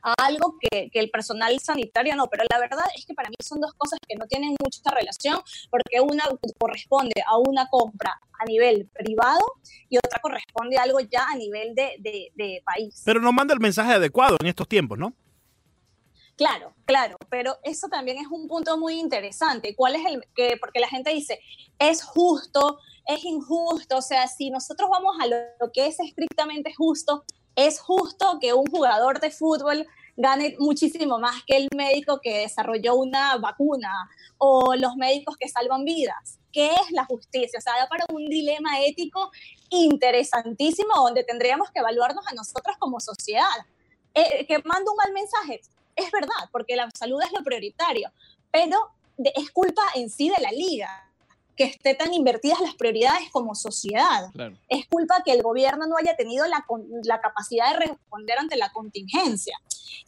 a 0.03 0.15
algo 0.25 0.57
que, 0.61 0.91
que 0.91 1.01
el 1.01 1.11
personal 1.11 1.59
sanitario 1.59 2.15
no, 2.15 2.27
pero 2.29 2.45
la 2.51 2.59
verdad 2.59 2.85
es 2.97 3.05
que 3.05 3.15
para 3.15 3.29
mí 3.31 3.37
son 3.43 3.61
dos 3.61 3.73
cosas 3.75 3.99
que 4.07 4.15
no 4.17 4.27
tienen 4.27 4.55
mucha 4.63 4.91
relación, 4.91 5.41
porque 5.71 6.01
una 6.01 6.25
corresponde 6.59 7.23
a 7.27 7.37
una 7.39 7.69
compra 7.69 8.21
a 8.39 8.45
nivel 8.45 8.89
privado 8.95 9.41
y 9.89 9.99
otra 9.99 10.19
corresponde 10.21 10.77
a 10.79 10.83
algo 10.83 11.01
ya 11.01 11.27
a 11.29 11.37
nivel 11.37 11.75
de, 11.75 11.97
de- 11.99 12.31
de 12.35 12.63
país. 12.65 13.03
Pero 13.05 13.21
no 13.21 13.33
manda 13.33 13.55
el 13.55 13.61
mensaje 13.61 13.93
adecuado 13.93 14.37
en 14.41 14.47
estos 14.47 14.69
tiempos, 14.69 14.99
¿no? 14.99 15.13
Claro, 16.37 16.73
claro, 16.85 17.17
pero 17.29 17.57
eso 17.65 17.89
también 17.89 18.19
es 18.19 18.29
un 18.29 18.47
punto 18.47 18.79
muy 18.79 19.01
interesante. 19.01 19.75
¿Cuál 19.75 19.97
es 19.97 20.07
el 20.07 20.23
que? 20.37 20.57
Porque 20.57 20.79
la 20.79 20.87
gente 20.89 21.11
dice, 21.13 21.41
es 21.81 22.05
justo, 22.05 22.79
es 23.07 23.25
injusto, 23.25 23.97
o 23.97 24.03
sea, 24.03 24.29
si 24.29 24.49
nosotros 24.51 24.89
vamos 24.89 25.17
a 25.21 25.27
lo, 25.27 25.37
lo 25.61 25.73
que 25.73 25.87
es 25.89 25.99
estrictamente 25.99 26.73
justo, 26.77 27.25
es 27.57 27.81
justo 27.81 28.39
que 28.41 28.53
un 28.53 28.67
jugador 28.67 29.19
de 29.19 29.33
fútbol 29.33 29.85
gane 30.17 30.55
muchísimo 30.61 31.19
más 31.19 31.43
que 31.45 31.57
el 31.57 31.69
médico 31.77 32.21
que 32.23 32.39
desarrolló 32.39 32.95
una 32.95 33.37
vacuna 33.39 33.91
o 34.37 34.77
los 34.77 34.95
médicos 34.95 35.37
que 35.37 35.49
salvan 35.49 35.85
vidas. 35.85 36.38
¿Qué 36.53 36.69
es 36.73 36.91
la 36.93 37.05
justicia? 37.05 37.59
O 37.59 37.63
sea, 37.63 37.77
da 37.77 37.89
para 37.89 38.05
un 38.13 38.27
dilema 38.29 38.81
ético 38.81 39.31
interesantísimo 39.71 40.95
donde 40.95 41.25
tendríamos 41.25 41.71
que 41.71 41.81
evaluarnos 41.81 42.27
a 42.27 42.35
nosotros 42.35 42.77
como 42.79 43.01
sociedad. 43.01 43.45
Eh, 44.15 44.47
que 44.47 44.59
manda 44.65 44.91
un 44.91 44.97
mal 44.97 45.13
mensaje, 45.13 45.61
es 45.95 46.11
verdad, 46.11 46.49
porque 46.51 46.75
la 46.77 46.89
salud 46.99 47.21
es 47.23 47.31
lo 47.33 47.45
prioritario, 47.45 48.11
pero 48.51 48.91
de- 49.17 49.33
es 49.37 49.51
culpa 49.51 49.83
en 49.95 50.09
sí 50.11 50.29
de 50.31 50.41
la 50.43 50.51
liga 50.51 51.05
que 51.57 51.65
esté 51.65 51.95
tan 51.95 52.15
invertidas 52.15 52.61
las 52.61 52.75
prioridades 52.75 53.31
como 53.33 53.55
sociedad. 53.55 54.31
Claro. 54.33 54.57
Es 54.69 54.87
culpa 54.89 55.23
que 55.25 55.33
el 55.33 55.43
gobierno 55.43 55.87
no 55.87 55.97
haya 55.97 56.17
tenido 56.17 56.47
la 56.47 57.21
capacidad 57.21 57.73
de 57.73 57.87
responder 57.87 58.39
ante 58.39 58.57
la 58.57 58.71
contingencia. 58.73 59.59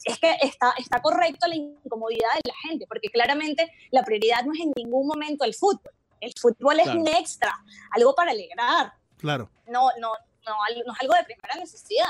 Es 0.05 0.17
que 0.17 0.35
está, 0.41 0.73
está 0.77 1.01
correcto 1.01 1.47
la 1.47 1.55
incomodidad 1.55 2.29
de 2.35 2.49
la 2.49 2.55
gente, 2.69 2.85
porque 2.87 3.09
claramente 3.09 3.69
la 3.91 4.03
prioridad 4.03 4.43
no 4.45 4.53
es 4.53 4.61
en 4.61 4.71
ningún 4.75 5.07
momento 5.07 5.43
el 5.43 5.53
fútbol. 5.53 5.91
El 6.21 6.33
fútbol 6.39 6.79
es 6.79 6.85
Claro. 6.85 7.01
un 7.01 7.07
extra, 7.09 7.53
algo 7.91 8.15
para 8.15 8.31
alegrar, 8.31 8.93
Claro. 9.17 9.49
no, 9.67 9.89
no, 9.99 10.13
no, 10.45 10.53
no 10.85 10.93
es 10.93 10.99
algo 11.01 11.13
de 11.15 11.23
primera 11.25 11.55
necesidad. 11.55 12.07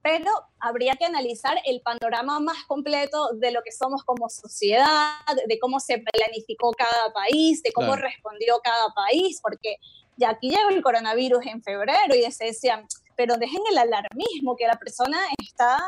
Pero 0.00 0.30
habría 0.60 0.94
que 0.94 1.04
analizar 1.04 1.58
el 1.66 1.80
panorama 1.82 2.38
más 2.38 2.64
completo 2.68 3.30
de 3.34 3.50
lo 3.50 3.62
que 3.62 3.72
somos 3.72 4.04
como 4.04 4.28
sociedad, 4.30 5.16
de 5.46 5.58
cómo 5.58 5.80
se 5.80 5.98
planificó 5.98 6.70
cada 6.72 7.12
país, 7.12 7.62
de 7.62 7.72
cómo 7.72 7.88
Claro. 7.88 8.02
respondió 8.02 8.60
cada 8.62 8.88
país, 8.94 9.40
porque 9.42 9.76
ya 10.16 10.30
aquí 10.30 10.50
llegó 10.50 10.70
el 10.70 10.82
coronavirus 10.82 11.44
en 11.46 11.62
febrero 11.62 12.14
y 12.14 12.30
se 12.30 12.46
decían, 12.46 12.86
pero 13.16 13.36
dejen 13.36 13.60
el 13.70 13.76
alarmismo, 13.78 14.54
que 14.56 14.68
la 14.68 14.76
persona 14.78 15.18
está, 15.42 15.78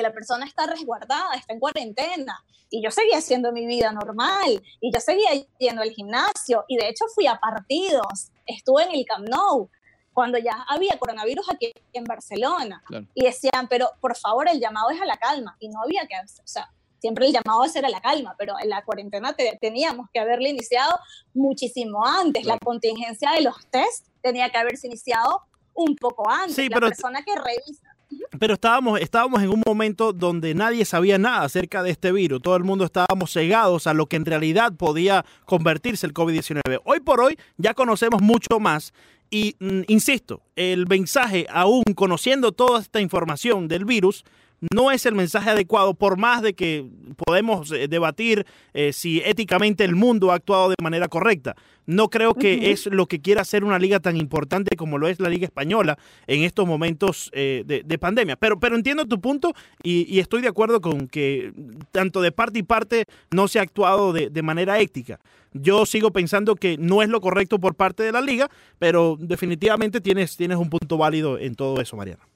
que 0.00 0.08
la 0.08 0.12
persona 0.12 0.46
está 0.46 0.66
resguardada, 0.66 1.34
está 1.34 1.52
en 1.52 1.60
cuarentena. 1.60 2.42
Y 2.70 2.82
yo 2.82 2.90
seguía 2.90 3.18
haciendo 3.18 3.52
mi 3.52 3.66
vida 3.66 3.92
normal, 3.92 4.62
y 4.80 4.92
yo 4.92 5.00
seguía 5.00 5.30
yendo 5.58 5.82
al 5.82 5.90
gimnasio, 5.90 6.64
y 6.68 6.76
de 6.76 6.88
hecho 6.88 7.04
fui 7.14 7.26
a 7.26 7.36
partidos, 7.38 8.30
estuve 8.46 8.84
en 8.84 8.92
el 8.94 9.04
Camp 9.04 9.28
Nou, 9.28 9.68
cuando 10.12 10.38
ya 10.38 10.64
había 10.68 10.98
coronavirus 10.98 11.50
aquí 11.50 11.72
en 11.92 12.04
Barcelona. 12.04 12.82
Claro. 12.86 13.06
Y 13.14 13.24
decían, 13.24 13.68
pero 13.68 13.90
por 14.00 14.16
favor, 14.16 14.48
el 14.48 14.60
llamado 14.60 14.90
es 14.90 15.00
a 15.00 15.04
la 15.06 15.16
calma. 15.18 15.56
Y 15.60 15.68
no 15.68 15.82
había 15.82 16.06
que, 16.06 16.14
o 16.16 16.46
sea, 16.46 16.70
siempre 17.00 17.26
el 17.26 17.32
llamado 17.32 17.64
es 17.64 17.74
a 17.76 17.82
la 17.88 18.00
calma, 18.00 18.34
pero 18.38 18.54
en 18.60 18.68
la 18.68 18.84
cuarentena 18.84 19.32
te- 19.34 19.56
teníamos 19.60 20.08
que 20.12 20.20
haberla 20.20 20.48
iniciado 20.48 20.98
muchísimo 21.34 22.04
antes. 22.04 22.44
La 22.44 22.54
Claro. 22.54 22.64
contingencia 22.66 23.30
de 23.32 23.42
los 23.42 23.66
test 23.70 24.06
tenía 24.22 24.50
que 24.50 24.58
haberse 24.58 24.86
iniciado 24.88 25.42
un 25.74 25.94
poco 25.96 26.28
antes. 26.28 26.56
Sí, 26.56 26.68
la 26.68 26.74
pero- 26.76 26.88
persona 26.88 27.22
que 27.24 27.34
revisa. 27.34 27.96
Pero 28.38 28.54
estábamos, 28.54 29.00
estábamos 29.00 29.42
en 29.42 29.50
un 29.50 29.62
momento 29.66 30.12
donde 30.12 30.54
nadie 30.54 30.84
sabía 30.84 31.18
nada 31.18 31.42
acerca 31.42 31.82
de 31.82 31.90
este 31.90 32.12
virus. 32.12 32.40
Todo 32.42 32.56
el 32.56 32.64
mundo 32.64 32.84
estábamos 32.84 33.32
cegados 33.32 33.86
a 33.86 33.94
lo 33.94 34.06
que 34.06 34.16
en 34.16 34.24
realidad 34.24 34.72
podía 34.72 35.24
convertirse 35.44 36.06
el 36.06 36.14
COVID-19. 36.14 36.80
Hoy 36.84 37.00
por 37.00 37.20
hoy 37.20 37.38
ya 37.56 37.74
conocemos 37.74 38.22
mucho 38.22 38.60
más. 38.60 38.92
Y 39.30 39.56
mm, 39.60 39.82
insisto, 39.88 40.42
el 40.56 40.86
mensaje, 40.86 41.46
aún 41.50 41.84
conociendo 41.94 42.52
toda 42.52 42.80
esta 42.80 43.00
información 43.00 43.68
del 43.68 43.84
virus, 43.84 44.24
no 44.72 44.90
es 44.90 45.06
el 45.06 45.14
mensaje 45.14 45.50
adecuado, 45.50 45.94
por 45.94 46.18
más 46.18 46.42
de 46.42 46.54
que 46.54 46.86
podemos 47.26 47.72
eh, 47.72 47.88
debatir 47.88 48.46
eh, 48.74 48.92
si 48.92 49.20
éticamente 49.24 49.84
el 49.84 49.96
mundo 49.96 50.30
ha 50.30 50.34
actuado 50.34 50.68
de 50.68 50.74
manera 50.82 51.08
correcta. 51.08 51.56
No 51.86 52.08
creo 52.08 52.34
que 52.34 52.70
es 52.70 52.86
lo 52.86 53.06
que 53.06 53.20
quiera 53.20 53.40
hacer 53.40 53.64
una 53.64 53.78
liga 53.78 53.98
tan 53.98 54.16
importante 54.16 54.76
como 54.76 54.96
lo 54.96 55.08
es 55.08 55.18
la 55.18 55.28
Liga 55.28 55.46
Española 55.46 55.98
en 56.28 56.44
estos 56.44 56.66
momentos 56.66 57.30
eh, 57.32 57.64
de, 57.66 57.82
de 57.82 57.98
pandemia. 57.98 58.36
Pero, 58.36 58.60
pero 58.60 58.76
entiendo 58.76 59.06
tu 59.06 59.20
punto 59.20 59.54
y, 59.82 60.06
y 60.14 60.20
estoy 60.20 60.40
de 60.42 60.48
acuerdo 60.48 60.80
con 60.80 61.08
que 61.08 61.52
tanto 61.90 62.20
de 62.20 62.30
parte 62.30 62.60
y 62.60 62.62
parte 62.62 63.06
no 63.32 63.48
se 63.48 63.58
ha 63.58 63.62
actuado 63.62 64.12
de, 64.12 64.30
de 64.30 64.42
manera 64.42 64.78
ética. 64.78 65.18
Yo 65.52 65.84
sigo 65.84 66.12
pensando 66.12 66.54
que 66.54 66.76
no 66.78 67.02
es 67.02 67.08
lo 67.08 67.20
correcto 67.20 67.58
por 67.58 67.74
parte 67.74 68.04
de 68.04 68.12
la 68.12 68.20
liga, 68.20 68.48
pero 68.78 69.16
definitivamente 69.18 70.00
tienes, 70.00 70.36
tienes 70.36 70.58
un 70.58 70.70
punto 70.70 70.96
válido 70.96 71.38
en 71.38 71.56
todo 71.56 71.80
eso, 71.80 71.96
Mariana. 71.96 72.29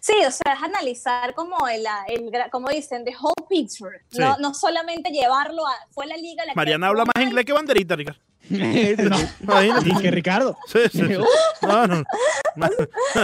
Sí, 0.00 0.14
o 0.26 0.30
sea, 0.30 0.54
es 0.54 0.62
analizar 0.62 1.34
como, 1.34 1.66
el, 1.68 1.84
el, 2.08 2.30
gra- 2.30 2.50
como 2.50 2.68
dicen, 2.68 3.04
the 3.04 3.14
whole 3.20 3.46
picture. 3.48 4.00
Sí. 4.10 4.20
No, 4.20 4.36
no 4.38 4.54
solamente 4.54 5.10
llevarlo 5.10 5.66
a... 5.66 5.72
Fue 5.90 6.06
la 6.06 6.16
liga 6.16 6.44
la 6.44 6.52
que 6.52 6.56
Mariana 6.56 6.88
habla 6.88 7.04
más 7.04 7.24
inglés 7.24 7.44
que 7.44 7.52
banderita, 7.52 7.96
Ricardo. 7.96 8.20
No, 8.50 9.16
Imagínate. 9.40 9.88
y 9.88 9.94
que 10.02 10.10
Ricardo. 10.10 10.56
Sí, 10.66 10.78
sí, 10.92 10.98
sí. 11.06 11.14
No, 11.62 11.86
no. 11.86 12.04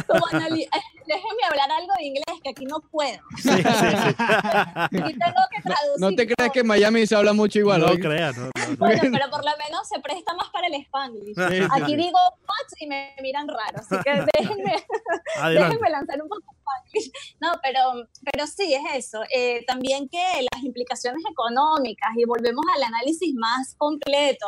como 0.07 0.27
anali- 0.33 0.65
eh, 0.65 0.81
Déjenme 1.07 1.45
hablar 1.51 1.71
algo 1.71 1.93
de 1.99 2.05
inglés, 2.07 2.25
que 2.43 2.49
aquí 2.49 2.65
no 2.65 2.81
puedo. 2.91 3.19
Sí, 3.37 3.51
sí, 3.51 3.63
sí. 3.63 3.63
Aquí 4.17 5.13
tengo 5.13 5.43
que 5.51 5.63
traducir. 5.63 5.99
No 5.99 6.15
te 6.15 6.27
creas 6.27 6.51
que 6.51 6.61
en 6.61 6.67
Miami 6.67 7.07
se 7.07 7.15
habla 7.15 7.35
mucho 7.35 7.59
igual. 7.59 7.83
No 7.83 7.93
creas, 7.95 8.35
no, 8.39 8.45
no, 8.45 8.51
no. 8.71 8.77
Bueno, 8.79 9.03
pero 9.13 9.31
por 9.31 9.45
lo 9.45 9.51
menos 9.63 9.87
se 9.87 10.01
presta 10.01 10.33
más 10.35 10.49
para 10.49 10.67
el 10.67 10.75
Spanglish. 10.77 11.39
Aquí 11.39 11.91
sí. 11.93 11.97
digo 11.97 12.19
what 12.19 12.69
y 12.81 12.87
me 12.87 13.15
miran 13.21 13.47
raro, 13.49 13.81
así 13.81 13.97
que 14.03 14.13
déjenme, 14.39 14.83
déjenme 15.53 15.91
lanzar 15.91 16.23
un 16.23 16.29
poco 16.31 16.43
Spanglish. 16.59 17.13
No, 17.39 17.53
pero, 17.63 18.09
pero 18.33 18.47
sí, 18.47 18.73
es 18.73 19.07
eso. 19.07 19.23
Eh, 19.31 19.63
también 19.67 20.09
que 20.09 20.23
las 20.53 20.63
implicaciones 20.65 21.23
económicas, 21.31 22.11
y 22.17 22.25
volvemos 22.25 22.65
al 22.77 22.83
análisis 22.83 23.35
más 23.35 23.75
completo. 23.77 24.47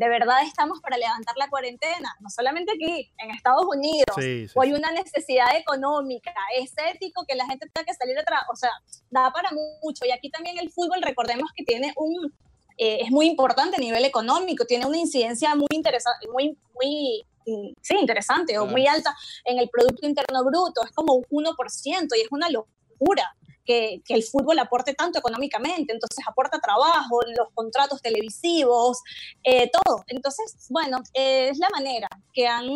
De 0.00 0.08
verdad 0.08 0.38
estamos 0.46 0.80
para 0.80 0.96
levantar 0.96 1.36
la 1.36 1.50
cuarentena, 1.50 2.16
no 2.20 2.30
solamente 2.30 2.72
aquí, 2.72 3.12
en 3.18 3.32
Estados 3.32 3.66
Unidos. 3.66 4.16
Sí, 4.16 4.48
sí, 4.48 4.52
O 4.56 4.62
hay 4.62 4.72
una 4.72 4.90
necesidad 4.92 5.54
económica, 5.54 6.32
es 6.56 6.72
ético 6.94 7.26
que 7.28 7.34
la 7.34 7.44
gente 7.44 7.68
tenga 7.70 7.84
que 7.84 7.92
salir 7.92 8.18
atrás, 8.18 8.40
o 8.50 8.56
sea, 8.56 8.70
da 9.10 9.30
para 9.30 9.50
mucho. 9.82 10.06
Y 10.06 10.10
aquí 10.10 10.30
también 10.30 10.58
el 10.58 10.70
fútbol, 10.70 11.02
recordemos 11.02 11.50
que 11.54 11.64
tiene 11.64 11.92
un, 11.96 12.32
eh, 12.78 13.00
es 13.02 13.10
muy 13.10 13.26
importante 13.26 13.76
a 13.76 13.78
nivel 13.78 14.06
económico, 14.06 14.64
tiene 14.64 14.86
una 14.86 14.96
incidencia 14.96 15.54
muy 15.54 15.68
interesante, 15.70 16.26
muy, 16.32 16.56
muy, 16.74 17.22
mm, 17.46 17.72
sí, 17.82 17.96
interesante 18.00 18.56
o 18.56 18.62
Claro. 18.62 18.72
muy 18.72 18.86
alta 18.86 19.14
en 19.44 19.58
el 19.58 19.68
Producto 19.68 20.06
Interno 20.06 20.42
Bruto, 20.44 20.82
es 20.82 20.92
como 20.92 21.12
un 21.16 21.24
1% 21.28 22.16
y 22.16 22.22
es 22.22 22.28
una 22.30 22.48
locura. 22.48 23.36
Que, 23.70 24.02
que 24.04 24.14
el 24.14 24.24
fútbol 24.24 24.58
aporte 24.58 24.94
tanto 24.94 25.20
económicamente, 25.20 25.92
entonces 25.92 26.24
aporta 26.26 26.58
trabajo, 26.58 27.20
los 27.38 27.48
contratos 27.54 28.02
televisivos, 28.02 28.98
eh, 29.44 29.70
todo. 29.70 30.02
Entonces, 30.08 30.46
bueno, 30.70 30.98
eh, 31.14 31.50
es 31.50 31.58
la 31.58 31.68
manera 31.70 32.08
que 32.32 32.48
han, 32.48 32.66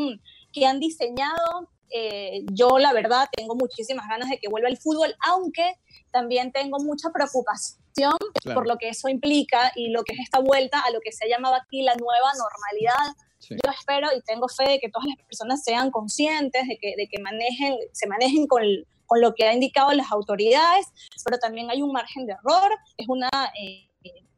que 0.53 0.67
han 0.67 0.79
diseñado. 0.79 1.69
eh, 1.91 2.45
yo, 2.53 2.79
la 2.79 2.93
verdad, 2.93 3.29
tengo 3.33 3.55
muchísimas 3.55 4.07
ganas 4.09 4.29
de 4.29 4.39
que 4.39 4.49
vuelva 4.49 4.69
el 4.69 4.77
fútbol, 4.79 5.15
aunque 5.31 5.67
también 6.13 6.53
tengo 6.53 6.79
mucha 6.79 7.11
preocupación 7.11 8.19
Claro. 8.43 8.55
por 8.59 8.67
lo 8.67 8.77
que 8.77 8.89
eso 8.89 9.09
implica 9.09 9.61
y 9.77 9.91
lo 9.91 10.03
que 10.05 10.15
es 10.15 10.21
esta 10.21 10.41
vuelta 10.41 10.81
a 10.81 10.91
lo 10.91 10.99
que 11.01 11.13
se 11.13 11.25
ha 11.25 11.29
llamado 11.29 11.55
aquí 11.55 11.83
la 11.83 11.95
nueva 11.95 12.31
normalidad. 12.45 13.15
Sí. 13.47 13.57
Yo 13.63 13.71
espero 13.71 14.09
y 14.17 14.21
tengo 14.23 14.49
fe 14.49 14.69
de 14.69 14.79
que 14.79 14.89
todas 14.89 15.07
las 15.07 15.27
personas 15.27 15.63
sean 15.63 15.91
conscientes, 15.91 16.67
de 16.67 16.79
que, 16.79 16.95
de 16.97 17.09
que 17.09 17.21
manejen, 17.21 17.77
se 17.93 18.07
manejen 18.07 18.47
con, 18.47 18.63
con 19.07 19.21
lo 19.21 19.35
que 19.35 19.47
han 19.47 19.55
indicado 19.55 19.93
las 19.93 20.11
autoridades, 20.11 20.87
pero 21.25 21.39
también 21.39 21.71
hay 21.71 21.83
un 21.83 21.93
margen 21.93 22.27
de 22.27 22.33
error, 22.33 22.71
es 22.97 23.09
una... 23.09 23.29
eh, 23.61 23.91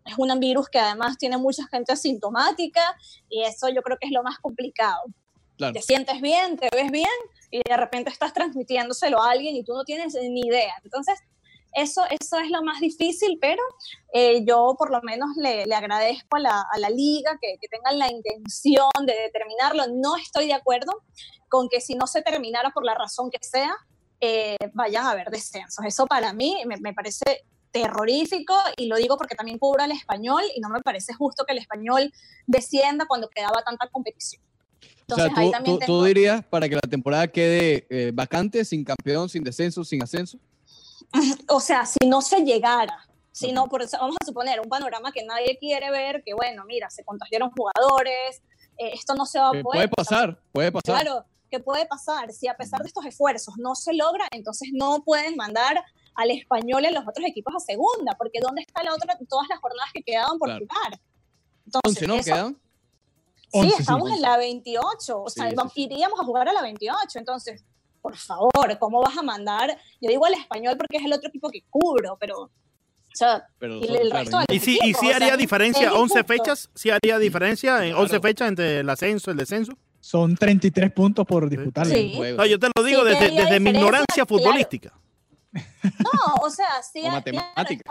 es 0.07 0.16
un 0.19 0.38
virus 0.38 0.69
que 0.69 0.79
además 0.79 1.19
tiene 1.19 1.37
mucha 1.37 1.66
gente 1.66 1.92
asintomática 1.92 2.81
y 3.29 3.42
eso 3.42 3.69
yo 3.69 3.83
creo 3.83 3.99
que 3.99 4.07
es 4.07 4.12
lo 4.12 4.23
más 4.23 4.38
complicado. 4.38 5.03
Claro. 5.57 5.73
Te 5.73 5.83
sientes 5.83 6.21
bien, 6.21 6.57
te 6.57 6.69
ves 6.73 6.92
bien 6.92 7.11
y 7.51 7.61
de 7.69 7.77
repente 7.77 8.11
estás 8.11 8.33
transmitiéndoselo 8.33 9.21
a 9.21 9.33
alguien 9.33 9.57
y 9.57 9.64
tú 9.64 9.73
no 9.75 9.85
tienes 9.85 10.14
ni 10.14 10.42
idea. 10.42 10.75
Entonces, 10.85 11.19
Eso, 11.72 12.02
eso 12.09 12.38
es 12.38 12.50
lo 12.50 12.62
más 12.62 12.81
difícil, 12.81 13.38
pero 13.40 13.62
eh, 14.14 14.44
yo 14.46 14.74
por 14.79 14.90
lo 14.90 15.02
menos 15.02 15.37
le, 15.37 15.66
le 15.66 15.74
agradezco 15.74 16.37
a 16.37 16.40
la, 16.40 16.64
a 16.72 16.79
la 16.79 16.88
liga 16.88 17.38
que, 17.40 17.57
que 17.61 17.68
tengan 17.68 17.98
la 17.98 18.11
intención 18.11 18.88
de 19.07 19.12
determinarlo. 19.14 19.85
No 19.94 20.16
estoy 20.16 20.46
de 20.46 20.55
acuerdo 20.55 20.92
con 21.48 21.68
que 21.68 21.81
si 21.81 21.94
no 21.94 22.07
se 22.07 22.22
terminara 22.22 22.70
por 22.70 22.85
la 22.85 22.94
razón 22.94 23.31
que 23.31 23.38
sea, 23.42 23.74
eh, 24.20 24.57
vayan 24.72 25.05
a 25.07 25.11
haber 25.11 25.29
descensos. 25.31 25.85
Eso 25.85 26.07
para 26.07 26.33
mí 26.33 26.62
me, 26.66 26.76
me 26.79 26.94
parece 26.94 27.44
terrorífico 27.72 28.55
y 28.79 28.87
lo 28.87 28.96
digo 28.96 29.18
porque 29.18 29.35
también 29.35 29.59
cubro 29.59 29.83
al 29.83 29.92
español 29.92 30.42
y 30.55 30.61
no 30.61 30.70
me 30.70 30.81
parece 30.81 31.12
justo 31.12 31.44
que 31.44 31.52
el 31.52 31.59
español 31.59 32.11
descienda 32.46 33.05
cuando 33.07 33.29
quedaba 33.29 33.62
tanta 33.62 33.87
competición. 33.88 34.42
O 35.09 35.14
sea, 35.14 35.26
Entonces 35.26 35.33
ahí 35.38 35.46
tú, 35.46 35.50
también 35.52 35.74
tú- 35.76 35.81
tú 35.81 35.87
tengo- 35.87 36.05
dirías 36.05 36.44
para 36.46 36.68
que 36.68 36.74
la 36.76 36.81
temporada 36.81 37.29
quede 37.29 37.87
eh, 37.90 38.11
vacante, 38.14 38.64
sin 38.64 38.83
campeón, 38.83 39.29
sin 39.29 39.44
descenso, 39.44 39.85
sin 39.85 40.02
ascenso. 40.02 40.38
o 41.48 41.61
sea, 41.61 41.87
si 41.87 42.07
no 42.07 42.20
se 42.22 42.40
llegara, 42.44 43.07
si 43.33 43.52
no, 43.52 43.66
por 43.68 43.83
eso, 43.83 43.98
vamos 44.00 44.16
a 44.20 44.24
suponer 44.24 44.61
un 44.61 44.68
panorama 44.68 45.12
que 45.12 45.24
nadie 45.24 45.59
quiere 45.59 45.90
ver, 45.90 46.22
que 46.24 46.35
bueno, 46.35 46.64
mira, 46.66 46.88
se 46.90 47.05
contagiaron 47.05 47.50
jugadores, 47.50 48.42
eh, 48.79 48.90
esto 48.94 49.14
no 49.14 49.26
se 49.26 49.38
va 49.38 49.48
a 49.48 49.50
poder. 49.50 49.62
puede 49.62 49.88
pasar, 49.88 50.38
puede 50.52 50.72
pasar. 50.72 51.02
Claro, 51.02 51.24
que 51.50 51.61
puede 51.61 51.87
pasar. 51.87 52.33
Si 52.33 52.48
a 52.48 52.57
pesar 52.57 52.81
de 52.81 52.88
estos 52.88 53.05
esfuerzos 53.07 53.55
no 53.59 53.74
se 53.74 53.92
logra, 53.94 54.26
entonces 54.33 54.70
no 54.72 55.02
pueden 55.05 55.37
mandar 55.37 55.83
al 56.14 56.31
español 56.31 56.85
en 56.87 56.94
los 56.94 57.07
otros 57.07 57.26
equipos 57.26 57.55
a 57.55 57.61
segunda, 57.61 58.14
porque 58.16 58.40
¿dónde 58.40 58.62
está 58.62 58.83
la 58.83 58.94
otra, 58.94 59.18
todas 59.29 59.46
las 59.48 59.61
jornadas 59.61 59.90
que 59.92 60.02
quedaban 60.02 60.38
por 60.38 60.48
Claro. 60.48 60.66
jugar? 60.66 61.00
Entonces, 61.66 62.02
11, 62.02 62.07
¿no? 62.07 62.14
eso- 62.14 62.24
Quedan. 62.35 62.61
Sí, 63.52 63.59
11, 63.61 63.68
sí, 63.70 63.81
estamos 63.83 64.02
11. 64.05 64.16
en 64.16 64.22
la 64.22 64.37
28, 64.38 65.22
o 65.22 65.29
sea, 65.31 65.50
Sí, 65.50 65.57
sí. 65.74 65.83
iríamos 65.85 66.18
a 66.18 66.24
jugar 66.24 66.48
a 66.48 66.52
la 66.52 66.62
28, 66.62 67.18
entonces, 67.18 67.64
por 68.07 68.16
favor, 68.16 68.79
¿cómo 68.79 69.01
vas 69.01 69.19
a 69.19 69.23
mandar? 69.23 69.77
Yo 70.01 70.09
digo 70.09 70.25
al 70.27 70.35
español 70.35 70.77
porque 70.77 70.99
es 70.99 71.05
el 71.05 71.12
otro 71.12 71.29
equipo 71.29 71.51
que 71.51 71.62
cubro, 71.69 72.16
pero, 72.21 72.38
o 72.42 72.51
sea, 73.12 73.45
Pero 73.59 73.79
y 73.79 73.85
el, 73.85 74.11
claro, 74.11 74.19
resto 74.21 74.38
de 74.49 74.55
Y 74.55 74.61
sea, 74.95 75.16
haría 75.16 75.33
es- 75.33 75.38
diferencia, 75.38 75.87
es 75.88 75.92
11 75.92 76.19
injusto. 76.21 76.25
fechas, 76.25 76.71
sí 76.73 76.90
haría 76.90 77.19
diferencia 77.19 77.85
en 77.85 77.95
11 77.95 78.09
Claro. 78.11 78.23
fechas 78.23 78.49
entre 78.49 78.79
el 78.81 78.88
ascenso 78.90 79.31
y 79.31 79.33
el 79.33 79.38
descenso. 79.38 79.73
Son 80.01 80.37
33 80.37 80.92
puntos 80.92 81.27
por 81.27 81.49
disputar. 81.51 81.85
Sí. 81.87 82.12
juego. 82.14 82.37
No, 82.38 82.47
yo 82.47 82.61
te 82.61 82.69
lo 82.77 82.85
digo 82.85 83.03
Sí, 83.03 83.09
desde, 83.09 83.31
desde 83.33 83.59
mi 83.59 83.71
ignorancia 83.71 84.25
claro. 84.25 84.27
futbolística. 84.29 84.92
No, 85.53 86.35
o 86.42 86.51
sea, 86.51 86.83
sí, 86.83 87.01
O 87.03 87.16
está, 87.16 87.33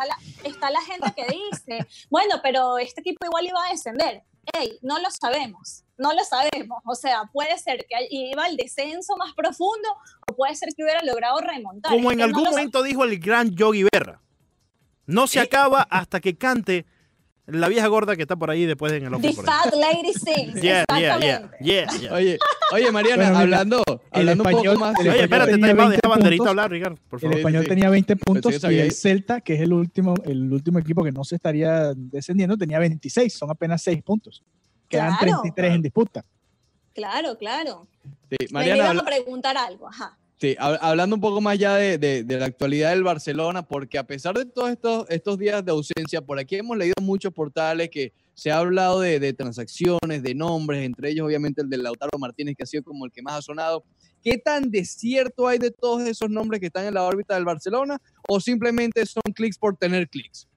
la, 0.05 0.17
está 0.43 0.69
la 0.69 0.81
gente 0.81 1.11
que 1.15 1.25
dice, 1.25 1.85
bueno, 2.09 2.35
pero 2.43 2.77
este 2.77 3.01
equipo 3.01 3.25
igual 3.25 3.45
iba 3.45 3.59
a 3.65 3.71
descender. 3.71 4.23
Ey, 4.53 4.77
no 4.81 4.99
lo 4.99 5.09
sabemos, 5.09 5.83
no 5.97 6.13
lo 6.13 6.23
sabemos. 6.23 6.79
O 6.85 6.95
sea, 6.95 7.23
puede 7.31 7.57
ser 7.57 7.85
que 7.89 7.95
iba 8.09 8.43
al 8.45 8.55
descenso 8.57 9.15
más 9.17 9.33
profundo 9.33 9.87
o 10.29 10.35
puede 10.35 10.55
ser 10.55 10.69
que 10.75 10.83
hubiera 10.83 11.01
logrado 11.03 11.39
remontar. 11.39 11.91
Como 11.91 12.09
Es 12.11 12.13
en 12.13 12.19
no 12.19 12.25
algún 12.25 12.43
lo 12.43 12.49
momento 12.51 12.83
dijo 12.83 13.03
el 13.03 13.17
gran 13.19 13.51
Yogi 13.55 13.85
Berra. 13.91 14.21
No 15.05 15.27
se 15.27 15.39
acaba 15.39 15.81
hasta 15.83 16.19
que 16.19 16.35
cante 16.37 16.85
la 17.47 17.67
vieja 17.67 17.85
gorda 17.85 18.15
que 18.15 18.23
está 18.23 18.35
por 18.35 18.49
ahí 18.49 18.65
después 18.65 18.91
en 18.93 19.05
el 19.05 19.21
The. 19.21 19.33
Fat 19.33 19.71
Lady 19.75 20.13
Sings, 20.13 20.55
Yeah, 20.63 20.83
yeah, 20.89 20.97
yeah, 20.97 21.15
exactamente. 21.35 21.57
yeah, 21.63 21.85
yeah. 21.99 22.13
Oye, 22.13 22.39
oye, 22.73 22.91
Mariana, 22.91 23.15
Bueno, 23.17 23.29
mira, 23.33 23.39
hablando, 23.43 23.83
hablando 24.11 24.43
un 24.43 24.49
español- 24.49 24.73
poco 24.73 24.79
más. 24.79 24.99
el 24.99 25.07
Oye, 25.09 25.09
español 25.09 25.23
espérate, 25.23 25.51
tenía 25.51 25.67
está 25.69 25.81
20 25.83 25.95
deja 26.01 26.09
banderita 26.09 26.37
puntos. 26.39 26.49
hablar, 26.49 26.71
Ricardo, 26.71 26.97
por 27.07 27.17
El 27.17 27.21
favor. 27.21 27.33
Sí, 27.35 27.39
español 27.39 27.63
sí. 27.63 27.69
tenía 27.69 27.89
20 27.91 28.15
puntos 28.15 28.63
y 28.63 28.79
el. 28.79 28.91
Celta, 28.93 29.41
que 29.41 29.53
es 29.53 29.61
el 29.61 29.73
último, 29.73 30.15
el 30.25 30.51
último 30.51 30.79
equipo 30.79 31.03
que 31.03 31.11
no 31.11 31.23
se 31.23 31.35
estaría 31.35 31.93
descendiendo, 31.95 32.57
tenía 32.57 32.79
26. 32.79 33.31
Son 33.31 33.51
apenas 33.51 33.83
6 33.83 34.01
puntos. 34.01 34.43
Quedan 34.95 35.17
Claro. 35.17 35.41
33 35.41 35.73
en 35.75 35.81
disputa. 35.81 36.25
Claro, 36.93 37.37
claro. 37.37 37.87
Sí, 38.29 38.37
Mariana, 38.51 38.77
iban 38.77 38.87
habla- 38.89 39.01
a 39.01 39.05
preguntar 39.05 39.57
algo, 39.57 39.87
ajá. 39.87 40.17
Sí, 40.37 40.55
hab- 40.59 40.77
hablando 40.81 41.15
un 41.15 41.21
poco 41.21 41.39
más 41.41 41.57
ya 41.57 41.75
de, 41.75 41.97
de- 41.97 42.23
de 42.23 42.39
la 42.39 42.45
actualidad 42.45 42.89
del 42.91 43.03
Barcelona, 43.03 43.63
porque 43.65 43.97
a 43.97 44.03
pesar 44.05 44.35
de 44.37 44.45
todos 44.45 44.69
estos, 44.71 45.05
estos 45.09 45.37
días 45.37 45.63
de 45.63 45.71
ausencia, 45.71 46.21
por 46.21 46.39
aquí 46.39 46.55
hemos 46.57 46.77
leído 46.77 46.95
muchos 47.01 47.33
portales 47.33 47.89
que 47.89 48.11
se 48.33 48.51
ha 48.51 48.57
hablado 48.57 48.99
de, 48.99 49.19
de 49.19 49.31
transacciones, 49.33 50.21
de 50.23 50.35
nombres, 50.35 50.83
entre 50.85 51.09
ellos 51.11 51.25
obviamente 51.25 51.61
el 51.61 51.69
de 51.69 51.77
Lautaro 51.77 52.17
Martínez, 52.19 52.55
que 52.57 52.63
ha 52.63 52.65
sido 52.65 52.83
como 52.83 53.05
el 53.05 53.11
que 53.11 53.21
más 53.21 53.35
ha 53.35 53.41
sonado. 53.41 53.83
¿Qué 54.21 54.37
tan 54.37 54.69
desierto 54.71 55.47
hay 55.47 55.57
de 55.57 55.71
todos 55.71 56.01
esos 56.07 56.29
nombres 56.29 56.59
que 56.59 56.65
están 56.67 56.85
en 56.85 56.95
la 56.95 57.03
órbita 57.03 57.35
del 57.35 57.45
Barcelona? 57.45 58.01
¿O 58.27 58.39
simplemente 58.41 59.05
son 59.05 59.21
clics 59.33 59.57
por 59.57 59.77
tener 59.77 60.09
clics? 60.09 60.47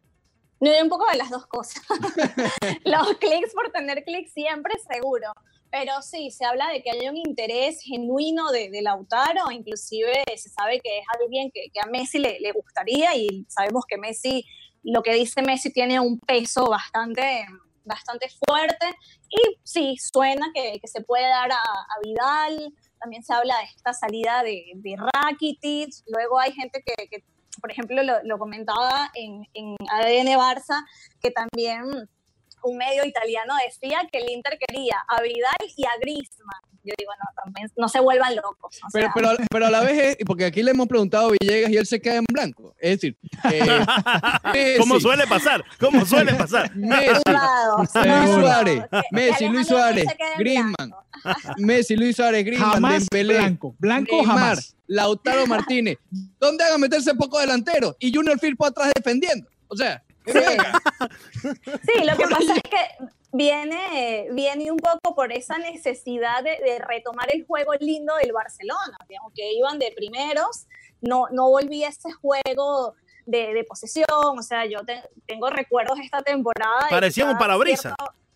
No, 0.60 0.70
un 0.82 0.88
poco 0.88 1.06
de 1.10 1.16
las 1.16 1.30
dos 1.30 1.46
cosas. 1.46 1.82
Los 2.84 3.16
clics 3.18 3.52
por 3.54 3.70
tener 3.70 4.04
clics 4.04 4.32
siempre 4.32 4.74
seguro. 4.90 5.32
Pero 5.70 6.00
sí, 6.02 6.30
se 6.30 6.44
habla 6.44 6.68
de 6.68 6.82
que 6.82 6.90
hay 6.90 7.08
un 7.08 7.16
interés 7.16 7.80
genuino 7.82 8.50
de, 8.50 8.70
de 8.70 8.80
Lautaro, 8.80 9.50
inclusive 9.50 10.24
se 10.36 10.48
sabe 10.48 10.80
que 10.80 10.98
es 10.98 11.04
alguien 11.20 11.50
que, 11.52 11.66
que 11.72 11.80
a 11.80 11.86
Messi 11.86 12.18
le, 12.18 12.40
le 12.40 12.52
gustaría 12.52 13.14
y 13.14 13.44
sabemos 13.48 13.84
que 13.86 13.98
Messi, 13.98 14.46
lo 14.82 15.02
que 15.02 15.12
dice 15.12 15.42
Messi 15.42 15.70
tiene 15.70 16.00
un 16.00 16.18
peso 16.20 16.70
bastante, 16.70 17.44
bastante 17.84 18.28
fuerte 18.46 18.86
y 19.28 19.58
sí, 19.62 19.96
suena 19.98 20.46
que, 20.54 20.80
que 20.80 20.88
se 20.88 21.02
puede 21.02 21.28
dar 21.28 21.52
a, 21.52 21.60
a 21.60 22.00
Vidal, 22.02 22.74
también 22.98 23.22
se 23.22 23.34
habla 23.34 23.58
de 23.58 23.64
esta 23.64 23.92
salida 23.92 24.42
de, 24.42 24.72
de 24.74 24.96
Rakitic, 24.96 25.90
luego 26.06 26.38
hay 26.38 26.52
gente 26.52 26.82
que, 26.84 27.08
que, 27.08 27.24
por 27.60 27.70
ejemplo, 27.70 28.02
lo, 28.02 28.14
lo 28.24 28.38
comentaba 28.38 29.10
en, 29.14 29.46
en 29.54 29.76
ADN 29.90 30.38
Barça, 30.38 30.84
que 31.20 31.30
también 31.30 31.84
un 32.64 32.76
medio 32.76 33.04
italiano 33.04 33.54
decía 33.64 34.00
que 34.10 34.18
el 34.18 34.30
Inter 34.30 34.58
quería 34.66 34.96
a 35.08 35.22
Vidal 35.22 35.56
y 35.76 35.84
a 35.84 35.90
Griezmann. 36.00 36.60
Yo 36.84 36.94
digo, 36.96 37.10
no, 37.12 37.42
también 37.44 37.70
no 37.76 37.88
se 37.88 38.00
vuelvan 38.00 38.34
locos. 38.34 38.78
o 38.82 38.86
Pero, 38.92 39.06
sea, 39.06 39.12
pero, 39.14 39.30
pero 39.50 39.66
a 39.66 39.70
la 39.70 39.80
vez, 39.80 40.16
es- 40.18 40.24
porque 40.24 40.46
aquí 40.46 40.62
le 40.62 40.70
hemos 40.70 40.86
preguntado 40.88 41.28
a 41.28 41.32
Villegas 41.38 41.70
y 41.70 41.76
él 41.76 41.86
se 41.86 42.00
queda 42.00 42.16
en 42.16 42.24
blanco. 42.32 42.74
Es 42.80 42.92
decir, 43.00 43.16
eh, 43.52 43.84
Como 44.78 44.98
suele 44.98 45.26
pasar, 45.26 45.62
como 45.78 46.04
suele 46.06 46.34
pasar. 46.34 46.74
Messi. 46.76 47.22
Luis 48.04 48.30
Suárez, 48.30 48.84
Messi, 49.10 49.48
Luis 49.48 49.66
Suárez, 49.66 50.06
Griezmann, 50.38 50.74
blanco. 50.76 51.04
Messi, 51.58 51.96
Luis 51.96 52.16
Suárez, 52.16 52.44
Griezmann, 52.44 52.72
Jamás 52.72 53.06
Dembélé, 53.10 53.38
blanco. 53.38 53.74
Blanco 53.78 54.16
Neymar, 54.16 54.36
jamás. 54.36 54.76
Lautaro 54.88 55.46
Martínez. 55.46 55.98
¿Dónde 56.40 56.64
hagan 56.64 56.80
meterse 56.80 57.14
poco 57.14 57.38
delantero? 57.38 57.94
Y 58.00 58.12
Junior 58.12 58.38
Firpo 58.38 58.66
atrás 58.66 58.90
defendiendo. 58.96 59.48
O 59.68 59.76
sea, 59.76 60.02
que 60.24 60.32
Sí. 60.32 60.38
venga. 60.40 60.80
Sí, 61.86 62.04
lo 62.04 62.16
que 62.16 62.24
pasa 62.24 62.54
es 62.56 62.62
que 62.62 63.06
viene, 63.32 64.28
viene 64.32 64.70
un 64.70 64.78
poco 64.78 65.14
por 65.14 65.32
esa 65.32 65.58
necesidad 65.58 66.42
de, 66.42 66.50
de 66.64 66.78
retomar 66.80 67.28
el 67.34 67.46
juego 67.46 67.72
lindo 67.80 68.14
del 68.16 68.32
Barcelona, 68.32 68.96
que 69.08 69.14
aunque 69.22 69.52
iban 69.52 69.78
de 69.78 69.92
primeros, 69.96 70.66
no, 71.00 71.26
no 71.30 71.48
volvía 71.48 71.88
ese 71.88 72.10
juego 72.12 72.94
de, 73.26 73.52
de 73.54 73.64
posesión, 73.64 74.06
o 74.38 74.42
sea, 74.42 74.64
yo 74.66 74.80
te- 74.84 75.02
tengo 75.26 75.48
recuerdos 75.50 75.98
de 75.98 76.04
esta 76.04 76.22
temporada. 76.22 76.86
que 76.88 76.94
Parecía 76.94 77.24
un 77.24 77.30
cada 77.32 77.38
parabrisa. 77.40 77.94
cierto- 77.96 78.12
Sí, 78.12 78.27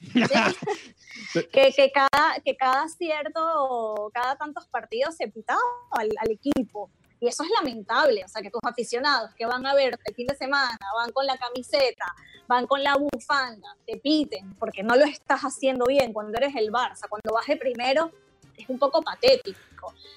que, 1.52 1.72
que 1.72 1.92
cada, 1.92 2.40
que 2.44 2.56
cada 2.56 2.88
cierto, 2.88 4.10
cada 4.12 4.36
tantos 4.36 4.66
partidos 4.68 5.16
se 5.16 5.28
pitaba 5.28 5.60
al, 5.92 6.08
al 6.18 6.30
equipo. 6.30 6.90
Y 7.20 7.26
eso 7.26 7.42
es 7.42 7.50
lamentable, 7.50 8.24
o 8.24 8.28
sea, 8.28 8.42
que 8.42 8.50
tus 8.50 8.60
aficionados 8.62 9.34
que 9.34 9.44
van 9.44 9.66
a 9.66 9.74
ver 9.74 9.98
el 10.04 10.14
fin 10.14 10.26
de 10.26 10.36
semana, 10.36 10.78
van 10.96 11.10
con 11.10 11.26
la 11.26 11.36
camiseta, 11.36 12.14
van 12.46 12.66
con 12.66 12.82
la 12.82 12.94
bufanda, 12.96 13.76
te 13.84 13.96
piten, 13.96 14.54
porque 14.54 14.84
no 14.84 14.94
lo 14.94 15.04
estás 15.04 15.40
haciendo 15.40 15.86
bien 15.86 16.12
cuando 16.12 16.38
eres 16.38 16.54
el 16.54 16.70
Barça, 16.70 17.08
cuando 17.08 17.34
vas 17.34 17.46
de 17.46 17.56
primero, 17.56 18.12
es 18.56 18.68
un 18.68 18.78
poco 18.78 19.02
patético. 19.02 19.58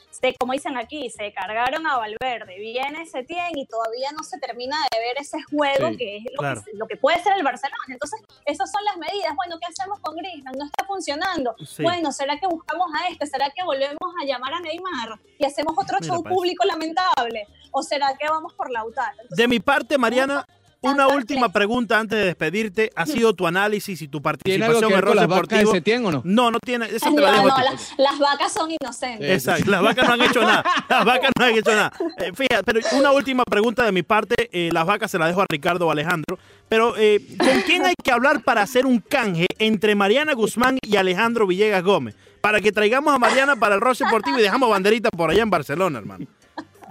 Se, 0.09 0.35
como 0.35 0.53
dicen 0.53 0.77
aquí, 0.77 1.09
se 1.09 1.31
cargaron 1.33 1.87
a 1.87 1.97
Valverde, 1.97 2.59
viene 2.59 3.05
Setién 3.05 3.57
y 3.57 3.65
todavía 3.65 4.11
no 4.11 4.23
se 4.23 4.37
termina 4.39 4.75
de 4.91 4.99
ver 4.99 5.17
ese 5.19 5.41
juego 5.43 5.89
Sí, 5.89 5.97
que 5.97 6.17
es 6.17 6.23
lo, 6.33 6.37
claro. 6.39 6.61
que, 6.63 6.71
lo 6.77 6.87
que 6.87 6.97
puede 6.97 7.21
ser 7.23 7.33
el 7.37 7.43
Barcelona. 7.43 7.83
Entonces, 7.87 8.21
esas 8.45 8.69
son 8.71 8.83
las 8.85 8.97
medidas. 8.97 9.35
Bueno, 9.35 9.57
¿qué 9.59 9.67
hacemos 9.67 9.99
con 9.99 10.15
Griezmann? 10.15 10.55
No 10.57 10.65
está 10.65 10.85
funcionando. 10.85 11.55
Sí. 11.65 11.81
Bueno, 11.83 12.11
¿será 12.11 12.39
que 12.39 12.47
buscamos 12.47 12.87
a 12.93 13.07
este? 13.07 13.25
¿Será 13.25 13.49
que 13.49 13.63
volvemos 13.63 14.13
a 14.21 14.25
llamar 14.25 14.53
a 14.53 14.59
Neymar 14.59 15.19
y 15.39 15.45
hacemos 15.45 15.73
otro 15.77 15.97
Mira, 16.01 16.13
show 16.13 16.23
público 16.23 16.65
lamentable? 16.65 17.47
¿O 17.71 17.81
será 17.81 18.15
que 18.17 18.27
vamos 18.27 18.53
por 18.53 18.69
Lautaro? 18.69 19.13
Entonces, 19.13 19.37
De 19.37 19.47
mi 19.47 19.59
parte, 19.59 19.97
Mariana, 19.97 20.45
una 20.81 21.07
última 21.07 21.49
pregunta 21.49 21.99
antes 21.99 22.17
de 22.17 22.25
despedirte. 22.25 22.91
¿Ha 22.95 23.05
sido 23.05 23.33
tu 23.33 23.45
análisis 23.45 24.01
y 24.01 24.07
tu 24.07 24.21
¿Tiene 24.43 24.65
algo 24.65 24.79
participación 24.79 24.81
que 24.81 24.85
en 24.85 24.91
ver 24.91 25.03
con 25.03 25.07
Rol 25.07 25.15
las 25.15 25.27
vacas 25.27 25.49
de 25.49 25.57
Deportivo? 25.57 25.71
Setién 25.73 26.05
o 26.05 26.11
no? 26.11 26.21
No, 26.25 26.51
no 26.51 26.59
tiene. 26.59 26.87
Te 26.87 27.09
no, 27.09 27.21
la 27.21 27.31
dejo 27.31 27.47
no, 27.47 27.55
las, 27.97 28.19
vacas 28.19 28.51
son 28.51 28.69
inocentes. 28.71 29.27
Sí. 29.27 29.33
Exacto, 29.33 29.71
las 29.71 29.81
vacas 29.81 30.07
no 30.07 30.13
han 30.13 30.21
hecho 30.21 30.41
nada. 30.41 30.63
Las 30.89 31.05
vacas 31.05 31.31
no 31.37 31.45
han 31.45 31.53
hecho 31.53 31.71
nada. 31.71 31.93
Eh, 32.17 32.31
fíjate, 32.33 32.63
pero 32.63 32.79
una 32.93 33.11
última 33.11 33.43
pregunta 33.43 33.85
de 33.85 33.91
mi 33.91 34.03
parte. 34.03 34.49
eh, 34.51 34.69
las 34.73 34.85
vacas 34.85 35.11
se 35.11 35.19
las 35.19 35.27
dejo 35.27 35.41
a 35.41 35.45
Ricardo 35.49 35.87
o 35.87 35.91
Alejandro. 35.91 36.37
Pero, 36.67 36.95
eh, 36.97 37.21
¿con 37.37 37.61
quién 37.65 37.85
hay 37.85 37.93
que 38.01 38.11
hablar 38.11 38.43
para 38.43 38.61
hacer 38.61 38.85
un 38.85 38.99
canje 38.99 39.47
entre 39.59 39.93
Mariana 39.93 40.33
Guzmán 40.33 40.79
y 40.81 40.95
Alejandro 40.95 41.45
Villegas 41.45 41.83
Gómez? 41.83 42.15
Para 42.41 42.59
que 42.59 42.71
traigamos 42.71 43.13
a 43.13 43.19
Mariana 43.19 43.55
para 43.55 43.75
el 43.75 43.81
Roche 43.81 44.03
Deportivo 44.03 44.39
y 44.39 44.41
dejamos 44.41 44.69
banderita 44.69 45.09
por 45.09 45.29
allá 45.29 45.43
en 45.43 45.49
Barcelona, 45.49 45.99
hermano. 45.99 46.25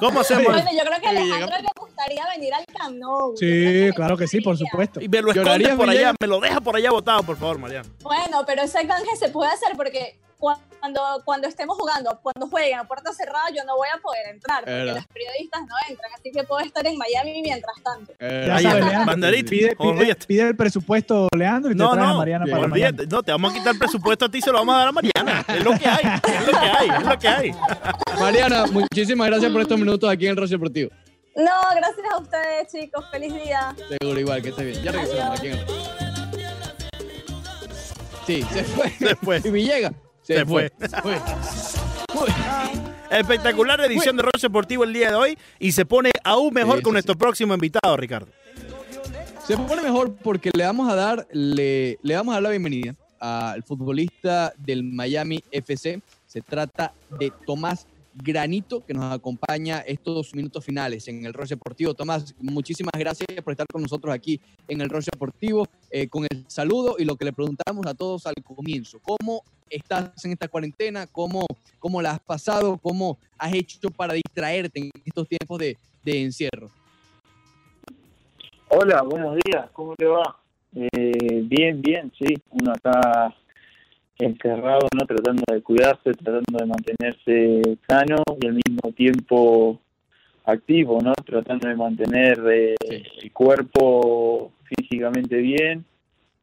¿Cómo 0.01 0.21
hacemos 0.21 0.45
Bueno, 0.45 0.71
yo 0.73 0.81
creo 0.85 1.01
que 1.01 1.07
a 1.07 1.11
Sí, 1.11 1.17
Alejandro 1.17 1.47
llegamos. 1.57 1.63
le 1.63 1.81
gustaría 1.81 2.27
venir 2.35 2.55
al 2.55 2.65
Camp 2.67 2.97
Nou. 2.97 3.37
Sí, 3.37 3.91
claro 3.95 4.17
que 4.17 4.27
sí, 4.27 4.41
por 4.41 4.57
supuesto. 4.59 5.01
Y 5.01 5.09
me 5.09 5.21
lo 5.23 5.31
escondes 5.31 5.45
¿Llorarías, 5.47 5.77
por 5.77 5.89
allá, 5.91 6.15
me 6.21 6.27
lo 6.27 6.41
deja 6.41 6.61
por 6.61 6.77
allá 6.77 6.91
botado, 6.91 7.23
por 7.23 7.37
favor, 7.37 7.59
Mariana. 7.59 7.89
Bueno, 8.03 8.43
pero 8.47 8.63
ese 8.63 8.87
canje 8.87 9.15
se 9.17 9.29
puede 9.29 9.51
hacer 9.53 9.77
porque 9.77 10.19
cuando, 10.41 11.01
cuando 11.25 11.47
estemos 11.47 11.77
jugando, 11.79 12.19
cuando 12.23 12.49
jueguen 12.49 12.79
a 12.79 12.85
puerta 12.89 13.13
cerrada, 13.13 13.45
yo 13.55 13.63
no 13.65 13.77
voy 13.77 13.89
a 13.95 14.01
poder 14.01 14.27
entrar, 14.29 14.61
porque 14.61 14.73
verdad. 14.73 14.95
los 14.97 15.07
periodistas 15.09 15.61
no 15.69 15.75
entran, 15.89 16.11
así 16.19 16.33
que 16.33 16.43
puedo 16.45 16.61
estar 16.65 16.87
en 16.87 16.97
Miami 16.97 17.43
mientras 17.43 17.77
tanto. 17.85 18.13
Eh, 18.19 18.45
Ya 18.49 18.59
sabes, 18.61 18.85
Leandro, 18.87 19.07
banderita, 19.07 19.51
Pide, 19.51 19.77
pide- 20.27 20.49
el 20.49 20.57
presupuesto, 20.57 21.29
Leandro, 21.37 21.71
y 21.71 21.75
te 21.75 21.79
No, 21.83 21.93
traes 21.93 22.07
a 22.09 22.13
no, 22.13 22.19
Mariana 22.19 22.47
para 22.51 22.65
olvídate, 22.65 23.07
no, 23.07 23.23
te 23.23 23.31
vamos 23.33 23.53
a 23.53 23.55
quitar 23.55 23.73
el 23.75 23.79
presupuesto 23.79 24.25
a 24.25 24.29
ti 24.31 24.39
y 24.39 24.43
se 24.43 24.51
lo 24.51 24.59
vamos 24.59 24.75
a 24.75 24.79
dar 24.79 24.89
a 24.89 24.93
Mariana. 24.93 25.45
Es 25.49 25.63
lo 25.65 25.79
que 25.79 25.87
hay, 25.89 26.05
es 26.25 26.47
lo 26.47 26.53
que 26.59 26.67
hay, 26.67 26.89
es 26.89 27.05
lo 27.07 27.19
que 27.19 27.29
hay. 27.29 27.55
Mariana, 28.19 28.65
muchísimas 28.67 29.27
gracias 29.29 29.53
por 29.53 29.61
estos 29.61 29.79
minutos 29.79 30.11
aquí 30.11 30.25
en 30.25 30.31
el 30.31 30.37
Roche 30.39 30.55
Deportivo. 30.55 30.91
No, 31.37 31.53
gracias 31.77 32.07
a 32.13 32.19
ustedes, 32.19 32.73
chicos. 32.73 33.05
Feliz 33.13 33.33
día. 33.35 33.75
Seguro, 34.01 34.19
igual, 34.19 34.43
que 34.43 34.49
esté 34.49 34.65
bien. 34.65 34.83
Ya 34.83 34.93
regresamos 34.93 35.39
aquí 35.39 35.47
en 35.49 35.53
el 35.59 35.67
Sí, 38.27 38.43
se 38.53 38.65
fue. 38.65 38.91
Se 38.91 39.15
fue. 39.17 39.41
Y 39.45 39.51
Villegas. 39.51 39.93
Se, 40.31 40.37
Se 40.37 40.47
fue. 40.47 40.71
fue. 40.79 40.89
Se 40.89 41.01
fue. 41.03 42.29
Espectacular 43.11 43.81
edición 43.81 44.17
de 44.17 44.23
Roche 44.23 44.43
Deportivo 44.43 44.85
el 44.85 44.93
día 44.93 45.09
de 45.11 45.17
hoy 45.17 45.39
y 45.59 45.73
se 45.73 45.85
pone 45.85 46.11
aún 46.23 46.55
mejor 46.55 46.77
Sí, 46.77 46.83
con 46.83 46.91
sí, 46.91 46.93
nuestro 46.93 47.19
próximo 47.19 47.53
invitado, 47.53 47.97
Ricardo. 47.97 48.29
Se 49.45 49.57
pone 49.57 49.83
mejor 49.83 50.15
porque 50.23 50.51
le 50.55 50.65
vamos 50.65 50.89
a 50.89 50.95
dar, 50.95 51.27
le, 51.33 51.99
le 52.03 52.15
vamos 52.15 52.31
a 52.31 52.37
dar 52.37 52.43
la 52.45 52.51
bienvenida 52.51 52.95
al 53.19 53.65
futbolista 53.65 54.53
del 54.57 54.85
Miami 54.85 55.43
FC. 55.51 56.01
Se 56.29 56.41
trata 56.43 56.93
de 57.19 57.33
Tomás 57.45 57.89
Granito, 58.15 58.85
que 58.85 58.95
nos 58.95 59.13
acompaña 59.13 59.79
estos 59.81 60.35
minutos 60.35 60.65
finales 60.65 61.07
en 61.09 61.25
el 61.25 61.33
Roche 61.33 61.55
Deportivo. 61.55 61.95
Tomás, 61.95 62.35
muchísimas 62.41 62.93
gracias 62.99 63.29
por 63.43 63.53
estar 63.53 63.67
con 63.71 63.83
nosotros 63.83 64.13
aquí 64.15 64.41
en 64.69 64.81
el 64.81 64.89
Roche 64.89 65.11
Deportivo, 65.13 65.67
eh, 65.91 66.09
con 66.09 66.25
el 66.25 66.45
saludo 66.49 66.97
y 66.99 67.05
lo 67.05 67.17
que 67.17 67.25
le 67.25 67.33
preguntamos 67.33 67.87
a 67.87 67.95
todos 67.95 68.27
al 68.27 68.35
comienzo. 68.43 69.01
¿Cómo 69.01 69.43
estás 69.69 70.25
en 70.25 70.33
esta 70.33 70.49
cuarentena? 70.49 71.07
¿Cómo, 71.07 71.47
cómo 71.79 72.03
la 72.03 72.13
has 72.13 72.21
pasado? 72.21 72.79
¿Cómo 72.79 73.19
has 73.39 73.53
hecho 73.55 73.91
para 73.91 74.15
distraerte 74.15 74.81
en 74.81 74.91
estos 75.05 75.29
tiempos 75.29 75.59
de, 75.59 75.77
encierro? 76.05 76.71
Hola, 78.69 79.03
buenos 79.03 79.37
días, 79.45 79.71
¿cómo 79.73 79.95
te 79.97 80.07
va? 80.07 80.37
Eh, 80.75 81.43
bien, 81.45 81.81
bien, 81.81 82.13
sí, 82.19 82.35
uno 82.51 82.73
acá 82.73 83.35
encerrado, 84.21 84.87
¿no? 84.97 85.07
Tratando 85.07 85.43
de 85.53 85.63
cuidarse, 85.63 86.13
tratando 86.13 86.59
de 86.59 86.67
mantenerse 86.67 87.79
sano 87.89 88.23
y 88.41 88.47
al 88.47 88.55
mismo 88.55 88.93
tiempo 88.93 89.81
activo, 90.45 91.01
¿no? 91.03 91.13
Tratando 91.25 91.69
de 91.69 91.75
mantener 91.77 92.41
eh, 92.53 92.75
el 93.23 93.33
cuerpo 93.33 94.53
físicamente 94.65 95.37
bien 95.37 95.85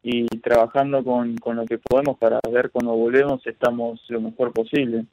y 0.03 0.25
trabajando 0.39 1.03
con, 1.03 1.35
con 1.37 1.55
lo 1.57 1.65
que 1.65 1.77
podemos 1.79 2.17
para 2.17 2.39
ver 2.51 2.71
cuando 2.71 2.93
volvemos 2.95 3.45
estamos 3.45 3.99
lo 4.09 4.21
mejor 4.21 4.53
posible. 4.53 5.05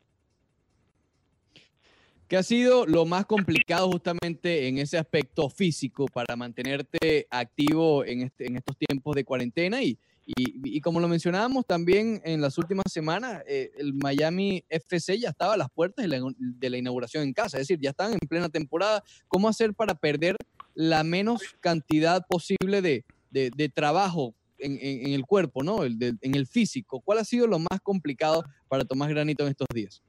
¿Qué 2.28 2.36
ha 2.38 2.42
sido 2.42 2.86
lo 2.86 3.04
más 3.04 3.26
complicado 3.26 3.90
justamente 3.90 4.66
en 4.66 4.78
ese 4.78 4.96
aspecto 4.96 5.50
físico 5.50 6.06
para 6.06 6.36
mantenerte 6.36 7.26
activo 7.30 8.04
en, 8.04 8.22
este- 8.22 8.46
en 8.46 8.56
estos 8.56 8.76
tiempos 8.76 9.14
de 9.14 9.24
cuarentena? 9.24 9.82
Y, 9.82 9.98
y- 10.26 10.76
y 10.76 10.80
como 10.80 11.00
lo 11.00 11.08
mencionábamos 11.08 11.66
también 11.66 12.20
en 12.24 12.40
las 12.40 12.56
últimas 12.58 12.84
semanas, 12.90 13.42
eh, 13.46 13.70
el 13.76 13.94
Miami 13.94 14.64
FC 14.68 15.18
ya 15.18 15.28
estaba 15.30 15.54
a 15.54 15.56
las 15.56 15.70
puertas 15.70 16.02
de 16.02 16.08
la, 16.08 16.24
de 16.38 16.70
la 16.70 16.78
inauguración 16.78 17.22
en 17.24 17.32
casa, 17.32 17.58
es 17.58 17.68
decir, 17.68 17.78
ya 17.80 17.90
están 17.90 18.12
en 18.12 18.18
plena 18.28 18.48
temporada. 18.48 19.02
¿Cómo 19.28 19.48
hacer 19.48 19.74
para 19.74 19.94
perder 19.94 20.36
la 20.74 21.04
menos 21.04 21.42
cantidad 21.60 22.24
posible 22.26 22.80
de, 22.82 23.04
de- 23.30 23.68
trabajo 23.68 24.34
en, 24.58 25.12
el 25.12 25.26
cuerpo, 25.26 25.62
¿no? 25.62 25.82
El 25.84 25.98
en 26.20 26.34
el 26.34 26.46
físico? 26.46 27.00
¿Cuál 27.00 27.18
ha 27.18 27.24
sido 27.24 27.46
lo 27.46 27.58
más 27.58 27.80
complicado 27.82 28.44
para 28.68 28.84
Tomás 28.84 29.08
Granito 29.10 29.44
en 29.44 29.50
estos 29.50 29.66
días? 29.74 30.02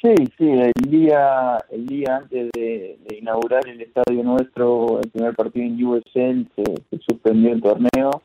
Sí, 0.00 0.14
sí, 0.36 0.44
el 0.50 0.90
día, 0.90 1.58
el 1.70 1.86
día 1.86 2.16
antes 2.16 2.50
de, 2.54 2.98
inaugurar 3.18 3.66
el 3.66 3.80
estadio 3.80 4.22
nuestro, 4.22 5.00
el 5.00 5.10
primer 5.10 5.34
partido 5.34 5.64
en 5.64 5.82
USL, 5.84 6.46
se 6.54 6.98
suspendió 7.08 7.52
el 7.52 7.62
torneo 7.62 8.22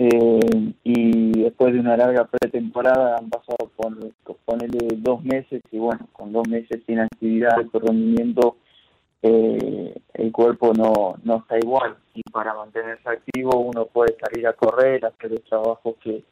eh, 0.00 0.72
y 0.84 1.42
después 1.42 1.72
de 1.74 1.80
una 1.80 1.96
larga 1.96 2.24
pretemporada 2.24 3.16
han 3.16 3.28
pasado 3.28 3.68
por, 3.76 3.96
ponerle 4.44 4.96
dos 4.98 5.24
meses 5.24 5.60
y 5.72 5.78
bueno, 5.78 6.06
con 6.12 6.32
dos 6.32 6.46
meses 6.48 6.82
sin 6.86 7.00
actividad, 7.00 7.54
alto 7.54 7.80
rendimiento, 7.80 8.56
eh, 9.22 10.00
el 10.14 10.30
cuerpo 10.30 10.72
no, 10.72 11.16
no 11.24 11.38
está 11.38 11.58
igual 11.58 11.96
y 12.14 12.22
para 12.30 12.54
mantenerse 12.54 13.08
activo 13.08 13.58
uno 13.58 13.86
puede 13.86 14.16
salir 14.20 14.46
a 14.46 14.52
correr, 14.52 15.04
hacer 15.04 15.32
los 15.32 15.42
trabajos 15.42 15.96
que, 16.00 16.22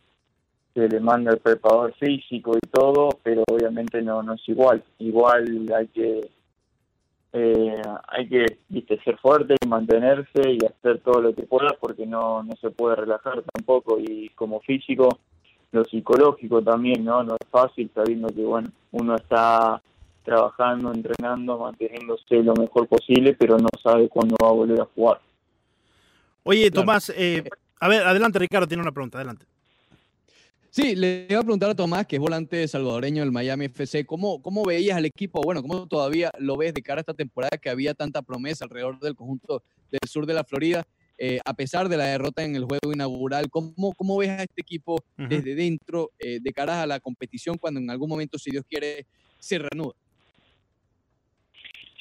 que 0.72 0.88
le 0.88 1.00
manda 1.00 1.32
el 1.32 1.38
preparador 1.38 1.92
físico 1.94 2.52
y 2.56 2.68
todo, 2.70 3.08
pero 3.24 3.42
obviamente 3.50 4.00
no, 4.00 4.22
no 4.22 4.34
es 4.34 4.48
igual. 4.48 4.84
Igual 5.00 5.66
hay 5.74 5.88
que 5.88 6.30
eh, 7.38 7.82
hay 8.08 8.28
que 8.28 8.46
viste, 8.70 8.98
ser 9.04 9.18
fuerte 9.18 9.56
y 9.62 9.68
mantenerse 9.68 10.40
y 10.52 10.64
hacer 10.64 11.00
todo 11.00 11.20
lo 11.20 11.34
que 11.34 11.42
pueda 11.42 11.76
porque 11.78 12.06
no, 12.06 12.42
no 12.42 12.54
se 12.58 12.70
puede 12.70 12.96
relajar 12.96 13.42
tampoco 13.52 13.98
y 14.00 14.30
como 14.30 14.60
físico, 14.60 15.18
lo 15.70 15.84
psicológico 15.84 16.62
también, 16.62 17.04
¿no? 17.04 17.22
No 17.24 17.34
es 17.34 17.46
fácil 17.50 17.90
sabiendo 17.94 18.28
que, 18.28 18.42
bueno, 18.42 18.70
uno 18.92 19.16
está 19.16 19.82
trabajando, 20.24 20.94
entrenando, 20.94 21.58
manteniéndose 21.58 22.42
lo 22.42 22.54
mejor 22.54 22.88
posible, 22.88 23.34
pero 23.34 23.58
no 23.58 23.68
sabe 23.82 24.08
cuándo 24.08 24.34
va 24.42 24.48
a 24.48 24.52
volver 24.52 24.80
a 24.80 24.86
jugar. 24.86 25.20
Oye. 26.42 26.70
Tomás, 26.70 27.12
eh, 27.14 27.44
a 27.80 27.88
ver, 27.88 28.02
adelante, 28.02 28.38
Ricardo, 28.38 28.66
tiene 28.66 28.82
una 28.82 28.92
pregunta, 28.92 29.18
adelante. 29.18 29.44
Sí, 30.76 30.94
le 30.94 31.26
iba 31.30 31.40
a 31.40 31.42
preguntar 31.42 31.70
a 31.70 31.74
Tomás, 31.74 32.06
que 32.06 32.16
es 32.16 32.20
volante 32.20 32.68
salvadoreño 32.68 33.22
del 33.22 33.32
Miami 33.32 33.64
FC, 33.64 34.04
¿cómo, 34.04 34.42
cómo 34.42 34.62
veías 34.62 34.98
al 34.98 35.06
equipo? 35.06 35.40
Bueno, 35.42 35.62
¿cómo 35.62 35.86
todavía 35.88 36.30
lo 36.38 36.54
ves 36.58 36.74
de 36.74 36.82
cara 36.82 36.98
a 36.98 37.00
esta 37.00 37.14
temporada 37.14 37.56
que 37.56 37.70
había 37.70 37.94
tanta 37.94 38.20
promesa 38.20 38.66
alrededor 38.66 39.00
del 39.00 39.14
conjunto 39.14 39.62
del 39.90 40.06
sur 40.06 40.26
de 40.26 40.34
la 40.34 40.44
Florida? 40.44 40.84
Eh, 41.16 41.38
a 41.46 41.54
pesar 41.54 41.88
de 41.88 41.96
la 41.96 42.04
derrota 42.04 42.44
en 42.44 42.56
el 42.56 42.66
juego 42.66 42.92
inaugural, 42.92 43.48
¿cómo, 43.48 43.94
cómo 43.96 44.18
ves 44.18 44.28
a 44.28 44.42
este 44.42 44.60
equipo 44.60 45.02
desde 45.16 45.54
dentro 45.54 46.10
eh, 46.18 46.40
de 46.42 46.52
cara 46.52 46.82
a 46.82 46.86
la 46.86 47.00
competición 47.00 47.56
cuando 47.56 47.80
en 47.80 47.88
algún 47.88 48.10
momento, 48.10 48.36
si 48.36 48.50
Dios 48.50 48.66
quiere, 48.68 49.06
se 49.38 49.58
reanuda? 49.58 49.94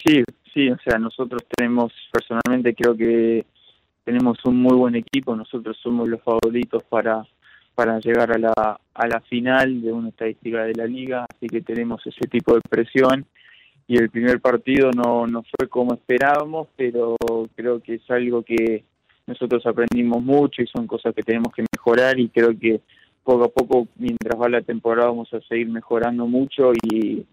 Sí, 0.05 0.21
sí, 0.53 0.69
o 0.69 0.77
sea, 0.83 0.99
nosotros 0.99 1.43
tenemos, 1.55 1.93
personalmente 2.11 2.75
creo 2.75 2.93
que 2.93 3.45
tenemos 4.03 4.37
un 4.43 4.57
muy 4.57 4.75
buen 4.75 4.95
equipo, 4.95 5.33
nosotros 5.33 5.77
somos 5.81 6.09
los 6.09 6.21
favoritos 6.21 6.83
para, 6.83 7.25
para 7.75 7.99
llegar 7.99 8.31
a 8.31 8.37
la, 8.37 8.79
a 8.93 9.07
la 9.07 9.19
final 9.21 9.81
de 9.81 9.91
una 9.91 10.09
estadística 10.09 10.63
de 10.63 10.73
la 10.73 10.87
liga, 10.87 11.25
así 11.29 11.47
que 11.47 11.61
tenemos 11.61 12.01
ese 12.07 12.27
tipo 12.27 12.55
de 12.55 12.61
presión. 12.67 13.25
Y 13.87 13.97
el 13.97 14.09
primer 14.09 14.41
partido 14.41 14.89
no, 14.91 15.27
no 15.27 15.43
fue 15.43 15.67
como 15.67 15.93
esperábamos, 15.93 16.69
pero 16.75 17.15
creo 17.55 17.81
que 17.81 17.95
es 17.95 18.09
algo 18.09 18.41
que 18.41 18.83
nosotros 19.27 19.63
aprendimos 19.67 20.23
mucho 20.23 20.63
y 20.63 20.67
son 20.67 20.87
cosas 20.87 21.13
que 21.13 21.21
tenemos 21.21 21.53
que 21.53 21.65
mejorar 21.71 22.19
y 22.19 22.29
creo 22.29 22.57
que 22.57 22.81
poco 23.23 23.43
a 23.43 23.49
poco, 23.49 23.87
mientras 23.97 24.39
va 24.39 24.49
la 24.49 24.61
temporada, 24.61 25.09
vamos 25.09 25.31
a 25.33 25.41
seguir 25.41 25.67
mejorando 25.67 26.25
mucho 26.27 26.71
y, 26.73 27.25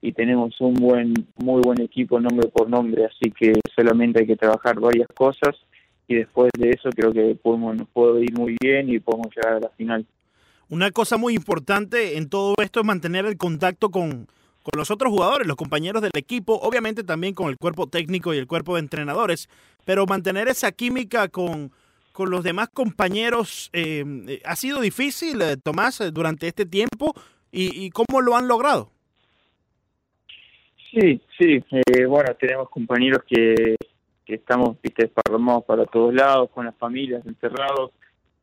y 0.00 0.12
tenemos 0.12 0.58
un 0.60 0.74
buen, 0.74 1.12
muy 1.36 1.60
buen 1.62 1.80
equipo 1.80 2.20
nombre 2.20 2.48
por 2.48 2.68
nombre, 2.68 3.06
así 3.06 3.30
que 3.30 3.54
solamente 3.74 4.20
hay 4.20 4.26
que 4.26 4.36
trabajar 4.36 4.78
varias 4.78 5.08
cosas 5.08 5.56
y 6.08 6.16
después 6.16 6.50
de 6.58 6.70
eso 6.70 6.90
creo 6.90 7.12
que 7.12 7.38
podemos, 7.40 7.76
nos 7.76 7.88
puede 7.88 8.24
ir 8.24 8.32
muy 8.32 8.56
bien 8.60 8.88
y 8.88 8.98
podemos 8.98 9.28
llegar 9.36 9.54
a 9.54 9.60
la 9.60 9.68
final. 9.70 10.06
Una 10.70 10.90
cosa 10.90 11.16
muy 11.16 11.34
importante 11.34 12.16
en 12.16 12.28
todo 12.28 12.54
esto 12.62 12.80
es 12.80 12.86
mantener 12.86 13.26
el 13.26 13.36
contacto 13.36 13.90
con, 13.90 14.26
con 14.62 14.78
los 14.78 14.90
otros 14.90 15.10
jugadores, 15.12 15.46
los 15.46 15.56
compañeros 15.56 16.02
del 16.02 16.10
equipo, 16.14 16.58
obviamente 16.60 17.04
también 17.04 17.34
con 17.34 17.48
el 17.48 17.56
cuerpo 17.58 17.86
técnico 17.86 18.34
y 18.34 18.38
el 18.38 18.46
cuerpo 18.46 18.74
de 18.74 18.80
entrenadores, 18.80 19.48
pero 19.84 20.06
mantener 20.06 20.48
esa 20.48 20.72
química 20.72 21.28
con, 21.28 21.70
con 22.12 22.30
los 22.30 22.42
demás 22.42 22.68
compañeros 22.70 23.70
eh, 23.72 24.04
eh, 24.28 24.40
ha 24.44 24.56
sido 24.56 24.80
difícil, 24.80 25.40
eh, 25.42 25.56
Tomás, 25.56 26.00
eh, 26.00 26.10
durante 26.10 26.48
este 26.48 26.66
tiempo 26.66 27.14
y, 27.52 27.84
y 27.84 27.90
cómo 27.90 28.20
lo 28.20 28.34
han 28.34 28.48
logrado. 28.48 28.90
Sí, 30.90 31.20
sí, 31.38 31.62
eh, 31.70 32.06
bueno, 32.06 32.34
tenemos 32.40 32.70
compañeros 32.70 33.22
que, 33.28 33.76
que 34.28 34.34
estamos 34.34 34.76
viste, 34.82 35.06
esparramados 35.06 35.64
para 35.64 35.86
todos 35.86 36.12
lados, 36.12 36.50
con 36.50 36.66
las 36.66 36.76
familias 36.76 37.24
encerrados, 37.24 37.92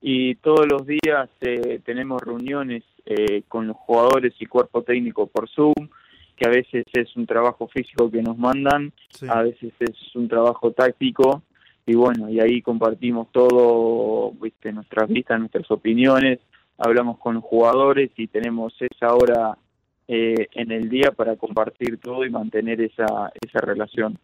y 0.01 0.33
todos 0.35 0.65
los 0.67 0.83
días 0.87 1.29
eh, 1.41 1.79
tenemos 1.85 2.19
reuniones 2.23 2.83
eh, 3.05 3.43
con 3.47 3.67
los 3.67 3.77
jugadores 3.77 4.33
y 4.39 4.47
cuerpo 4.47 4.81
técnico 4.81 5.27
por 5.27 5.47
Zoom, 5.47 5.89
que 6.35 6.47
a 6.47 6.49
veces 6.49 6.85
es 6.91 7.15
un 7.15 7.27
trabajo 7.27 7.67
físico 7.67 8.09
que 8.09 8.23
nos 8.23 8.35
mandan, 8.35 8.91
Sí. 9.09 9.27
a 9.29 9.43
veces 9.43 9.73
es 9.79 10.15
un 10.15 10.27
trabajo 10.27 10.71
táctico, 10.71 11.43
y 11.85 11.93
bueno, 11.95 12.31
y 12.31 12.39
ahí 12.39 12.63
compartimos 12.63 13.31
todo, 13.31 14.31
viste, 14.41 14.71
nuestras 14.71 15.07
vistas, 15.07 15.39
nuestras 15.39 15.69
opiniones, 15.69 16.39
hablamos 16.79 17.19
con 17.19 17.35
los 17.35 17.43
jugadores 17.43 18.09
y 18.17 18.25
tenemos 18.25 18.73
esa 18.81 19.13
hora 19.13 19.55
eh, 20.07 20.47
en 20.53 20.71
el 20.71 20.89
día 20.89 21.11
para 21.11 21.35
compartir 21.35 21.99
todo 21.99 22.25
y 22.25 22.31
mantener 22.31 22.81
esa, 22.81 23.31
esa 23.39 23.59
relación. 23.61 24.17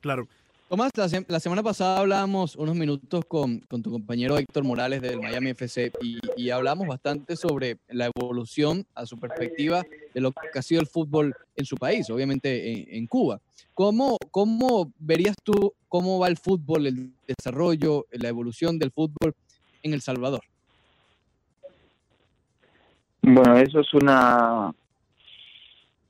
Claro. 0.00 0.26
Tomás, 0.68 0.90
la, 0.96 1.08
se- 1.08 1.24
la 1.28 1.40
semana 1.40 1.62
pasada 1.62 1.98
hablábamos 2.00 2.54
unos 2.54 2.76
minutos 2.76 3.24
con, 3.26 3.60
con 3.60 3.82
tu 3.82 3.90
compañero 3.90 4.36
Héctor 4.36 4.64
Morales 4.64 5.00
del 5.00 5.18
Miami 5.18 5.50
FC 5.50 5.90
y, 6.02 6.18
y 6.36 6.50
hablamos 6.50 6.86
bastante 6.86 7.36
sobre 7.36 7.78
la 7.88 8.10
evolución 8.14 8.84
a 8.94 9.06
su 9.06 9.18
perspectiva 9.18 9.82
de 10.12 10.20
lo 10.20 10.30
que 10.30 10.58
ha 10.58 10.62
sido 10.62 10.82
el 10.82 10.86
fútbol 10.86 11.34
en 11.56 11.64
su 11.64 11.76
país, 11.76 12.10
obviamente 12.10 12.70
en, 12.70 12.86
en 12.96 13.06
Cuba. 13.06 13.40
¿Cómo, 13.72 14.18
¿Cómo 14.30 14.92
verías 14.98 15.36
tú 15.42 15.72
cómo 15.88 16.18
va 16.18 16.28
el 16.28 16.36
fútbol, 16.36 16.86
el 16.86 17.12
desarrollo, 17.26 18.04
la 18.10 18.28
evolución 18.28 18.78
del 18.78 18.90
fútbol 18.90 19.34
en 19.82 19.94
El 19.94 20.02
Salvador? 20.02 20.42
Bueno, 23.22 23.56
eso 23.56 23.80
es 23.80 23.94
una... 23.94 24.70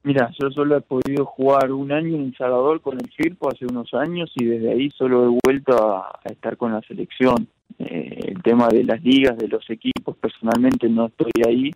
Mira, 0.05 0.31
yo 0.41 0.51
solo 0.51 0.77
he 0.77 0.81
podido 0.81 1.25
jugar 1.25 1.73
un 1.73 1.93
año 1.93 2.15
en 2.17 2.27
El 2.27 2.37
Salvador 2.37 2.81
con 2.81 2.99
el 2.99 3.11
Firpo 3.13 3.49
hace 3.51 3.67
unos 3.67 3.93
años 3.95 4.31
y 4.37 4.45
desde 4.45 4.71
ahí 4.73 4.91
solo 4.91 5.25
he 5.27 5.39
vuelto 5.45 5.73
a, 5.77 6.21
a 6.25 6.29
estar 6.31 6.57
con 6.57 6.73
la 6.73 6.81
selección. 6.83 7.49
Eh, 7.79 8.33
el 8.35 8.43
tema 8.43 8.69
de 8.69 8.85
las 8.85 9.03
ligas, 9.03 9.37
de 9.37 9.49
los 9.49 9.69
equipos, 9.71 10.17
personalmente 10.17 10.89
no 10.89 11.07
estoy 11.07 11.31
ahí, 11.47 11.71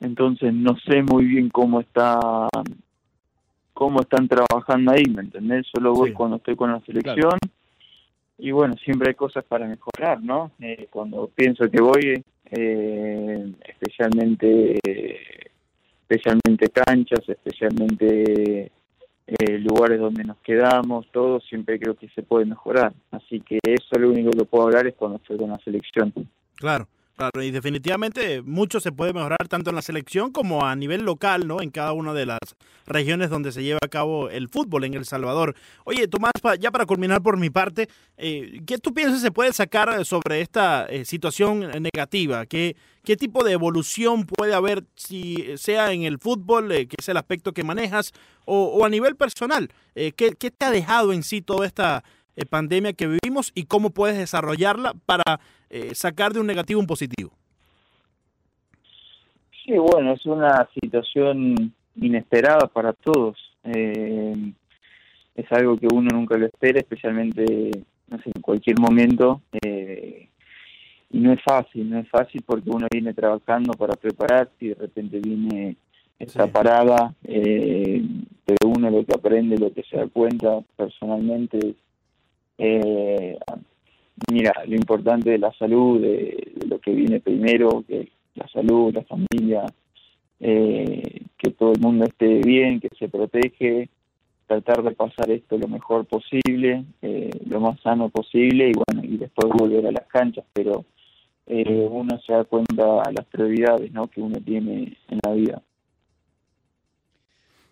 entonces 0.00 0.52
no 0.52 0.76
sé 0.86 1.02
muy 1.02 1.24
bien 1.24 1.48
cómo 1.48 1.80
está 1.80 2.48
cómo 3.72 4.00
están 4.00 4.28
trabajando 4.28 4.92
ahí, 4.92 5.04
¿me 5.04 5.22
entendés? 5.22 5.66
Solo 5.74 5.92
voy 5.94 6.10
Sí. 6.10 6.14
cuando 6.14 6.36
estoy 6.36 6.56
con 6.56 6.70
la 6.72 6.80
selección 6.80 7.38
y 8.38 8.50
bueno, 8.50 8.74
siempre 8.84 9.08
hay 9.10 9.14
cosas 9.14 9.44
para 9.44 9.66
mejorar, 9.66 10.22
¿no? 10.22 10.50
Eh, 10.60 10.86
cuando 10.90 11.28
pienso 11.34 11.68
que 11.70 11.80
voy, 11.80 12.22
eh, 12.50 13.52
especialmente 13.66 14.78
especialmente 16.08 16.68
canchas, 16.68 17.28
especialmente 17.28 18.70
eh, 19.26 19.58
lugares 19.58 19.98
donde 19.98 20.22
nos 20.22 20.36
quedamos, 20.38 21.06
todo 21.10 21.40
siempre 21.40 21.80
creo 21.80 21.96
que 21.96 22.08
se 22.10 22.22
puede 22.22 22.44
mejorar. 22.44 22.92
Así 23.10 23.40
que 23.40 23.58
eso 23.64 23.98
lo 23.98 24.10
único 24.10 24.30
que 24.30 24.44
puedo 24.44 24.64
hablar 24.64 24.86
es 24.86 24.94
cuando 24.94 25.18
estoy 25.18 25.36
con 25.36 25.50
la 25.50 25.58
selección. 25.58 26.12
Claro, 26.54 26.86
claro, 27.16 27.42
y 27.42 27.50
definitivamente 27.50 28.42
mucho 28.42 28.78
se 28.78 28.92
puede 28.92 29.12
mejorar 29.12 29.48
tanto 29.48 29.70
en 29.70 29.76
la 29.76 29.82
selección 29.82 30.30
como 30.30 30.64
a 30.64 30.76
nivel 30.76 31.02
local, 31.04 31.48
¿no? 31.48 31.62
En 31.62 31.70
cada 31.70 31.92
una 31.92 32.12
de 32.12 32.26
las 32.26 32.38
regiones 32.86 33.30
donde 33.30 33.52
se 33.52 33.62
lleva 33.62 33.80
a 33.82 33.88
cabo 33.88 34.28
el 34.30 34.48
fútbol 34.48 34.84
en 34.84 34.94
El 34.94 35.04
Salvador. 35.06 35.56
Oye, 35.84 36.06
Tomás, 36.08 36.32
ya 36.60 36.70
para 36.70 36.86
culminar 36.86 37.22
por 37.22 37.38
mi 37.38 37.50
parte, 37.50 37.88
eh, 38.16 38.60
¿qué 38.66 38.78
tú 38.78 38.92
piensas 38.94 39.20
se 39.20 39.32
puede 39.32 39.52
sacar 39.52 40.04
sobre 40.04 40.40
esta 40.40 40.86
eh, 40.86 41.04
situación 41.04 41.70
negativa? 41.80 42.46
¿Qué, 42.46 42.76
¿Qué 43.02 43.16
tipo 43.16 43.42
de 43.42 43.52
evolución 43.52 44.26
puede 44.26 44.54
haber, 44.54 44.84
si 44.94 45.56
sea 45.56 45.92
en 45.92 46.02
el 46.02 46.18
fútbol, 46.18 46.70
eh, 46.70 46.86
que 46.86 46.96
es 46.98 47.08
el 47.08 47.16
aspecto 47.16 47.52
que 47.52 47.64
manejas, 47.64 48.12
o, 48.44 48.66
o 48.66 48.84
a 48.84 48.88
nivel 48.88 49.16
personal? 49.16 49.70
¿qué, 49.94 50.12
¿Qué 50.12 50.50
te 50.50 50.66
ha 50.66 50.70
dejado 50.70 51.12
en 51.14 51.22
sí 51.22 51.40
toda 51.40 51.66
esta 51.66 52.04
pandemia 52.50 52.92
que 52.92 53.06
vivimos 53.06 53.50
y 53.54 53.64
cómo 53.64 53.90
puedes 53.90 54.18
desarrollarla 54.18 54.94
para 55.06 55.40
eh, 55.70 55.94
sacar 55.94 56.32
de 56.32 56.40
un 56.40 56.46
negativo 56.46 56.80
un 56.80 56.86
positivo. 56.86 57.30
Sí, 59.64 59.72
bueno, 59.72 60.12
es 60.12 60.24
una 60.26 60.68
situación 60.80 61.72
inesperada 61.96 62.68
para 62.68 62.92
todos. 62.92 63.36
Eh, 63.64 64.52
es 65.34 65.52
algo 65.52 65.76
que 65.76 65.88
uno 65.92 66.08
nunca 66.12 66.36
lo 66.38 66.46
espera, 66.46 66.78
especialmente 66.78 67.44
no 68.08 68.18
sé, 68.18 68.30
en 68.34 68.42
cualquier 68.42 68.78
momento. 68.78 69.40
Eh, 69.62 70.28
y 71.10 71.18
no 71.18 71.32
es 71.32 71.42
fácil, 71.42 71.90
no 71.90 71.98
es 71.98 72.08
fácil 72.08 72.42
porque 72.46 72.70
uno 72.70 72.86
viene 72.90 73.12
trabajando 73.14 73.72
para 73.72 73.94
prepararse 73.96 74.52
y 74.60 74.68
de 74.68 74.74
repente 74.74 75.18
viene 75.20 75.76
esta 76.18 76.46
Sí. 76.46 76.50
parada, 76.52 77.14
eh, 77.24 78.02
pero 78.44 78.68
uno 78.74 78.90
lo 78.90 79.04
que 79.04 79.14
aprende, 79.14 79.58
lo 79.58 79.72
que 79.72 79.82
se 79.82 79.96
da 79.96 80.06
cuenta 80.08 80.60
personalmente 80.76 81.58
es, 81.58 81.74
eh, 82.58 83.38
mira, 84.32 84.52
lo 84.66 84.74
importante 84.74 85.30
de 85.30 85.38
la 85.38 85.52
salud, 85.52 86.00
de, 86.00 86.52
lo 86.68 86.78
que 86.78 86.92
viene 86.92 87.20
primero, 87.20 87.84
que 87.86 88.10
la 88.34 88.48
salud, 88.48 88.94
la 88.94 89.02
familia, 89.04 89.64
eh, 90.40 91.22
que 91.38 91.50
todo 91.50 91.72
el 91.72 91.80
mundo 91.80 92.04
esté 92.04 92.40
bien, 92.40 92.80
que 92.80 92.88
se 92.98 93.08
protege, 93.08 93.88
tratar 94.46 94.82
de 94.82 94.92
pasar 94.92 95.30
esto 95.30 95.58
lo 95.58 95.68
mejor 95.68 96.06
posible, 96.06 96.84
eh, 97.02 97.30
lo 97.48 97.60
más 97.60 97.80
sano 97.80 98.08
posible 98.08 98.70
y 98.70 98.72
bueno, 98.72 99.06
y 99.06 99.16
después 99.16 99.52
volver 99.52 99.86
a 99.86 99.92
las 99.92 100.06
canchas, 100.06 100.44
pero 100.52 100.84
eh, 101.46 101.86
uno 101.90 102.18
se 102.20 102.32
da 102.32 102.44
cuenta 102.44 103.02
a 103.02 103.12
las 103.12 103.26
prioridades 103.26 103.92
¿no? 103.92 104.08
que 104.08 104.20
uno 104.20 104.38
tiene 104.44 104.96
en 105.08 105.20
la 105.24 105.32
vida. 105.32 105.62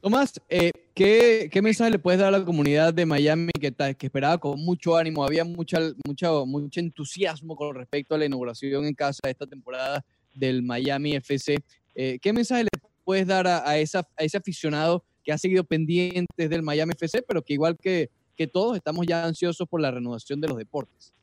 Tomás, 0.05 0.38
eh, 0.50 0.70
¿qué, 0.94 1.48
¿qué 1.50 1.62
mensaje 1.62 1.92
le 1.92 1.98
puedes 1.98 2.20
dar 2.20 2.34
a 2.34 2.38
la 2.38 2.44
comunidad 2.44 2.92
de 2.92 3.07
Miami 3.07 3.50
que, 3.59 3.72
que 3.72 4.07
esperaba 4.07 4.36
con 4.36 4.62
mucho 4.62 4.98
ánimo? 4.98 5.24
Había 5.24 5.46
mucha, 5.46 5.78
mucha, 6.07 6.30
mucho 6.44 6.78
entusiasmo 6.80 7.57
con 7.57 7.74
respecto 7.74 8.14
a 8.14 8.18
la 8.18 8.26
inauguración 8.26 8.84
en 8.84 8.92
casa 8.92 9.20
de 9.22 9.30
esta 9.30 9.46
temporada 9.46 10.05
del 10.34 10.62
Miami 10.62 11.14
FC. 11.14 11.57
Eh, 11.94 12.18
¿Qué 12.20 12.34
mensaje 12.34 12.64
le 12.64 12.68
puedes 13.02 13.26
dar 13.26 13.46
a 13.46 13.78
ese 13.78 14.36
aficionado 14.36 15.02
que 15.22 15.32
ha 15.32 15.38
seguido 15.38 15.64
pendientes 15.64 16.50
del 16.50 16.62
Miami 16.62 16.92
FC, 16.92 17.24
pero 17.26 17.40
que 17.40 17.55
igual 17.55 17.74
que, 17.80 18.11
que 18.36 18.46
todos 18.46 18.76
estamos 18.76 19.07
ya 19.07 19.24
ansiosos 19.24 19.66
por 19.66 19.80
la 19.80 19.90
renovación 19.90 20.38
de 20.38 20.48
los 20.48 20.59
deportes? 20.59 21.14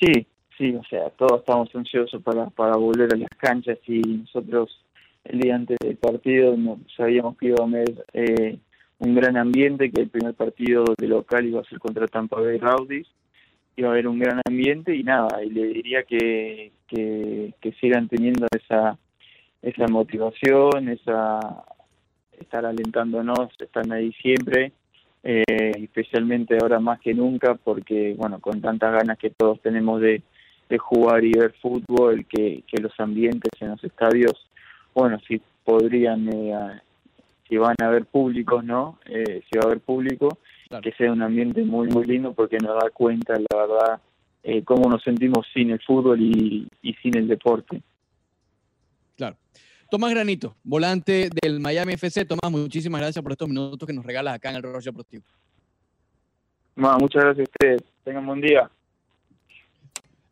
Sí, 0.00 0.26
sí, 0.58 0.74
o 0.74 0.82
sea, 0.90 1.10
todos 1.10 1.42
estamos 1.42 1.72
ansiosos 1.76 2.20
para, 2.24 2.50
para 2.50 2.76
volver 2.76 3.14
a 3.14 3.16
las 3.16 3.30
canchas 3.38 3.78
y 3.86 4.00
nosotros 4.00 4.82
el 5.24 5.40
día 5.40 5.54
antes 5.54 5.76
del 5.80 5.96
partido 5.96 6.56
no, 6.56 6.80
sabíamos 6.96 7.36
que 7.36 7.46
iba 7.46 7.58
a 7.60 7.66
haber 7.66 8.04
eh, 8.12 8.58
un 8.98 9.14
gran 9.14 9.36
ambiente, 9.36 9.90
que 9.90 10.02
el 10.02 10.08
primer 10.08 10.34
partido 10.34 10.84
de 10.96 11.08
local 11.08 11.46
iba 11.46 11.60
a 11.60 11.64
ser 11.64 11.78
contra 11.78 12.06
Tampa 12.06 12.40
Bay 12.40 12.58
Rowdies, 12.58 13.08
iba 13.76 13.88
a 13.88 13.92
haber 13.92 14.06
un 14.06 14.18
gran 14.18 14.40
ambiente 14.46 14.94
y 14.94 15.02
nada, 15.02 15.42
y 15.42 15.50
le 15.50 15.66
diría 15.66 16.02
que, 16.04 16.72
que, 16.86 17.52
sigan 17.80 18.08
teniendo 18.08 18.46
esa, 18.54 18.98
esa 19.60 19.86
motivación, 19.88 20.88
esa 20.88 21.64
estar 22.38 22.64
alentándonos, 22.66 23.50
están 23.58 23.92
ahí 23.92 24.12
siempre, 24.14 24.72
eh, 25.24 25.72
especialmente 25.76 26.58
ahora 26.60 26.80
más 26.80 27.00
que 27.00 27.14
nunca, 27.14 27.54
porque 27.54 28.14
bueno, 28.16 28.40
con 28.40 28.60
tantas 28.60 28.92
ganas 28.92 29.18
que 29.18 29.30
todos 29.30 29.60
tenemos 29.62 30.00
de, 30.00 30.22
de 30.68 30.78
jugar 30.78 31.24
y 31.24 31.32
ver 31.32 31.54
fútbol, 31.60 32.24
que, 32.26 32.62
que 32.66 32.82
los 32.82 32.92
ambientes 32.98 33.50
en 33.60 33.70
los 33.70 33.82
estadios, 33.84 34.48
bueno, 34.94 35.18
si 35.26 35.40
podrían, 35.64 36.28
eh, 36.32 36.80
si 37.48 37.56
van 37.56 37.76
a 37.82 37.86
haber 37.86 38.06
públicos, 38.06 38.64
¿no? 38.64 38.98
Eh, 39.06 39.42
si 39.50 39.58
va 39.58 39.64
a 39.64 39.66
haber 39.66 39.80
público, 39.80 40.38
Claro. 40.68 40.82
que 40.82 40.92
sea 40.92 41.12
un 41.12 41.22
ambiente 41.22 41.62
muy, 41.62 41.88
muy 41.88 42.04
lindo, 42.04 42.32
porque 42.32 42.56
nos 42.58 42.74
da 42.82 42.88
cuenta, 42.90 43.34
la 43.34 43.56
verdad, 43.66 44.00
eh, 44.42 44.62
cómo 44.64 44.88
nos 44.88 45.02
sentimos 45.02 45.46
sin 45.52 45.70
el 45.70 45.80
fútbol 45.80 46.20
y, 46.20 46.66
y 46.82 46.94
sin 46.94 47.16
el 47.16 47.28
deporte. 47.28 47.82
Claro. 49.16 49.36
Tomás 49.90 50.10
Granito, 50.10 50.56
volante 50.64 51.28
del 51.42 51.60
Miami 51.60 51.92
FC. 51.92 52.24
Tomás, 52.24 52.50
muchísimas 52.50 53.02
gracias 53.02 53.22
por 53.22 53.32
estos 53.32 53.46
minutos 53.48 53.86
que 53.86 53.92
nos 53.92 54.06
regalas 54.06 54.34
acá 54.34 54.48
en 54.48 54.56
el 54.56 54.62
Deportivo. 54.62 55.22
Bueno, 56.74 56.96
muchas 56.98 57.22
gracias 57.22 57.46
a 57.46 57.50
ustedes. 57.52 57.82
Tengan 58.02 58.26
buen 58.26 58.40
día. 58.40 58.70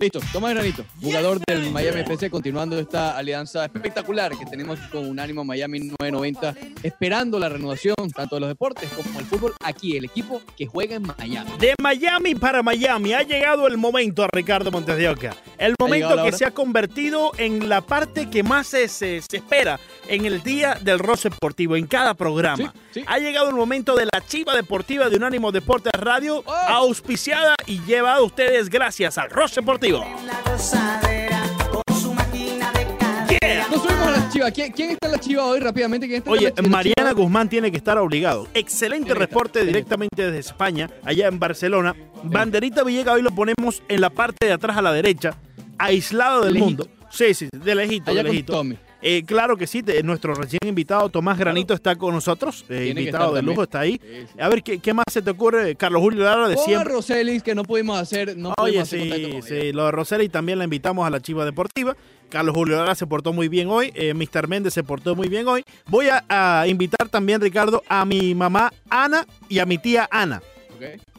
Listo, 0.00 0.18
Tomás 0.32 0.54
Granito, 0.54 0.82
jugador 1.02 1.40
del 1.46 1.70
Miami 1.72 2.00
FC, 2.00 2.30
continuando 2.30 2.78
esta 2.78 3.18
alianza 3.18 3.66
espectacular 3.66 4.32
que 4.34 4.46
tenemos 4.46 4.78
con 4.90 5.06
Unánimo 5.06 5.44
Miami 5.44 5.78
990, 6.00 6.54
esperando 6.82 7.38
la 7.38 7.50
renovación 7.50 7.94
tanto 8.16 8.36
de 8.36 8.40
los 8.40 8.48
deportes 8.48 8.88
como 8.96 9.18
el 9.20 9.26
fútbol 9.26 9.52
aquí, 9.62 9.98
el 9.98 10.06
equipo 10.06 10.40
que 10.56 10.64
juega 10.64 10.96
en 10.96 11.02
Miami. 11.02 11.50
De 11.58 11.74
Miami 11.82 12.34
para 12.34 12.62
Miami 12.62 13.12
ha 13.12 13.22
llegado 13.24 13.66
el 13.66 13.76
momento, 13.76 14.26
Ricardo 14.32 14.70
Montes 14.70 14.96
de 14.96 15.06
Oca. 15.10 15.36
El 15.58 15.74
momento 15.78 16.22
que 16.24 16.32
se 16.32 16.46
ha 16.46 16.50
convertido 16.52 17.32
en 17.36 17.68
la 17.68 17.82
parte 17.82 18.30
que 18.30 18.42
más 18.42 18.68
se, 18.68 18.88
se- 18.88 19.20
se 19.20 19.36
espera 19.36 19.78
en 20.08 20.24
el 20.24 20.42
día 20.42 20.78
del 20.80 20.98
Roce 20.98 21.28
Deportivo, 21.28 21.76
en 21.76 21.86
cada 21.86 22.14
programa. 22.14 22.72
Sí, 22.92 23.00
sí. 23.00 23.04
Ha 23.06 23.18
llegado 23.18 23.50
el 23.50 23.54
momento 23.54 23.94
de 23.96 24.06
la 24.10 24.22
chiva 24.26 24.56
deportiva 24.56 25.10
de 25.10 25.16
Unánimo 25.16 25.52
Deportes 25.52 25.92
Radio, 25.92 26.42
Oh. 26.46 26.52
auspiciada 26.68 27.54
y 27.66 27.80
llevada 27.82 28.16
a 28.16 28.22
ustedes 28.22 28.70
gracias 28.70 29.18
al 29.18 29.28
Roce 29.28 29.60
Deportivo. 29.60 29.89
La 29.98 30.40
gozadera 30.52 31.42
con 31.72 31.96
su 31.96 32.12
máquina 32.14 32.70
de 32.72 32.86
cadera. 32.98 33.66
Nos 33.70 33.82
subimos 33.82 34.06
a 34.06 34.10
la 34.12 34.28
chiva. 34.30 34.50
¿Quién, 34.50 34.72
quién 34.72 34.90
está 34.90 35.06
en 35.08 35.12
la 35.12 35.18
chiva 35.18 35.44
hoy 35.44 35.60
rápidamente? 35.60 36.06
¿Quién 36.06 36.18
está 36.18 36.30
en 36.30 36.36
Oye, 36.36 36.44
la- 36.46 36.54
en 36.56 36.64
la 36.64 36.70
Mariana? 36.70 37.12
Guzmán 37.12 37.48
tiene 37.48 37.70
que 37.70 37.76
estar 37.76 37.98
obligado. 37.98 38.46
Excelente 38.54 39.14
reporte 39.14 39.64
directamente 39.64 40.22
desde 40.22 40.38
España, 40.38 40.88
allá 41.04 41.26
en 41.28 41.38
Barcelona. 41.38 41.94
Banderita 42.22 42.84
Villegas 42.84 43.14
hoy 43.16 43.22
lo 43.22 43.30
ponemos 43.32 43.82
en 43.88 44.00
la 44.00 44.10
parte 44.10 44.46
de 44.46 44.52
atrás 44.52 44.76
a 44.76 44.82
la 44.82 44.92
derecha, 44.92 45.36
aislado 45.78 46.44
del 46.44 46.54
Lejito. 46.54 46.66
mundo. 46.84 46.88
Sí, 47.10 47.34
sí, 47.34 47.48
de 47.52 47.74
lejito, 47.74 48.10
Allá 48.12 48.22
de 48.22 48.28
con 48.28 48.34
lejito. 48.36 48.52
Tommy. 48.52 48.76
Eh, 49.02 49.24
claro 49.24 49.56
que 49.56 49.66
sí, 49.66 49.82
te- 49.82 50.02
nuestro 50.02 50.34
recién 50.34 50.58
invitado 50.66 51.08
Tomás 51.08 51.38
Granito 51.38 51.72
está 51.72 51.96
con 51.96 52.14
nosotros, 52.14 52.66
eh, 52.68 52.88
invitado 52.88 53.32
de 53.32 53.40
lujo, 53.42 53.62
está 53.62 53.80
ahí. 53.80 53.98
Sí, 54.02 54.26
sí. 54.34 54.40
A 54.40 54.48
ver, 54.50 54.62
¿qué, 54.62 54.78
qué 54.78 54.92
más 54.92 55.06
se 55.10 55.22
te 55.22 55.30
ocurre? 55.30 55.74
Carlos 55.76 56.02
Julio 56.02 56.22
Lara 56.24 56.48
de 56.48 56.56
siempre. 56.58 56.92
Roselis, 56.92 57.42
que 57.42 57.54
no 57.54 57.62
pudimos 57.64 57.98
hacer. 57.98 58.36
No 58.36 58.50
Oye, 58.58 58.72
pudimos 58.82 58.88
hacer 58.88 59.42
sí, 59.42 59.60
sí, 59.60 59.72
lo 59.72 59.86
de 59.86 59.92
Roseli 59.92 60.28
también 60.28 60.58
la 60.58 60.64
invitamos 60.64 61.06
a 61.06 61.10
la 61.10 61.20
Chiva 61.20 61.44
Deportiva. 61.46 61.96
Carlos 62.28 62.54
Julio 62.54 62.76
Lara 62.76 62.94
se 62.94 63.06
portó 63.06 63.32
muy 63.32 63.48
bien 63.48 63.68
hoy. 63.68 63.90
eh, 63.94 64.12
Mr. 64.14 64.46
Méndez 64.48 64.74
se 64.74 64.84
portó 64.84 65.16
muy 65.16 65.28
bien 65.28 65.48
hoy. 65.48 65.64
Voy 65.88 66.08
a, 66.08 66.24
a 66.28 66.66
invitar 66.68 67.08
también, 67.08 67.40
Ricardo, 67.40 67.82
a 67.88 68.04
mi 68.04 68.34
mamá 68.34 68.70
Ana 68.90 69.26
y 69.48 69.58
a 69.60 69.66
mi 69.66 69.78
tía 69.78 70.08
Ana. 70.12 70.42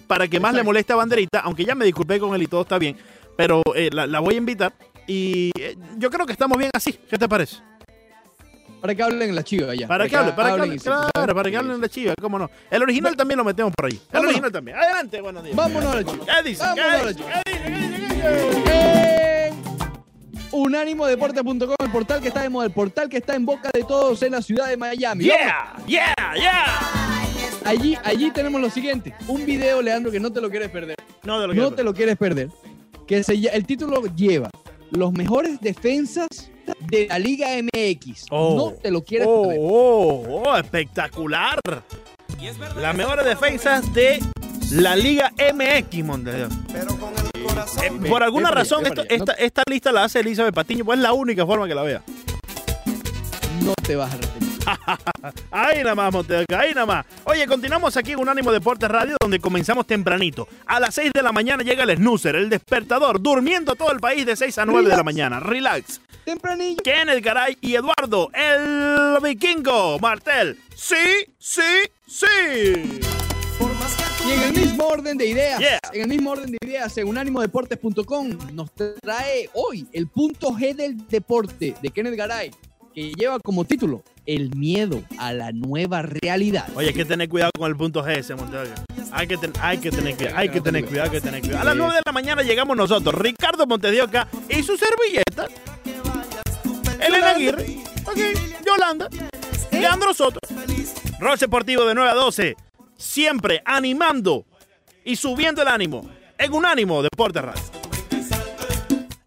Para 0.08 0.28
que 0.28 0.40
más 0.40 0.54
le 0.54 0.64
moleste 0.64 0.94
a 0.94 0.98
Banderita, 0.98 1.40
aunque 1.40 1.66
ya 1.66 1.74
me 1.74 1.86
disculpé 1.86 2.20
con 2.20 2.36
él 2.36 2.44
y 2.44 2.48
todo 2.48 2.62
está 2.62 2.78
bien, 2.78 2.96
pero 3.36 3.62
eh, 3.76 3.90
la, 3.92 4.06
la 4.08 4.20
voy 4.20 4.36
a 4.36 4.38
invitar 4.38 4.74
y 5.08 5.52
eh, 5.60 5.76
yo 5.98 6.10
creo 6.12 6.26
que 6.26 6.32
estamos 6.34 6.58
bien 6.58 6.70
así. 6.74 6.94
¿Qué 7.10 7.18
te 7.18 7.28
parece? 7.30 7.58
Para 8.82 8.96
que 8.96 9.04
hablen 9.04 9.36
la 9.36 9.44
chiva 9.44 9.76
ya. 9.76 9.88
Para 9.88 10.10
que 10.10 10.16
hable, 10.16 10.34
para 10.34 10.56
que 10.56 10.62
hablen 10.62 10.80
para 11.14 11.52
que 11.52 11.58
hablen 11.58 11.80
la 11.80 11.88
chiva, 11.88 12.16
cómo 12.20 12.40
no. 12.40 12.50
El 12.70 12.82
original 12.82 13.16
también 13.16 13.38
lo 13.38 13.44
metemos 13.44 13.72
por 13.76 13.86
ahí. 13.86 13.94
El 13.94 14.00
Vámonos. 14.12 14.30
original 14.30 14.52
también. 14.52 14.78
Adelante, 14.78 15.22
buenos 15.22 15.44
días. 15.44 15.56
Vámonos 15.56 15.94
a 15.94 15.96
la 15.98 16.04
chiva. 16.04 16.26
¿Qué 16.26 16.50
dice? 16.50 16.64
¿Qué 16.74 16.82
Vámonos. 16.82 17.16
¿Qué 17.16 17.52
dice? 17.52 19.48
En 19.48 19.62
unánimodeporte.com, 20.52 21.76
el 21.80 21.92
portal 21.92 22.22
que 22.22 22.30
está 22.30 22.42
de 22.42 22.50
moda, 22.50 22.66
el 22.66 22.74
portal 22.74 23.08
que 23.08 23.18
está 23.18 23.36
en 23.36 23.46
boca 23.46 23.70
de 23.72 23.84
todos 23.84 24.22
en 24.24 24.32
la 24.32 24.42
ciudad 24.42 24.68
de 24.68 24.78
Miami. 24.78 25.26
Yeah, 25.26 25.76
yeah, 25.86 26.14
yeah. 26.36 26.92
Allí, 27.64 27.96
allí 28.04 28.32
tenemos 28.32 28.60
lo 28.60 28.70
siguiente, 28.70 29.14
un 29.28 29.46
video, 29.46 29.82
Leandro, 29.82 30.12
que 30.12 30.20
no 30.20 30.32
te 30.34 30.42
lo 30.42 30.50
quieres 30.50 30.70
perder. 30.70 30.96
No 31.24 31.40
te 31.40 31.48
lo 31.48 31.54
No 31.54 31.72
te 31.72 31.84
lo 31.84 31.94
quieres 31.94 32.18
perder. 32.18 32.50
Que 33.08 33.24
se, 33.24 33.34
el 33.34 33.66
título 33.66 34.02
lleva 34.16 34.50
los 34.92 35.14
mejores 35.14 35.60
defensas 35.62 36.28
de 36.88 37.08
la 37.08 37.20
Liga 37.20 37.48
MX. 37.62 38.26
Oh. 38.30 38.56
No 38.56 38.74
te 38.74 38.92
lo 38.92 39.04
quieres 39.04 39.28
Oh, 39.30 39.52
oh, 39.58 40.44
oh, 40.46 40.58
espectacular. 40.58 41.60
Las 42.78 42.96
mejores 42.96 43.26
defensas 43.26 43.94
de 43.94 44.20
la 44.72 44.96
Liga 44.96 45.32
MX, 45.32 46.04
Montevideo. 46.04 46.50
Eh, 47.84 48.08
por 48.10 48.24
alguna 48.24 48.52
razón, 48.52 48.86
esta, 49.10 49.34
esta 49.34 49.64
lista 49.70 49.92
la 49.92 50.06
hace 50.06 50.20
Elizabeth 50.20 50.54
Patiño, 50.54 50.86
pues 50.86 50.98
es 50.98 51.04
la 51.04 51.14
única 51.14 51.46
forma 51.46 51.68
que 51.68 51.76
la 51.76 51.84
vea. 51.84 52.02
No 53.64 53.74
te 53.86 53.96
vas 53.96 54.12
a 54.12 54.16
arrepentir. 54.16 54.51
Ahí 55.52 55.84
nada 55.84 55.96
más, 55.96 56.14
Montevideo, 56.14 56.60
ahí 56.60 56.74
nada 56.74 56.86
más. 56.86 57.06
Oye, 57.26 57.46
continuamos 57.48 57.96
aquí 57.98 58.12
en 58.14 58.20
Unánimo 58.20 58.52
Deportes 58.52 58.90
Radio, 58.90 59.16
donde 59.22 59.40
comenzamos 59.40 59.86
tempranito. 59.86 60.48
A 60.66 60.80
las 60.80 60.96
6 60.96 61.12
de 61.14 61.22
la 61.24 61.32
mañana 61.32 61.64
llega 61.64 61.84
el 61.84 61.96
snoozer, 61.98 62.36
el 62.36 62.50
despertador, 62.50 63.22
durmiendo 63.22 63.76
todo 63.76 63.92
el 63.92 64.00
país 64.00 64.26
de 64.26 64.36
6 64.36 64.58
a 64.60 64.66
9 64.66 64.90
de 64.90 64.98
la 64.98 65.04
mañana. 65.04 65.40
Relax. 65.40 66.02
Tempranillo. 66.26 66.82
Kenneth 66.84 67.24
Garay 67.24 67.58
y 67.62 67.76
Eduardo, 67.76 68.30
el 68.34 69.18
vikingo, 69.22 69.98
Martel. 70.00 70.60
Sí, 70.76 70.96
sí, 71.38 71.62
sí. 72.08 73.00
Y 74.28 74.32
en 74.32 74.42
el 74.44 74.54
mismo 74.54 74.86
orden 74.86 75.18
de 75.18 75.26
ideas, 75.26 75.60
Yeah. 75.60 75.80
en 75.94 76.02
el 76.04 76.08
mismo 76.08 76.32
orden 76.32 76.52
de 76.52 76.58
ideas, 76.64 76.96
en 76.98 77.08
unánimodeportes.com 77.08 78.38
nos 78.54 78.72
trae 79.02 79.50
hoy 79.54 79.88
el 79.94 80.08
punto 80.08 80.52
G 80.52 80.76
del 80.76 81.08
deporte 81.08 81.76
de 81.82 81.90
Kenneth 81.90 82.16
Garay, 82.16 82.52
que 82.94 83.12
lleva 83.14 83.40
como 83.40 83.66
título 83.66 84.04
El 84.26 84.56
miedo 84.56 85.02
a 85.18 85.34
la 85.34 85.52
nueva 85.52 86.04
realidad. 86.04 86.68
Oye, 86.76 86.90
hay 86.90 86.94
que 86.94 87.06
tener 87.06 87.28
cuidado 87.28 87.52
con 87.58 87.70
el 87.70 87.76
punto 87.76 88.04
G 88.06 88.18
ese. 88.18 88.36
Hay 89.12 89.28
que, 89.28 89.38
ten- 89.38 89.54
hay 89.60 89.78
que 89.80 89.92
tener 89.92 90.16
cuidado, 90.16 90.38
hay 90.38 90.50
que 90.50 90.62
tener 90.62 90.86
cuidado, 90.86 91.06
hay 91.10 91.12
que 91.18 91.22
tener 91.22 91.42
cuidado. 91.42 91.62
A 91.62 91.66
las 91.66 91.76
9 91.76 91.96
de 91.96 92.02
la 92.06 92.12
mañana 92.12 92.42
llegamos 92.44 92.78
nosotros, 92.78 93.14
Ricardo 93.16 93.66
Montedioca 93.68 94.28
y 94.48 94.62
su 94.64 94.78
servilleta, 94.78 95.48
Elena 97.00 97.32
Aguirre, 97.32 97.78
ok, 98.06 98.18
Yolanda, 98.66 99.10
Leandro 99.72 100.14
Soto, 100.14 100.40
Roche 101.20 101.46
Deportivo 101.46 101.86
de 101.86 101.96
9 101.96 102.12
a 102.12 102.14
12, 102.14 102.56
siempre 102.96 103.62
animando 103.66 104.46
y 105.04 105.16
subiendo 105.16 105.62
el 105.64 105.68
ánimo, 105.68 106.10
en 106.38 106.54
un 106.54 106.66
ánimo 106.66 107.02
Deporte 107.02 107.42
Radio. 107.42 107.81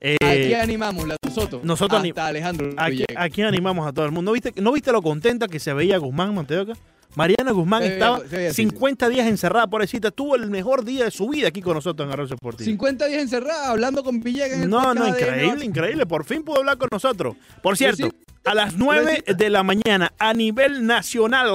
Eh, 0.07 0.17
Aquí 0.21 0.53
animamos 0.53 1.09
la 1.09 1.17
nosotros. 1.25 1.65
nosotros 1.65 2.03
hasta 2.05 2.27
Alejandro 2.27 2.71
Aquí, 2.77 3.05
aquí 3.17 3.41
animamos 3.41 3.89
a 3.89 3.93
todo 3.93 4.05
el 4.05 4.13
mundo. 4.13 4.31
¿No 4.31 4.35
viste, 4.35 4.53
¿No 4.61 4.71
viste 4.73 4.93
lo 4.93 5.01
contenta 5.01 5.49
que 5.49 5.59
se 5.59 5.73
veía 5.73 5.97
Guzmán 5.97 6.35
Monteoca? 6.35 6.75
Mariana 7.17 7.53
Guzmán 7.53 7.81
Se 7.83 7.89
veía- 7.89 7.95
estaba 7.95 8.19
veía 8.19 8.51
así, 8.51 8.63
50 8.65 9.09
días 9.09 9.27
encerrada, 9.27 9.67
pobrecita. 9.67 10.11
Tuvo 10.11 10.35
el 10.37 10.51
mejor 10.51 10.85
día 10.85 11.05
de 11.05 11.11
su 11.11 11.27
vida 11.31 11.49
aquí 11.49 11.63
con 11.63 11.73
nosotros 11.75 12.07
en 12.07 12.13
Arroyo 12.13 12.31
Deportivo. 12.35 12.67
50 12.67 13.07
días 13.07 13.23
encerrada 13.23 13.71
hablando 13.71 14.05
con 14.05 14.21
Villegas. 14.21 14.61
en 14.61 14.69
No, 14.69 14.93
no, 14.93 15.09
increíble, 15.09 15.65
increíble. 15.65 16.05
Por 16.05 16.25
fin 16.27 16.43
pudo 16.43 16.59
hablar 16.59 16.77
con 16.77 16.89
nosotros. 16.93 17.37
Por 17.63 17.79
cierto, 17.79 18.09
sí. 18.09 18.13
a 18.45 18.53
las 18.55 18.75
9 18.77 19.05
Pobrecita. 19.05 19.33
de 19.35 19.49
la 19.51 19.63
mañana 19.63 20.13
a 20.19 20.35
nivel 20.35 20.85
nacional, 20.87 21.49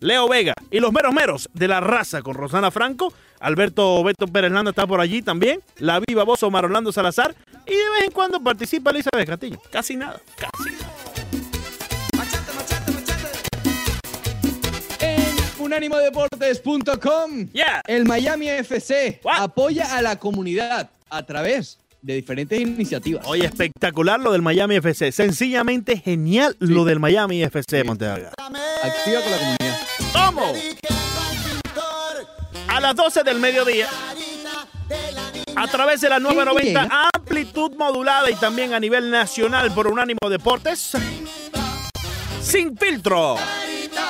Leo 0.00 0.28
Vega 0.28 0.54
y 0.70 0.80
los 0.80 0.92
meros 0.92 1.12
meros 1.12 1.48
de 1.52 1.68
la 1.68 1.80
raza 1.80 2.22
con 2.22 2.34
Rosana 2.34 2.70
Franco, 2.70 3.12
Alberto 3.40 4.04
Beto 4.04 4.26
Pérez 4.26 4.52
Landa 4.52 4.70
está 4.70 4.86
por 4.86 5.00
allí 5.00 5.22
también, 5.22 5.60
la 5.78 6.00
viva 6.06 6.24
voz 6.24 6.42
Omar 6.42 6.66
Orlando 6.66 6.92
Salazar 6.92 7.34
y 7.66 7.70
de 7.70 7.90
vez 7.90 8.04
en 8.04 8.10
cuando 8.12 8.40
participa 8.42 8.90
Elizabeth 8.90 9.28
Castillo. 9.28 9.60
Casi 9.70 9.96
nada, 9.96 10.20
casi 10.36 10.70
nada. 10.76 10.94
En 15.00 15.26
unánimodeportes.com. 15.58 17.48
Yeah. 17.52 17.80
El 17.86 18.04
Miami 18.04 18.48
FC 18.48 19.20
What? 19.24 19.40
apoya 19.40 19.96
a 19.96 20.02
la 20.02 20.16
comunidad 20.16 20.90
a 21.08 21.22
través 21.24 21.78
de 22.02 22.14
diferentes 22.14 22.60
iniciativas. 22.60 23.26
Oye, 23.26 23.46
espectacular 23.46 24.20
lo 24.20 24.32
del 24.32 24.42
Miami 24.42 24.76
FC. 24.76 25.12
Sencillamente 25.12 25.96
genial 25.96 26.56
lo 26.58 26.84
del 26.84 27.00
Miami 27.00 27.42
FC, 27.42 27.84
Montevideo. 27.84 28.30
Activa 28.82 29.20
con 29.22 29.30
la 29.30 29.38
comunidad. 29.38 29.78
¿Cómo? 30.12 30.99
A 32.70 32.80
las 32.80 32.94
12 32.94 33.22
del 33.24 33.38
mediodía, 33.40 33.88
a 35.56 35.66
través 35.68 36.00
de 36.00 36.08
la 36.08 36.18
990 36.18 36.88
amplitud 37.14 37.72
modulada 37.76 38.30
y 38.30 38.34
también 38.36 38.72
a 38.74 38.80
nivel 38.80 39.10
nacional 39.10 39.72
por 39.72 39.86
Unánimo 39.88 40.28
Deportes. 40.28 40.92
Sin 42.40 42.76
filtro. 42.76 43.36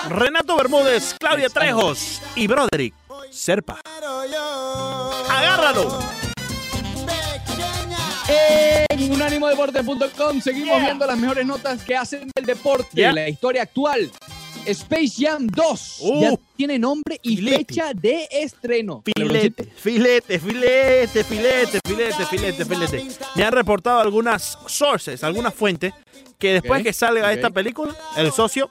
Renato 0.09 0.57
Bermúdez, 0.57 1.15
Claudia 1.19 1.49
Trejos 1.49 2.21
y 2.35 2.47
Broderick 2.47 2.95
Serpa. 3.31 3.81
Agárralo. 5.29 5.99
En 8.29 9.13
unánimodeportes.com 9.13 10.41
seguimos 10.41 10.77
Yeah. 10.77 10.85
viendo 10.87 11.07
las 11.07 11.19
mejores 11.19 11.45
notas 11.47 11.83
que 11.83 11.97
hacen 11.97 12.31
del 12.35 12.45
deporte, 12.47 12.89
Yeah. 12.93 13.13
la 13.13 13.29
historia 13.29 13.63
actual. 13.63 14.11
Space 14.67 15.13
Jam 15.19 15.47
2 15.47 15.97
Uh. 16.03 16.21
ya 16.21 16.31
tiene 16.57 16.79
nombre 16.79 17.19
y 17.23 17.37
Filete. 17.37 17.59
fecha 17.75 17.93
de 17.95 18.29
estreno. 18.31 19.03
Filete, 19.05 19.65
filete, 19.77 20.39
filete, 20.39 21.25
filete, 21.25 21.81
filete, 21.87 22.27
filete, 22.27 22.65
filete. 22.65 23.07
Me 23.35 23.45
han 23.45 23.53
reportado 23.53 24.01
algunas 24.01 24.59
sources, 24.67 25.23
algunas 25.25 25.55
fuentes, 25.55 25.93
que 26.39 26.55
después 26.55 26.83
que 26.83 26.93
salga 26.93 27.33
esta 27.33 27.51
película, 27.51 27.95
el 28.17 28.33
socio 28.33 28.71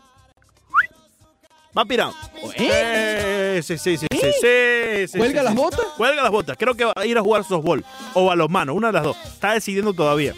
va 1.78 1.86
pirando. 1.86 2.16
¿Eh? 2.56 3.62
Sí, 3.64 3.78
sí, 3.78 3.98
sí, 3.98 4.08
sí, 4.12 4.18
sí, 4.20 4.32
sí, 4.42 5.08
sí, 5.08 5.18
¿Cuelga 5.18 5.42
sí, 5.42 5.46
las 5.46 5.54
sí. 5.54 5.60
botas? 5.60 5.86
Cuelga 5.98 6.24
las 6.24 6.32
botas. 6.32 6.58
Creo 6.58 6.76
que 6.76 6.86
va 6.86 6.94
a 6.96 7.06
ir 7.06 7.18
a 7.18 7.22
jugar 7.22 7.44
softball 7.44 7.84
o 8.14 8.26
balonmano, 8.26 8.74
una 8.74 8.88
de 8.88 8.94
las 8.94 9.04
dos. 9.04 9.18
Está 9.26 9.54
decidiendo 9.54 9.94
todavía. 9.94 10.34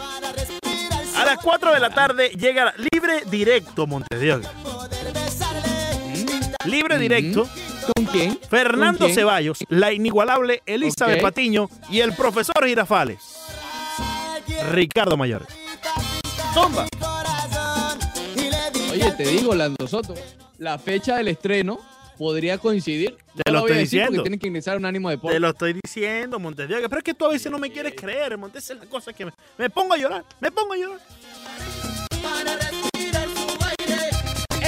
A 1.15 1.25
las 1.25 1.37
4 1.37 1.73
de 1.73 1.79
la 1.79 1.89
tarde 1.91 2.29
llega 2.29 2.73
Libre 2.91 3.23
Directo 3.29 3.85
Montevideo. 3.87 4.41
Libre 6.65 6.97
Directo. 6.99 7.47
¿Con 7.95 8.05
quién? 8.05 8.37
Fernando 8.49 8.99
¿Con 8.99 9.07
quién? 9.07 9.15
Ceballos, 9.15 9.59
la 9.69 9.91
inigualable 9.91 10.61
Elizabeth 10.65 11.17
Ok. 11.17 11.21
Patiño 11.23 11.69
y 11.89 11.99
el 11.99 12.13
profesor 12.13 12.65
Girafales. 12.65 13.19
Ricardo 14.71 15.17
Mayor. 15.17 15.45
Zumba. 16.53 16.87
Oye, 18.91 19.11
te 19.13 19.23
digo, 19.23 19.55
Lando 19.55 19.87
Soto, 19.87 20.13
la 20.57 20.77
fecha 20.77 21.15
del 21.17 21.29
estreno 21.29 21.79
podría 22.17 22.57
coincidir. 22.57 23.17
Te 23.35 23.49
No 23.49 23.53
lo 23.53 23.57
a 23.59 23.61
estoy 23.67 23.77
diciendo. 23.79 24.21
tienen 24.21 24.39
que 24.39 24.47
ingresar 24.47 24.75
a 24.75 24.77
un 24.77 24.85
ánimo 24.85 25.09
de 25.09 25.17
Te 25.17 25.39
lo 25.39 25.49
estoy 25.49 25.73
diciendo, 25.81 26.37
Montevideo. 26.39 26.87
Pero 26.87 26.97
es 26.99 27.03
que 27.03 27.13
tú 27.13 27.25
a 27.25 27.29
veces 27.29 27.51
no 27.51 27.57
me 27.57 27.71
quieres 27.71 27.93
creer, 27.95 28.37
Montes. 28.37 28.69
Es 28.69 28.77
la 28.77 28.85
cosa 28.85 29.13
que 29.13 29.25
me, 29.25 29.31
me 29.57 29.69
pongo 29.69 29.93
a 29.93 29.97
llorar. 29.97 30.23
Me 30.39 30.51
pongo 30.51 30.73
a 30.73 30.77
llorar. 30.77 30.99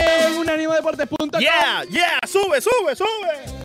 En 0.05 0.37
unánimodeportes.com 0.37 1.39
Yeah, 1.39 1.83
yeah. 1.89 2.19
Sube, 2.27 2.61
sube, 2.61 2.95
sube. 2.95 3.63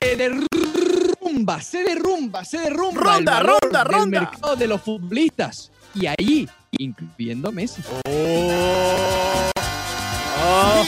se 0.00 0.16
derrumba, 0.16 1.60
se 1.60 1.82
derrumba, 1.82 2.44
se 2.44 2.58
derrumba 2.58 3.00
Ronda, 3.02 3.38
el 3.38 3.46
valor 3.46 3.58
ronda, 3.62 3.84
del 3.84 3.92
ronda. 3.92 4.20
mercado 4.20 4.56
de 4.56 4.66
los 4.66 4.80
futbolistas. 4.82 5.70
Y 5.94 6.06
ahí, 6.06 6.48
incluyendo 6.72 7.50
Messi. 7.52 7.82
Oh. 8.06 9.50
Oh. 10.40 10.84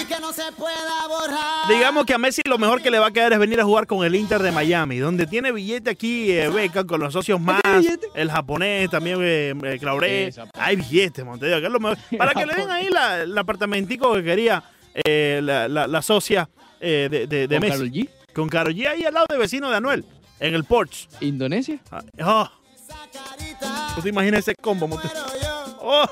Digamos 1.69 2.05
que 2.07 2.15
a 2.15 2.19
Messi 2.19 2.43
lo 2.45 2.59
mejor 2.59 2.83
que 2.83 2.91
le 2.91 2.99
va 2.99 3.09
a 3.09 3.11
quedar 3.11 3.33
es 3.33 3.39
venir 3.39 3.61
a 3.61 3.65
jugar 3.65 3.87
con 3.87 4.05
el 4.05 4.15
Inter 4.15 4.43
de 4.43 4.53
Miami, 4.53 4.99
donde 4.99 5.27
tiene 5.27 5.53
billete 5.53 5.91
aquí, 5.91 6.31
eh, 6.31 6.49
beca 6.49 6.85
con 6.85 7.01
los 7.01 7.13
socios 7.13 7.41
más, 7.41 7.61
el 8.15 8.31
japonés 8.31 8.91
también, 8.91 9.19
eh, 9.23 9.55
eh, 9.65 9.79
Clauré. 9.79 10.33
Hay 10.55 10.77
billetes, 10.77 11.25
Montevideo, 11.25 11.61
que 11.61 11.67
es 11.67 11.73
lo 11.73 11.81
mejor. 11.81 11.99
Para 12.17 12.33
que 12.35 12.47
le 12.47 12.55
den 12.55 12.71
ahí 12.71 12.89
la- 12.91 13.23
el 13.23 13.37
apartamentico 13.37 14.13
que 14.15 14.25
quería 14.25 14.63
eh, 14.95 15.41
la, 15.43 15.69
la- 15.69 15.87
la 15.87 16.03
socia 16.03 16.49
eh, 16.81 17.09
de, 17.11 17.27
de- 17.27 17.47
de 17.49 17.57
Con 17.57 17.61
Messi. 17.61 17.73
Karol 17.79 17.91
G, 17.91 18.09
Con 18.35 18.49
Karol 18.49 18.75
G 18.75 18.87
ahí 18.89 19.05
al 19.05 19.15
lado 19.15 19.27
de 19.29 19.39
vecino 19.39 19.71
de 19.71 19.77
Anuel, 19.77 20.05
en 20.41 20.55
el 20.55 20.65
porch. 20.65 21.09
Indonesia. 21.21 21.79
Ah, 21.91 22.03
oh. 22.25 22.49
¿Tú 23.95 24.03
te 24.03 24.09
imaginas 24.09 24.41
ese 24.41 24.55
combo, 24.55 24.89
Montevideo? 24.89 25.25
Oh. 25.81 26.07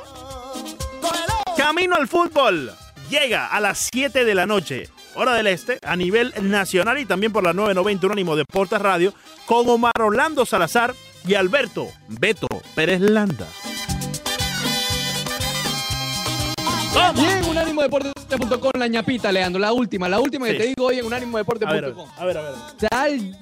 Camino 1.57 1.97
al 1.97 2.07
fútbol. 2.07 2.73
Llega 3.11 3.47
a 3.47 3.61
las 3.61 3.89
7 3.93 4.25
de 4.25 4.35
la 4.35 4.47
noche. 4.47 4.89
hora 5.15 5.35
del 5.35 5.47
este, 5.49 5.79
a 5.85 5.97
nivel 5.97 6.33
nacional 6.43 6.99
y 6.99 7.05
también 7.07 7.33
por 7.33 7.43
la 7.43 7.53
990 7.53 8.07
Unánimo 8.07 8.37
Deportes 8.37 8.79
Radio, 8.81 9.13
con 9.47 9.69
Omar 9.69 9.93
Orlando 10.01 10.47
Salazar 10.47 10.95
y 11.27 11.35
Alberto 11.35 11.89
Beto 12.09 12.47
Pérez 12.75 13.01
Landa. 13.01 13.47
Y 17.17 17.25
en 17.25 17.45
unánimodeportes.com 17.47 18.71
la 18.79 18.87
ñapita, 18.87 19.33
Leandro, 19.33 19.61
la 19.61 19.73
última, 19.73 20.09
la 20.09 20.21
última 20.21 20.47
Sí. 20.47 20.53
que 20.53 20.59
te 20.59 20.67
digo 20.69 20.85
hoy 20.87 20.95
en 20.99 21.01
A 21.01 21.03
ver, 21.03 21.07
unánimodeportes.com. 21.07 22.09
a 22.17 22.25
ver, 22.25 22.39
a 22.39 22.43
ver. 22.43 22.53
Tal- 22.91 23.39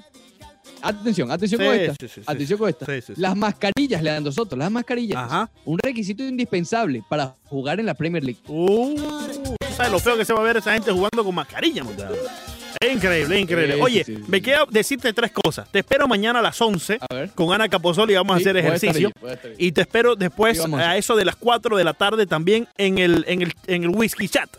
Atención, 0.83 1.31
atención 1.33 1.61
Sí, 1.61 1.67
con 1.67 1.75
esta. 1.77 1.93
sí, 1.99 2.09
sí, 2.09 2.15
sí. 2.17 2.21
atención 2.27 2.59
con 2.59 2.69
esta. 2.69 2.87
Las 3.17 3.35
mascarillas, 3.37 4.03
Leandro 4.03 4.31
Soto, 4.31 4.55
las 4.57 4.71
mascarillas. 4.71 5.17
Ajá. 5.19 5.51
Un 5.65 5.79
requisito 5.79 6.23
indispensable 6.23 7.03
para 7.09 7.35
jugar 7.49 7.81
en 7.81 7.87
la 7.87 7.95
Premier 7.95 8.23
League. 8.23 8.41
Uh, 8.47 9.56
¿sabes 9.77 9.93
lo 9.93 9.99
feo 9.99 10.17
que 10.17 10.25
se 10.25 10.33
va 10.33 10.41
a 10.41 10.43
ver 10.45 10.57
esa 10.57 10.73
gente 10.73 10.91
jugando 10.91 11.25
con 11.25 11.35
mascarilla, 11.35 11.85
muchachos? 11.85 12.17
Es 12.81 12.93
increíble, 12.95 13.37
es 13.37 13.43
increíble. 13.43 13.75
Sí, 13.77 13.81
Oye, 13.81 14.05
sí, 14.05 14.17
sí. 14.17 14.23
me 14.29 14.43
queda 14.43 14.65
decirte 14.71 15.13
tres 15.15 15.33
cosas. 15.33 15.67
Te 15.71 15.79
espero 15.79 16.07
mañana 16.07 16.41
a 16.41 16.43
las 16.43 16.61
11 16.61 16.99
A 17.09 17.15
ver. 17.15 17.31
con 17.31 17.53
Ana 17.53 17.69
Capozoli 17.69 18.13
y 18.13 18.17
vamos 18.17 18.35
a 18.37 18.39
hacer 18.39 18.57
ejercicio. 18.57 19.11
allí. 19.23 19.55
Y 19.59 19.73
te 19.73 19.81
espero 19.83 20.15
después 20.15 20.59
vamos 20.59 20.81
a 20.81 20.97
eso 20.97 21.17
de 21.17 21.25
las 21.25 21.37
4 21.37 21.77
de 21.77 21.85
la 21.85 21.95
tarde 21.95 22.27
también 22.27 22.69
en 22.77 22.99
el, 22.99 23.25
en 23.29 23.43
el, 23.43 23.53
en 23.67 23.85
el 23.85 23.89
Whisky 23.91 24.29
Chat. 24.29 24.51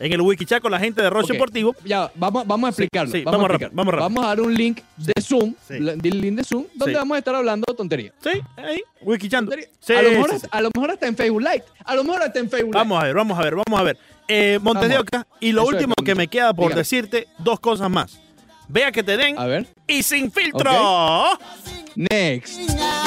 En 0.00 0.12
el 0.12 0.20
Whisky 0.22 0.46
Chat 0.46 0.62
con 0.62 0.72
la 0.72 0.80
gente 0.80 1.02
de 1.02 1.10
Roche 1.10 1.26
Ok. 1.26 1.32
Deportivo. 1.34 1.76
Ya, 1.84 2.10
vamos, 2.16 2.44
vamos 2.46 2.66
a 2.68 2.70
explicarlo. 2.70 3.12
vamos, 3.12 3.24
vamos 3.24 3.44
a 3.44 3.48
rápido, 3.48 3.66
explicar. 3.68 3.76
vamos 3.76 3.94
rápido. 3.94 4.22
a 4.24 4.26
dar 4.28 4.40
un 4.40 4.54
link 4.54 4.80
de 4.96 5.12
Zoom, 5.22 5.54
del 5.68 6.20
link 6.22 6.36
de 6.38 6.44
Zoom, 6.44 6.64
donde 6.74 6.94
vamos 6.94 7.14
a 7.16 7.18
estar 7.18 7.34
hablando 7.34 7.66
tontería. 7.74 8.12
Sí, 8.24 8.30
ahí, 8.56 8.82
Whisky 9.02 9.28
Chat. 9.28 9.42
A, 9.42 10.02
lo 10.02 10.10
mejor 10.10 10.30
a 10.50 10.60
lo 10.62 10.70
mejor 10.74 10.90
hasta 10.90 11.06
en 11.06 11.16
Facebook 11.16 11.42
Live. 11.42 11.64
A 11.84 11.94
lo 11.94 12.02
mejor 12.02 12.22
hasta 12.22 12.38
en 12.38 12.48
Facebook 12.50 12.72
Live. 12.74 12.78
Vamos 12.78 13.00
a 13.00 13.04
ver, 13.06 13.14
vamos 13.14 13.38
a 13.38 13.42
ver, 13.42 13.54
vamos 13.54 13.80
a 13.80 13.82
ver. 13.84 13.98
Eh, 14.32 14.58
Montes 14.62 14.88
de 14.88 14.94
Vamos. 14.94 15.08
Oca, 15.12 15.26
y 15.40 15.50
lo 15.52 15.62
Eso 15.62 15.70
es, 15.70 15.74
último 15.76 15.94
que 16.04 16.14
me 16.14 16.28
queda 16.28 16.54
por 16.54 16.66
Dígame. 16.66 16.80
decirte, 16.82 17.26
dos 17.38 17.58
cosas 17.58 17.90
más. 17.90 18.20
Vea 18.68 18.92
que 18.92 19.02
te 19.02 19.16
den 19.16 19.36
A 19.36 19.46
ver. 19.46 19.66
y 19.88 20.04
sin 20.04 20.30
filtro. 20.30 20.70
Next. 21.96 22.56
Niña, 22.56 23.02